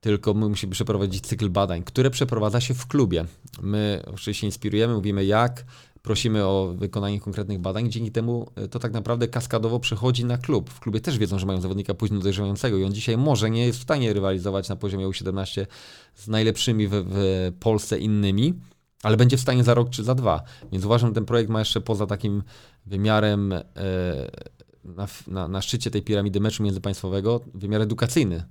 [0.00, 3.24] tylko my musimy przeprowadzić cykl badań, które przeprowadza się w klubie.
[3.62, 5.64] My oczywiście inspirujemy, mówimy jak,
[6.02, 10.70] prosimy o wykonanie konkretnych badań, dzięki temu e, to tak naprawdę kaskadowo przechodzi na klub.
[10.70, 13.78] W klubie też wiedzą, że mają zawodnika późno dojrzewającego i on dzisiaj może nie jest
[13.78, 15.66] w stanie rywalizować na poziomie U17
[16.14, 18.54] z najlepszymi w, w Polsce innymi,
[19.02, 20.42] ale będzie w stanie za rok czy za dwa.
[20.72, 22.42] Więc uważam, że ten projekt ma jeszcze poza takim
[22.86, 23.62] wymiarem e,
[24.84, 28.44] na, na, na szczycie tej piramidy meczu międzypaństwowego wymiar edukacyjny.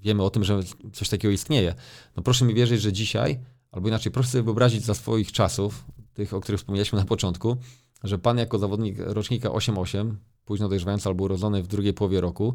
[0.00, 0.60] Wiemy o tym, że
[0.92, 1.74] coś takiego istnieje.
[2.16, 3.40] No proszę mi wierzyć, że dzisiaj,
[3.72, 5.84] albo inaczej, proszę sobie wyobrazić za swoich czasów,
[6.14, 7.56] tych, o których wspomnieliśmy na początku,
[8.04, 10.14] że pan jako zawodnik rocznika 8-8,
[10.44, 12.54] późno dojrzewający albo urodzony w drugiej połowie roku,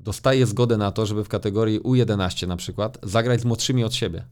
[0.00, 4.24] dostaje zgodę na to, żeby w kategorii U11 na przykład zagrać z młodszymi od siebie.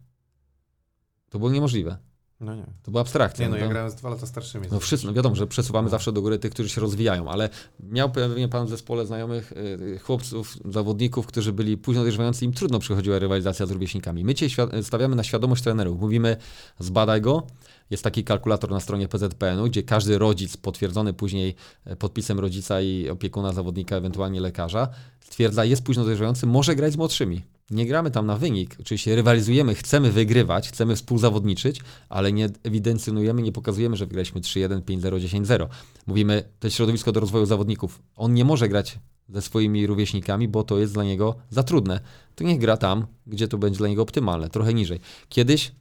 [1.30, 1.98] To było niemożliwe.
[2.40, 2.64] No nie.
[2.82, 3.44] To była abstrakcja.
[3.46, 4.66] Nie no, ja to- grałem z dwa lata starszymi.
[4.72, 5.90] no wszystko, no wiadomo, że przesuwamy No.
[5.90, 7.48] zawsze do góry tych, którzy się rozwijają, ale
[7.80, 12.78] miał pewnie pan w zespole znajomych y, chłopców, zawodników, którzy byli późno dojrzewający, im trudno
[12.78, 14.24] przychodziła rywalizacja z rówieśnikami.
[14.24, 14.46] My cię
[14.82, 16.00] stawiamy na świadomość trenerów.
[16.00, 16.36] Mówimy,
[16.78, 17.46] zbadaj go,
[17.90, 21.54] Jest taki kalkulator na stronie PZPN-u, gdzie każdy rodzic, potwierdzony później
[21.84, 24.88] e, podpisem rodzica i opiekuna zawodnika, ewentualnie lekarza,
[25.20, 27.42] stwierdza, jest późno dojrzewający, może grać z młodszymi.
[27.70, 33.52] Nie gramy tam na wynik, oczywiście rywalizujemy, chcemy wygrywać, chcemy współzawodniczyć, ale nie ewidencjonujemy, nie
[33.52, 35.66] pokazujemy, że wygraliśmy 3-1, 5-0, 10-0.
[36.06, 38.02] Mówimy, to jest środowisko do rozwoju zawodników.
[38.16, 38.98] On nie może grać
[39.28, 42.00] ze swoimi rówieśnikami, bo to jest dla niego za trudne.
[42.34, 45.00] To niech gra tam, gdzie to będzie dla niego optymalne, trochę niżej.
[45.28, 45.72] Kiedyś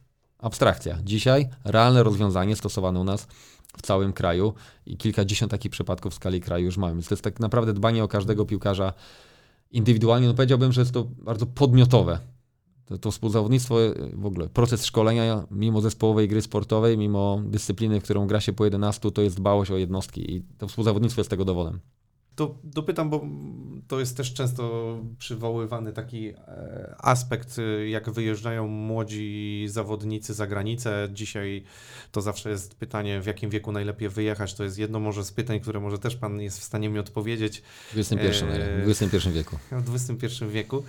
[0.46, 3.26] abstrakcja, dzisiaj realne rozwiązanie stosowane u nas
[3.76, 4.54] w całym kraju
[4.86, 6.94] i kilkadziesiąt takich przypadków w skali kraju już mamy.
[6.94, 8.92] Więc to jest tak naprawdę dbanie o każdego piłkarza
[9.70, 10.26] indywidualnie.
[10.26, 12.18] No powiedziałbym, że jest to bardzo podmiotowe.
[12.86, 13.76] To, to współzawodnictwo,
[14.12, 18.64] w ogóle proces szkolenia, mimo zespołowej gry sportowej, mimo dyscypliny, w którą gra się po
[18.64, 21.80] 11, to jest dbałość o jednostki i to współzawodnictwo jest tego dowodem.
[22.36, 23.26] To dopytam, bo
[23.88, 31.08] to jest też często przywoływany taki e, aspekt, e, jak wyjeżdżają młodzi zawodnicy za granicę.
[31.12, 31.64] Dzisiaj
[32.12, 34.54] to zawsze jest pytanie, w jakim wieku najlepiej wyjechać.
[34.54, 37.62] To jest jedno może z pytań, które może też Pan jest w stanie mi odpowiedzieć.
[37.94, 39.58] W XXI, E, w XXI wieku.
[39.86, 40.84] w XXI wieku.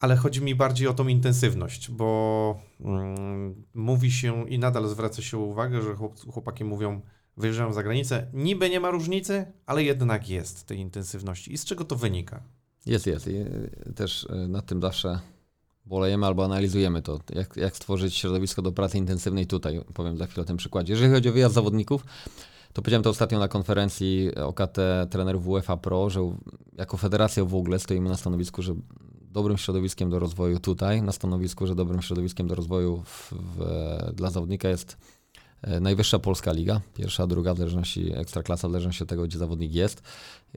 [0.00, 5.38] Ale chodzi mi bardziej o tą intensywność, bo mm, mówi się i nadal zwraca się
[5.38, 7.00] uwagę, że chłop- chłopaki mówią,
[7.36, 11.52] wyjeżdżają za granicę, niby nie ma różnicy, ale jednak jest tej intensywności.
[11.52, 12.42] I z czego to wynika?
[12.86, 13.26] Jest, jest.
[13.26, 15.20] I e, też e, nad tym zawsze
[15.86, 19.80] bolejemy albo analizujemy to, jak, jak stworzyć środowisko do pracy intensywnej tutaj.
[19.94, 20.92] Powiem za chwilę o tym przykładzie.
[20.92, 22.04] Jeżeli chodzi o wyjazd zawodników,
[22.72, 24.78] to powiedziałem to ostatnio na konferencji OKT
[25.10, 26.20] trenerów UEFA Pro, że
[26.76, 28.74] jako federacja w ogóle stoimy na stanowisku, że
[29.22, 34.30] dobrym środowiskiem do rozwoju tutaj, na stanowisku, że dobrym środowiskiem do rozwoju w, w, dla
[34.30, 34.96] zawodnika jest
[35.80, 40.02] najwyższa polska liga, pierwsza, druga, w zależności, ekstraklasa, w zależności od tego, gdzie zawodnik jest.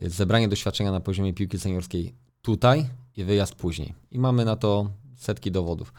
[0.02, 3.94] Zebranie doświadczenia na poziomie piłki seniorskiej tutaj i wyjazd później.
[4.12, 5.94] I mamy na to setki dowodów.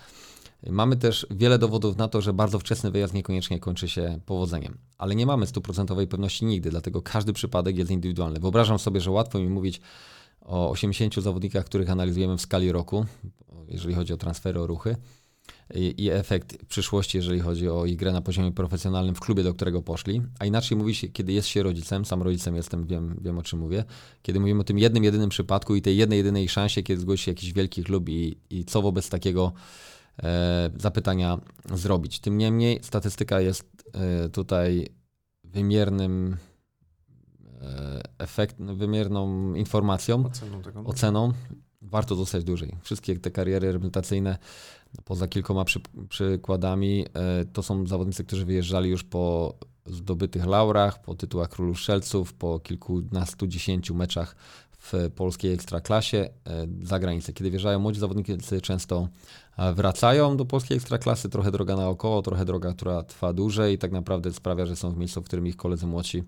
[0.66, 5.14] Mamy też wiele dowodów na to, że bardzo wczesny wyjazd niekoniecznie kończy się powodzeniem, ale
[5.14, 8.40] nie mamy stuprocentowej pewności nigdy, dlatego każdy przypadek jest indywidualny.
[8.40, 9.80] Wyobrażam sobie, że łatwo mi mówić
[10.40, 13.06] o 80 zawodnikach, których analizujemy w skali roku,
[13.68, 14.96] jeżeli chodzi o transfery, o ruchy
[15.74, 19.54] i, i efekt przyszłości, jeżeli chodzi o ich grę na poziomie profesjonalnym w klubie, do
[19.54, 23.38] którego poszli, a inaczej mówi się, kiedy jest się rodzicem, sam rodzicem jestem, wiem, wiem
[23.38, 23.84] o czym mówię,
[24.22, 27.30] kiedy mówimy o tym jednym, jedynym przypadku i tej jednej, jedynej szansie, kiedy zgłosi się
[27.30, 29.52] jakiś wielki klub i, i co wobec takiego
[30.22, 31.40] e, zapytania
[31.74, 32.20] zrobić.
[32.20, 34.86] Tym niemniej statystyka jest e, tutaj
[35.44, 36.36] wymiernym
[37.62, 40.80] e, efekt, wymierną informacją, Oceną tego?
[40.80, 41.32] oceną.
[41.82, 42.76] Warto zostać dłużej.
[42.82, 44.38] Wszystkie te kariery rehabilitacyjne,
[45.04, 49.54] poza kilkoma przy, przykładami, e, to są zawodnicy, którzy wyjeżdżali już po
[49.86, 54.36] zdobytych laurach, po tytułach królów strzelców, po kilkunastu, dziesięciu meczach
[54.78, 56.30] w polskiej ekstraklasie e,
[56.82, 57.32] za granicę.
[57.32, 59.08] Kiedy wjeżdżają młodzi zawodnicy, często
[59.56, 63.92] e, wracają do polskiej ekstraklasy, trochę droga naokoło, trochę droga, która trwa dłużej i tak
[63.92, 66.24] naprawdę sprawia, że są w miejscu, w którym ich koledzy młodsi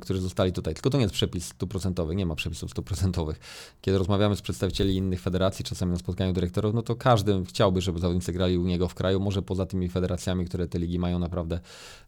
[0.00, 0.74] którzy zostali tutaj.
[0.74, 3.38] Tylko to nie jest przepis stuprocentowy, nie ma przepisów stuprocentowych.
[3.80, 7.98] Kiedy rozmawiamy z przedstawicieli innych federacji, czasami na spotkaniu dyrektorów, no to każdy chciałby, żeby
[7.98, 11.60] zawodnicy grali u niego w kraju, może poza tymi federacjami, które te ligi mają naprawdę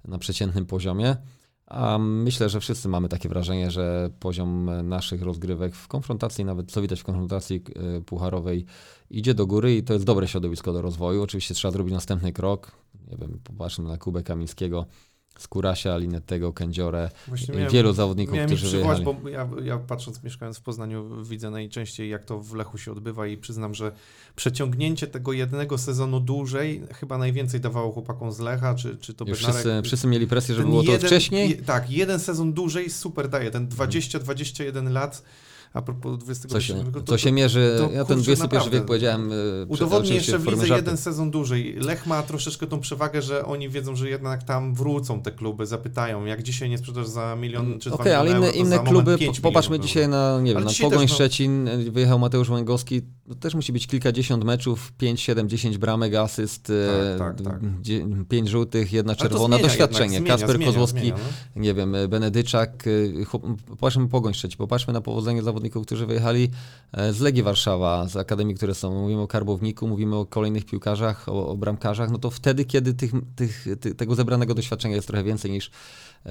[0.04, 1.16] na przeciętnym poziomie.
[1.66, 6.82] A myślę, że wszyscy mamy takie wrażenie, że poziom naszych rozgrywek w konfrontacji, nawet co
[6.82, 7.62] widać w konfrontacji
[7.96, 8.64] e, pucharowej,
[9.10, 11.22] idzie do góry i to jest dobre środowisko do rozwoju.
[11.22, 12.72] Oczywiście trzeba zrobić następny krok.
[13.10, 14.86] Nie wiem, popatrzmy na Kubę Kamińskiego,
[15.38, 17.10] Skurasia, Linettego, Kędziorę,
[17.68, 22.10] i wielu zawodników, miałem którzy przywołać, bo ja, ja patrząc, mieszkając w Poznaniu, widzę najczęściej,
[22.10, 23.92] jak to w Lechu się odbywa i przyznam, że
[24.36, 29.38] przeciągnięcie tego jednego sezonu dłużej chyba najwięcej dawało chłopakom z Lecha, czy, czy to Już
[29.38, 29.60] Bednarek.
[29.62, 31.50] wszyscy, wszyscy mieli presję, że Ten było to jeden- wcześniej.
[31.50, 35.22] Je, tak, jeden sezon dłużej super daje, ten 20-21 lat,
[35.74, 38.76] a propos 20 Co się, co się mierzy, to, ja ten kurczę, 21 naprawdę.
[38.78, 39.34] wiek powiedziałem e,
[39.68, 41.74] Udowodni jeszcze w lidze jeden sezon dłużej.
[41.80, 46.24] Lech ma troszeczkę tą przewagę, że oni wiedzą, że jednak tam wrócą te kluby, zapytają,
[46.24, 48.82] jak dzisiaj nie sprzedasz za milion czy dwa Okej, ale inne, euro, to inne za
[48.82, 53.34] kluby, popatrzmy dzisiaj na, nie wiem, na Pogoń też, no- Szczecin, wyjechał Mateusz Łęgowski, to
[53.34, 57.80] też musi być kilkadziesiąt meczów, 5, 7, 10 bramek, asyst, e, Tak, tak, tak.
[57.80, 60.08] dzie- pięć żółtych, jedna to czerwona, doświadczenie.
[60.18, 61.16] zmienia, Kasper zmienia, Kozłowski, zmienia,
[61.56, 61.62] no.
[61.62, 62.84] nie wiem, e, Benedyczak,
[63.66, 66.50] popatrzmy Pogoń Szczecin, popatrzmy na powodzenie zawodników, którzy wyjechali
[66.92, 68.94] e, z Legii Warszawa, z akademii, które są.
[68.94, 73.12] Mówimy o Karbowniku, mówimy o kolejnych piłkarzach, o, o bramkarzach, no to wtedy, kiedy tych,
[73.36, 75.70] tych, ty, tego zebranego doświadczenia jest trochę więcej niż
[76.26, 76.30] e,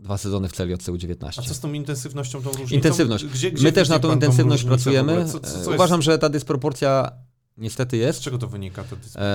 [0.00, 1.26] dwa sezony w celi od CU19.
[1.26, 2.74] A co z tą intensywnością, tą różnicą?
[2.74, 3.24] Intensywność.
[3.24, 5.24] Gdzie, gdzie My też na tą intensywność pracujemy.
[5.24, 7.12] Co, co, co E, Uważam, że ta dysproporcja
[7.56, 8.20] niestety Z jest.
[8.20, 8.84] czego to wynika?
[8.84, 9.26] Ta dysproporcja?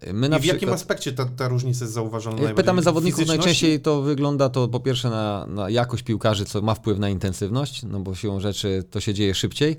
[0.00, 2.82] E, My na I w jakim przykład, aspekcie ta, ta różnica jest zauważona jak pytamy
[2.82, 7.08] zawodników, najczęściej to wygląda to po pierwsze na, na jakość piłkarzy, co ma wpływ na
[7.08, 9.76] intensywność, no bo siłą rzeczy to się dzieje szybciej,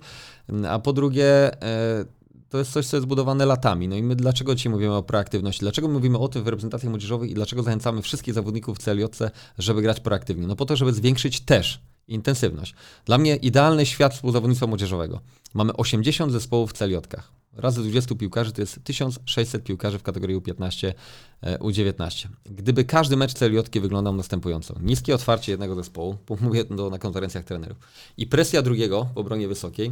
[0.70, 2.06] a po drugie e,
[2.50, 3.88] to jest coś, co jest budowane latami.
[3.88, 5.60] No i my dlaczego dzisiaj mówimy o proaktywności?
[5.60, 9.20] Dlaczego mówimy o tym w reprezentacjach młodzieżowych i dlaczego zachęcamy wszystkich zawodników w CLJC,
[9.58, 10.48] żeby grać proaktywnie?
[10.48, 12.76] No po to, żeby zwiększyć też intensywność.
[13.06, 15.22] Dla mnie idealny świat współzawodnictwa młodzieżowego.
[15.54, 17.41] Mamy 80 zespołów w CLJ-kach.
[17.54, 20.94] Razy 20 piłkarzy to jest 1600 piłkarzy w kategorii U15,
[21.42, 22.28] e, U19.
[22.46, 24.76] Gdyby każdy mecz CLJ wyglądał następująco.
[24.82, 27.78] Niskie otwarcie jednego zespołu, mówię to na konferencjach trenerów,
[28.18, 29.92] i presja drugiego w obronie wysokiej,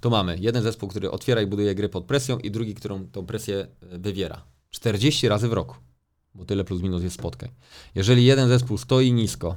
[0.00, 3.26] to mamy jeden zespół, który otwiera i buduje gry pod presją i drugi, którą tą
[3.26, 4.42] presję e, wywiera.
[4.70, 5.76] 40 razy w roku,
[6.34, 7.50] bo tyle plus minus jest spotkań.
[7.94, 9.56] Jeżeli jeden zespół stoi nisko,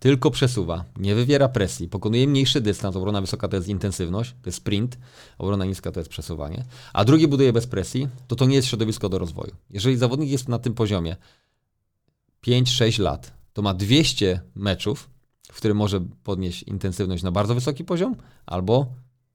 [0.00, 4.58] tylko przesuwa, nie wywiera presji, pokonuje mniejszy dystans, obrona wysoka to jest intensywność, to jest
[4.58, 4.98] sprint,
[5.38, 9.08] obrona niska to jest przesuwanie, a drugi buduje bez presji, to to nie jest środowisko
[9.08, 9.52] do rozwoju.
[9.70, 11.16] Jeżeli zawodnik jest na tym poziomie
[12.46, 15.10] 5-6 lat, to ma 200 meczów,
[15.52, 18.16] w którym może podnieść intensywność na bardzo wysoki poziom,
[18.46, 18.86] albo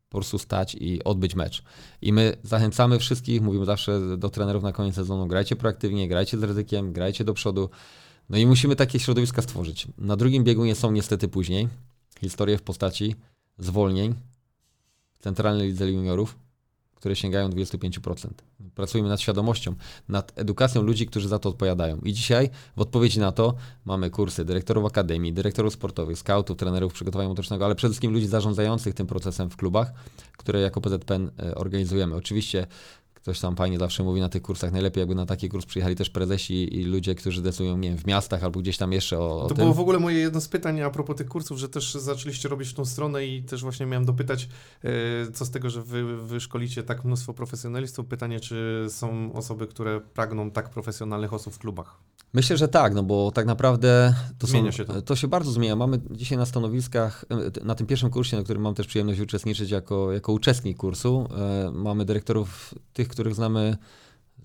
[0.09, 1.63] po prostu stać i odbyć mecz.
[2.01, 6.43] I my zachęcamy wszystkich, mówimy zawsze do trenerów na koniec sezonu, grajcie proaktywnie, grajcie z
[6.43, 7.69] ryzykiem, grajcie do przodu.
[8.29, 9.87] No i musimy takie środowiska stworzyć.
[9.97, 11.67] Na drugim biegunie są niestety później
[12.19, 13.15] historie w postaci
[13.57, 14.15] zwolnień
[15.19, 16.35] centralnej lidze juniorów,
[16.95, 18.27] które sięgają 25%.
[18.75, 19.75] Pracujemy nad świadomością,
[20.09, 21.97] nad edukacją ludzi, którzy za to odpowiadają.
[21.97, 27.29] I dzisiaj w odpowiedzi na to mamy kursy dyrektorów akademii, dyrektorów sportowych, skautów, trenerów przygotowania
[27.29, 29.93] motorycznego, ale przede wszystkim ludzi zarządzających tym procesem w klubach,
[30.37, 32.15] które jako PZPN e, organizujemy.
[32.15, 32.67] Oczywiście
[33.25, 36.09] ktoś tam fajnie zawsze mówi na tych kursach, najlepiej jakby na taki kurs przyjechali też
[36.09, 39.41] prezesi i ludzie, którzy decydują, nie wiem, w miastach albo gdzieś tam jeszcze o, o
[39.41, 39.57] To tym.
[39.57, 42.69] było w ogóle moje jedno z pytań a propos tych kursów, że też zaczęliście robić
[42.69, 44.49] w tą stronę i też właśnie miałem dopytać,
[44.83, 48.05] e, co z tego, że wy, wy szkolicie tak mnóstwo profesjonalistów.
[48.05, 51.97] Pytanie, czy są osoby, które pragną tak profesjonalnych osób w klubach?
[52.35, 55.01] Myślę, że tak, no bo tak naprawdę to, są, się to.
[55.01, 55.75] to się bardzo zmienia.
[55.75, 57.25] Mamy dzisiaj na stanowiskach,
[57.63, 61.71] na tym pierwszym kursie, na którym mam też przyjemność uczestniczyć jako, jako uczestnik kursu, e,
[61.71, 63.77] mamy dyrektorów, tych, których znamy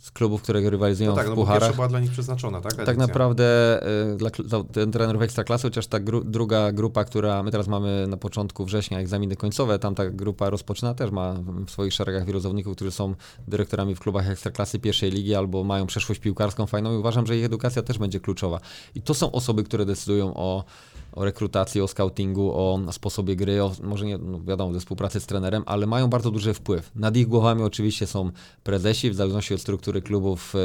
[0.00, 1.60] z klubów, które rywalizują No tak, w no pucharach.
[1.60, 2.72] pierwsza była dla nich przeznaczona, tak?
[2.72, 3.06] Tak edycja?
[3.06, 3.80] naprawdę
[4.12, 8.06] y, dla za- ten trenerów ekstraklasy, chociaż ta gru, druga grupa, która my teraz mamy
[8.08, 11.34] na początku września egzaminy końcowe, tam ta grupa rozpoczyna, też ma
[11.66, 13.14] w swoich szeregach wielu zawodników, którzy są
[13.48, 17.44] dyrektorami w klubach ekstraklasy pierwszej ligi albo mają przeszłość piłkarską fajną i uważam, że ich
[17.44, 18.60] edukacja też będzie kluczowa.
[18.94, 20.64] I to są osoby, które decydują o
[21.12, 25.26] o rekrutacji, o scoutingu, o sposobie gry, o może nie, no wiadomo, ze współpracy z
[25.26, 26.90] trenerem, ale mają bardzo duży wpływ.
[26.94, 28.30] Nad ich głowami oczywiście są
[28.64, 30.58] prezesi, w zależności od struktury klubów, e,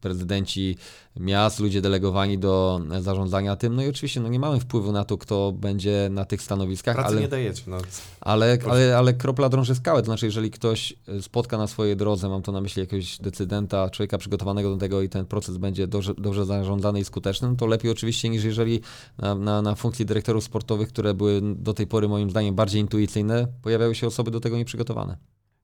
[0.00, 0.76] prezydenci
[1.16, 3.76] miast, ludzie delegowani do zarządzania tym.
[3.76, 7.08] No i oczywiście no nie mamy wpływu na to, kto będzie na tych stanowiskach, Pracy
[7.08, 7.78] ale, nie dajecie, no.
[8.20, 10.00] ale, ale, ale kropla drąży skałę.
[10.00, 13.90] To znaczy, jeżeli ktoś e, spotka na swojej drodze, mam to na myśli jakiegoś decydenta,
[13.90, 17.66] człowieka przygotowanego do tego i ten proces będzie dobrze, dobrze zarządzany i skuteczny, no to
[17.66, 18.80] lepiej oczywiście niż jeżeli
[19.18, 23.46] na, na, na funkcji dyrektorów sportowych, które były do tej pory moim zdaniem bardziej intuicyjne,
[23.62, 25.16] pojawiały się osoby do tego nieprzygotowane.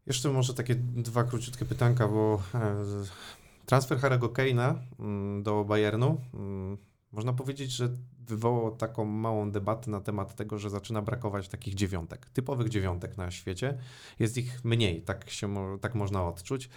[0.06, 2.74] Jeszcze może takie dwa króciutkie pytanka, bo e,
[3.68, 6.78] transfer Harry'ego Kane'a mm, do Bayernu, mm,
[7.12, 7.88] można powiedzieć, że
[8.18, 13.30] wywołał taką małą debatę na temat tego, że zaczyna brakować takich dziewiątek, typowych dziewiątek na
[13.30, 13.78] świecie.
[14.18, 16.70] Jest ich mniej, tak, się, tak można odczuć.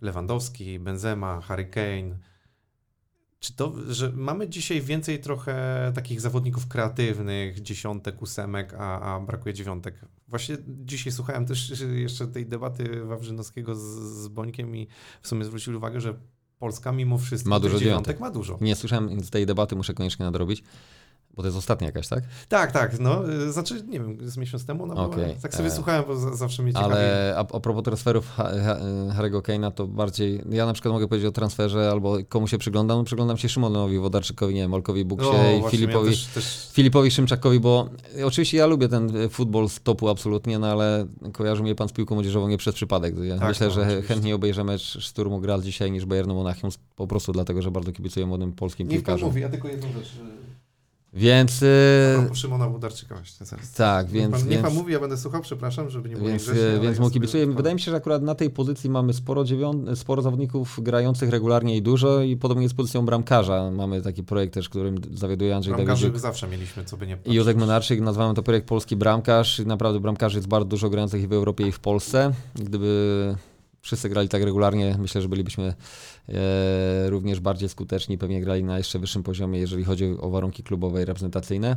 [0.00, 2.18] Lewandowski, Benzema, Harry Kane.
[3.40, 9.54] Czy to, że mamy dzisiaj więcej trochę takich zawodników kreatywnych, dziesiątek, ósemek, a, a brakuje
[9.54, 9.94] dziewiątek?
[10.28, 13.80] Właśnie dzisiaj słuchałem też jeszcze tej debaty Wawrzynowskiego z,
[14.22, 14.88] z Bońkiem i
[15.22, 16.14] w sumie zwrócił uwagę, że
[16.58, 18.20] Polska mimo wszystko Ma dużo dziewiątek dziewiątek.
[18.20, 18.58] ma dużo.
[18.60, 20.62] Nie słyszałem z tej debaty, muszę koniecznie nadrobić,
[21.38, 22.24] bo to jest ostatnia jakaś, tak?
[22.48, 25.68] Tak, tak, no, y, znaczy, nie wiem, z miesiąc temu ona była, Okej, tak sobie
[25.68, 26.92] e, słuchałem, bo za, zawsze mnie ciekawi.
[26.92, 28.78] Ale a, a propos transferów Ha- Ha-
[29.18, 33.04] Harry'ego Kane'a, to bardziej, ja na przykład mogę powiedzieć o transferze, albo komu się przyglądam,
[33.04, 37.60] przyglądam się Szymonowi Wodarczykowi, nie wiem, Olkowi Buksie No, i Filipowi, też, też Filipowi Szymczakowi,
[37.60, 37.88] bo
[38.24, 41.92] oczywiście ja lubię ten e, futbol z topu absolutnie, no ale kojarzy mnie pan z
[41.92, 43.14] piłką młodzieżową nie przez przypadek.
[43.22, 44.08] Ja Tak, myślę, no, że oczywiście.
[44.08, 48.26] chętnie obejrzę mecz Szturmu Graz dzisiaj niż Bayernu Monachium, po prostu dlatego, że bardzo kibicuję
[48.26, 49.28] młodym polskim Niech pan piłkarzom.
[49.28, 50.12] mówi, ja tylko jedną rzecz.
[51.12, 51.64] Więc...
[52.18, 53.72] Propos Szymona Budarczyka właśnie zaraz.
[53.72, 54.32] tak, Niech więc...
[54.32, 54.62] pan, niech więc...
[54.62, 57.46] pan mówi, ja będę słuchał, przepraszam, żeby nie było Więc, ale więc mu kibicuję.
[57.46, 61.76] Wydaje mi się, że akurat na tej pozycji mamy sporo, dziewią- sporo zawodników grających regularnie
[61.76, 63.70] i dużo i podobnie z pozycją bramkarza.
[63.70, 67.34] Mamy taki projekt też, którym zawiaduje Andrzej Bramkarzy Dawidziuk zawsze mieliśmy, co by nie i
[67.34, 68.00] Józek Menarczyk.
[68.00, 69.60] Nazwamy to projekt Polski Bramkarz.
[69.60, 72.32] I naprawdę bramkarzy jest bardzo dużo grających i w Europie i w Polsce.
[72.54, 73.34] Gdyby
[73.88, 75.74] wszyscy grali tak regularnie, myślę, że bylibyśmy
[76.28, 81.02] e, również bardziej skuteczni, pewnie grali na jeszcze wyższym poziomie, jeżeli chodzi o warunki klubowe
[81.02, 81.76] i reprezentacyjne.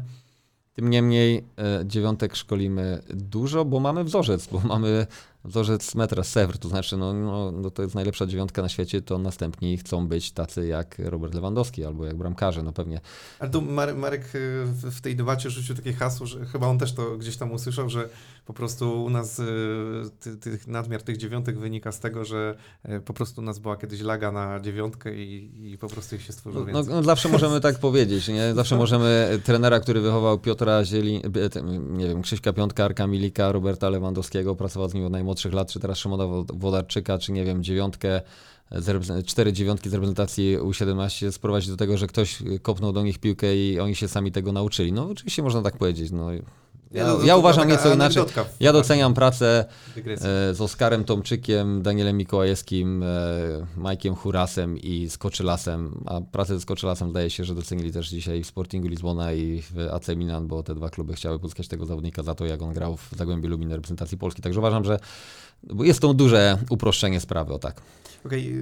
[0.73, 5.07] Tym niemniej e, dziewiątek szkolimy dużo, bo mamy wzorzec, bo mamy
[5.43, 9.18] wzorzec metra Sewr, to znaczy no, no, no to jest najlepsza dziewiątka na świecie, to
[9.18, 13.01] następni chcą być tacy jak Robert Lewandowski albo jak bramkarze, no pewnie.
[13.39, 13.61] Ale tu
[13.95, 17.51] Marek, y, w tej debacie rzucił takie hasło, że chyba on też to gdzieś tam
[17.51, 18.09] usłyszał, że
[18.45, 19.45] po prostu u nas y,
[20.19, 22.55] ty, tych nadmiar tych dziewiątek wynika z tego, że
[22.89, 26.22] y, po prostu u nas była kiedyś laga na dziewiątkę i, i po prostu ich
[26.22, 28.53] się stworzyło No, no, zawsze możemy tak powiedzieć, nie?
[28.53, 31.61] Zawsze możemy trenera, który wychował Piotra Zieli, e,
[31.91, 35.79] nie wiem, Krzyśka Piątka, Arka Milika, Roberta Lewandowskiego, pracował z nim od najmłodszych lat, czy
[35.79, 38.21] teraz Szymona Wodarczyka, czy nie wiem, dziewiątkę,
[39.25, 43.79] cztery dziewiątki z reprezentacji U17 sprowadzić do tego, że ktoś kopnął do nich piłkę i
[43.79, 44.91] oni się sami tego nauczyli.
[44.91, 46.11] No oczywiście można tak powiedzieć.
[46.11, 46.27] No,
[46.93, 48.23] ja, no, to- ja uważam nieco inaczej.
[48.59, 49.65] Ja doceniam pracę
[49.97, 53.07] e, z Oskarem Tomczykiem, Danielem Mikołajewskim, e,
[53.77, 58.47] Majkiem Hurasem i Skoczylasem, a pracę z Skoczylasem zdaje się, że docenili też dzisiaj w
[58.47, 62.35] Sportingu Lizbona i w AC Milan, bo te dwa kluby chciały pozyskać tego zawodnika za
[62.35, 64.41] to, jak on grał w Zagłębiu Lubin reprezentacji Polski.
[64.41, 64.99] Także uważam, że
[65.80, 67.81] jest to duże uproszczenie sprawy, o tak.
[68.26, 68.53] Okej,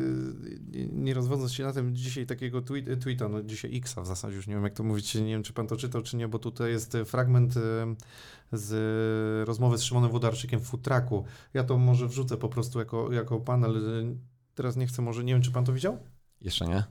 [0.75, 4.35] y, nie rozwodząc się na tym, dzisiaj takiego tweet, tweeta, no dzisiaj Xa w zasadzie,
[4.35, 6.39] już nie wiem jak to mówić, nie wiem czy pan to czytał, czy nie, bo
[6.39, 7.59] tutaj jest y, fragment y,
[8.53, 11.25] z rozmowy z Szymonem Wodarczykiem w futraku.
[11.53, 13.77] Ja to może wrzucę po prostu jako, jako panel.
[13.77, 14.15] y,
[14.55, 15.97] Teraz nie chcę, może, nie wiem czy pan to widział?
[16.41, 16.83] Jeszcze nie?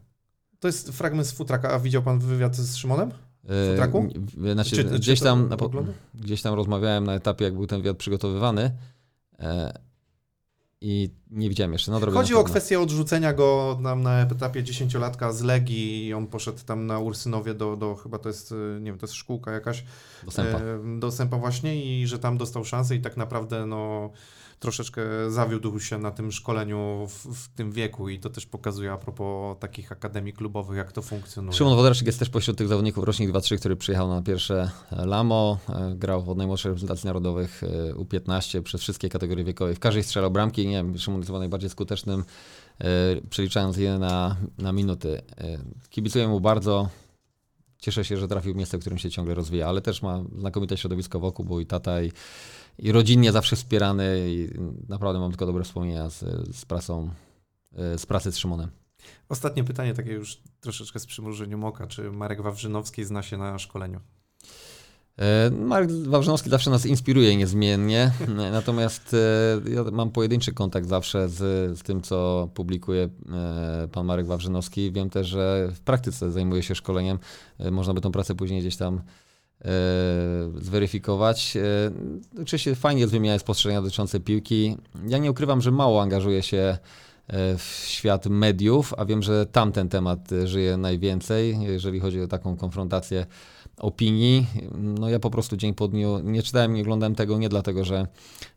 [0.60, 3.10] To jest fragment z futraka, a widział pan wywiad z Szymonem?
[3.70, 4.08] Futraku?
[4.36, 5.70] w- Znaczy, Czy- czy gdzieś, to tam, na po-
[6.14, 8.70] gdzieś tam rozmawiałem na etapie, jak był ten wywiad przygotowywany
[9.38, 9.72] e,
[10.80, 11.92] i nie widziałem jeszcze.
[11.92, 16.58] No, Chodzi o kwestię odrzucenia go tam na etapie dziesięciolatka z Legii i on poszedł
[16.66, 19.84] tam na Ursynowie do, do chyba to jest, y, nie wiem, to jest szkółka jakaś,
[20.24, 20.58] Dostępa.
[20.58, 24.10] e, do Sępa właśnie i że tam dostał szansę i tak naprawdę no
[24.58, 28.96] troszeczkę zawiódł się na tym szkoleniu w, w tym wieku i to też pokazuje a
[28.96, 31.56] propos takich akademii klubowych, jak to funkcjonuje.
[31.56, 35.94] Szymon Wodarczyk jest też pośród tych zawodników rocznik 2-3, który przyjechał na pierwsze Lamo, e,
[35.96, 39.74] grał od najmłodszych reprezentacji narodowych e, U15 przez wszystkie kategorie wiekowe.
[39.74, 40.66] W każdej strzelał bramki.
[40.66, 42.24] Nie wiem, Szymon jest chyba najbardziej skutecznym,
[42.78, 42.84] e,
[43.30, 45.22] przeliczając je na, na minuty.
[45.38, 45.58] E,
[45.90, 46.88] Kibicuję mu bardzo.
[47.78, 50.76] Cieszę się, że trafił w miejsce, w którym się ciągle rozwija, ale też ma znakomite
[50.76, 52.12] środowisko wokół, bo i tata, i,
[52.78, 54.26] i rodzinnie zawsze wspierany.
[54.28, 54.48] I
[54.88, 56.24] naprawdę mam tylko dobre wspomnienia z,
[56.56, 57.10] z pracą,
[57.76, 58.70] e, z pracy z Szymonem.
[59.28, 61.86] Ostatnie pytanie, takie już troszeczkę z przymrużeniem oka.
[61.86, 64.00] Czy Marek Wawrzynowski zna się na szkoleniu?
[65.18, 68.12] E, Marek Wawrzynowski zawsze nas inspiruje niezmiennie,
[68.52, 71.38] natomiast e, ja mam pojedynczy kontakt zawsze z,
[71.78, 73.08] z tym, co publikuje
[73.92, 74.92] pan Marek Wawrzynowski.
[74.92, 77.18] Wiem też, że w praktyce zajmuje się szkoleniem.
[77.70, 79.00] Można by tą pracę później gdzieś tam
[80.60, 81.56] zweryfikować.
[81.56, 84.76] E, Oczywiście fajnie jest wymieniać spostrzeżenia dotyczące piłki.
[85.08, 86.78] Ja nie ukrywam, że mało angażuję się
[87.26, 92.28] e, w świat mediów, a wiem, że tamten temat e, żyje najwięcej, jeżeli chodzi o
[92.28, 93.26] taką konfrontację
[93.78, 94.46] opinii.
[94.78, 98.06] No ja po prostu dzień po dniu nie czytałem, nie oglądałem tego nie dlatego, że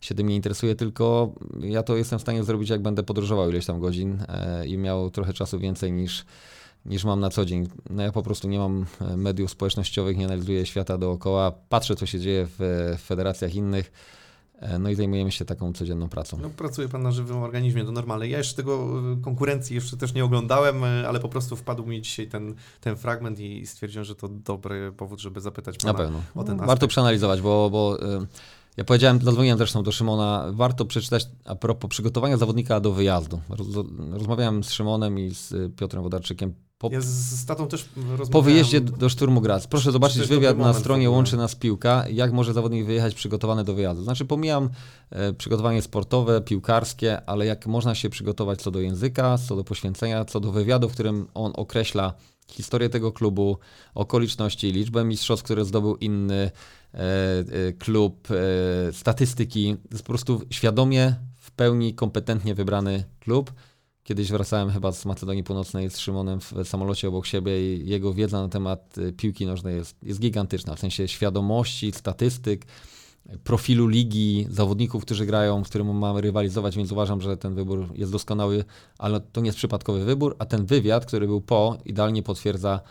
[0.02, 3.65] się tym nie interesuję, tylko ja to jestem w stanie zrobić, jak będę podróżował ileś
[3.65, 6.26] tam godzin e, i miał trochę czasu więcej niż,
[6.86, 7.68] niż mam na co dzień.
[7.90, 12.06] No ja po prostu nie mam e, mediów społecznościowych, nie analizuję świata dookoła, patrzę, co
[12.06, 12.56] się dzieje w,
[12.98, 13.91] w federacjach innych,
[14.60, 16.38] e, no i zajmujemy się taką codzienną pracą.
[16.41, 18.28] No, pracuje pan na żywym organizmie, to normalne.
[18.28, 18.88] Ja jeszcze tego
[19.22, 23.66] konkurencji jeszcze też nie oglądałem, ale po prostu wpadł mi dzisiaj ten, ten fragment i
[23.68, 26.22] stwierdziłem, że to dobry powód, żeby zapytać Na pana pewno.
[26.36, 26.90] o ten Warto aspekt.
[26.90, 27.98] przeanalizować, bo, bo
[28.78, 33.41] ja powiedziałem, zadzwoniłem zresztą do Szymona, warto przeczytać a propos przygotowania zawodnika do wyjazdu.
[33.49, 33.68] Roz,
[34.12, 37.90] rozmawiałem z Szymonem i z Piotrem Wodarczykiem po, Ja z, tatą też
[38.32, 39.68] po wyjeździe do Szturmu Graz.
[39.68, 41.10] Proszę zobaczyć wywiad na stronie.
[41.10, 44.03] Łączy Nas Piłka, jak może zawodnik wyjechać przygotowany do wyjazdu.
[44.03, 44.70] Znaczy pomijam
[45.10, 50.26] e, przygotowanie sportowe, piłkarskie, ale jak można się przygotować co do języka, co do poświęcenia,
[50.26, 52.14] co do wywiadu, w którym on określa
[52.52, 53.58] historię tego klubu,
[53.95, 56.52] okoliczności, liczbę mistrzostw, które zdobył inny
[56.94, 59.76] e, e, klub, e, statystyki.
[59.76, 63.52] To jest po prostu świadomie, w pełni kompetentnie wybrany klub.
[64.03, 68.41] Kiedyś wracałem chyba z Macedonii Północnej z Szymonem w samolocie obok siebie i jego wiedza
[68.41, 70.76] na temat y, piłki nożnej jest, jest gigantyczna.
[70.76, 72.65] W sensie świadomości, statystyk,
[73.44, 78.11] profilu ligi, zawodników, którzy grają, w którym mamy rywalizować, więc uważam, że ten wybór jest
[78.11, 78.64] doskonały,
[78.98, 82.82] ale to nie jest przypadkowy wybór, a ten wywiad, który był po, idealnie potwierdza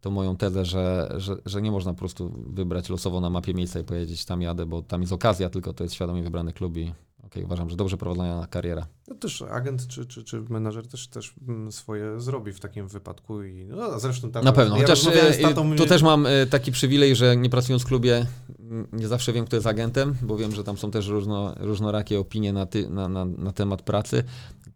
[0.00, 3.80] tą moją tezę, że, że, że nie można po prostu wybrać losowo na mapie miejsca
[3.80, 6.92] i powiedzieć tam jadę, bo tam jest okazja, tylko to jest świadomie wybrany klub i
[7.32, 8.86] okej, uważam, że dobrze prowadzona kariera.
[9.08, 13.42] No też agent czy, czy, czy menadżer też, też mm, swoje zrobi w takim wypadku
[13.42, 16.72] i no, zresztą tata, Na pewno, ja chociaż e, tatą, tu też mam e, taki
[16.72, 18.26] przywilej, że nie pracując w klubie,
[18.70, 22.20] m, nie zawsze wiem, kto jest agentem, bo wiem, że tam są też różno, różnorakie
[22.20, 24.24] opinie na, ty, na, na, na temat pracy.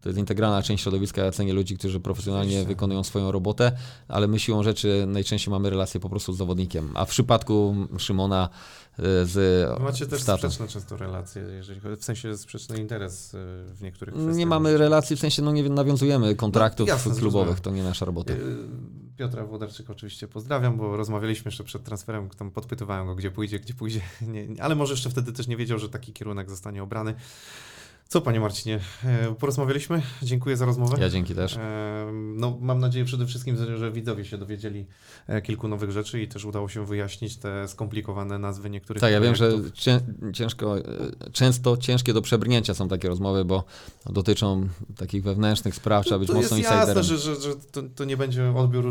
[0.07, 1.23] To jest integralna część środowiska.
[1.25, 2.67] Ja cenię ludzi, którzy profesjonalnie Oczywiście.
[2.67, 3.71] wykonują swoją robotę,
[4.07, 6.91] ale my siłą rzeczy najczęściej mamy relacje po prostu z zawodnikiem.
[6.93, 8.49] A w przypadku Szymona
[8.99, 10.37] y, z Macie też Statą.
[10.37, 13.37] sprzeczne często relacje, jeżeli chodzi, w sensie sprzeczny interes y,
[13.73, 14.35] w niektórych kwestiach.
[14.35, 18.05] Nie mamy relacji, w sensie no nie nawiązujemy kontraktów No, jasne, klubowych, to nie nasza
[18.05, 18.33] robota.
[18.33, 18.37] Y,
[19.17, 23.73] Piotra Włodarczyka oczywiście pozdrawiam, bo rozmawialiśmy jeszcze przed transferem, tam podpytywałem go, gdzie pójdzie, gdzie
[23.73, 24.01] pójdzie,
[24.33, 27.15] nie, ale może jeszcze wtedy też nie wiedział, że taki kierunek zostanie obrany.
[28.09, 30.01] Co, panie Marcinie, e, porozmawialiśmy?
[30.23, 30.97] Dziękuję za rozmowę.
[31.01, 31.57] Ja dzięki też.
[31.57, 34.85] E, No, mam nadzieję przede wszystkim, że widzowie się dowiedzieli
[35.27, 39.21] e, kilku nowych rzeczy i też udało się wyjaśnić te skomplikowane nazwy niektórych Tak, ja
[39.21, 39.51] wiem, że
[40.33, 40.75] ciężko,
[41.31, 43.63] często ciężkie do przebrnięcia są takie rozmowy, bo
[44.05, 44.67] dotyczą
[44.97, 46.97] takich wewnętrznych spraw, trzeba być to mocno jest insiderem.
[46.97, 48.85] jasne, że, że, że to, to nie będzie odbiór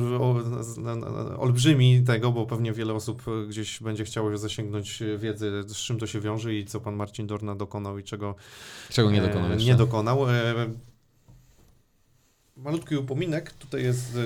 [1.38, 6.20] olbrzymi tego, bo pewnie wiele osób gdzieś będzie chciało zasięgnąć wiedzy, z czym to się
[6.20, 8.34] wiąże i co pan Marcin Dorna dokonał i czego
[8.90, 9.66] Czego nie e, dokonał jeszcze.
[9.66, 10.30] nie dokonał.
[10.30, 10.54] E,
[12.56, 14.18] Malutki upominek, tutaj jest e,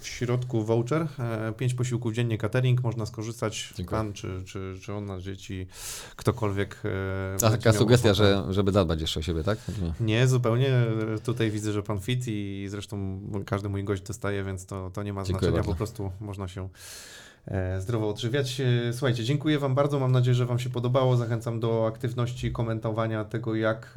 [0.00, 3.98] w środku voucher, e, pięć posiłków dziennie catering, można skorzystać, Dziękuję.
[3.98, 5.66] pan czy, czy żona, dzieci,
[6.16, 6.82] ktokolwiek.
[7.42, 8.44] e, A taka sugestia, ochotę.
[8.46, 9.58] że, żeby zadbać jeszcze o siebie, tak?
[10.00, 10.06] Nie.
[10.06, 10.70] Nie, zupełnie.
[11.24, 15.12] Tutaj widzę, że pan fit i zresztą każdy mój gość dostaje, więc to, to nie
[15.12, 15.56] ma Dziękuję znaczenia.
[15.56, 15.70] bardzo.
[15.72, 16.68] Po prostu można się e,
[17.78, 18.60] zdrowo odżywiać.
[18.60, 19.98] E, Słuchajcie, dziękuję wam bardzo.
[19.98, 21.16] Mam nadzieję, że wam się podobało.
[21.16, 23.94] Zachęcam do aktywności, komentowania tego, jak,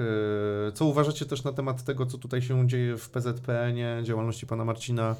[0.67, 4.65] e, co uważacie też na temat tego, co tutaj się dzieje w PZPN-ie, działalności pana
[4.65, 5.15] Marcina.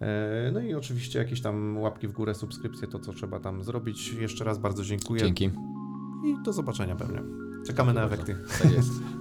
[0.00, 4.12] E, No i oczywiście jakieś tam łapki w górę, subskrypcje, to co trzeba tam zrobić.
[4.12, 5.44] Jeszcze raz bardzo dziękuję Dzięki.
[6.24, 7.22] i do zobaczenia pewnie.
[7.66, 8.36] Czekamy na efekty.
[8.62, 8.90] Tak jest.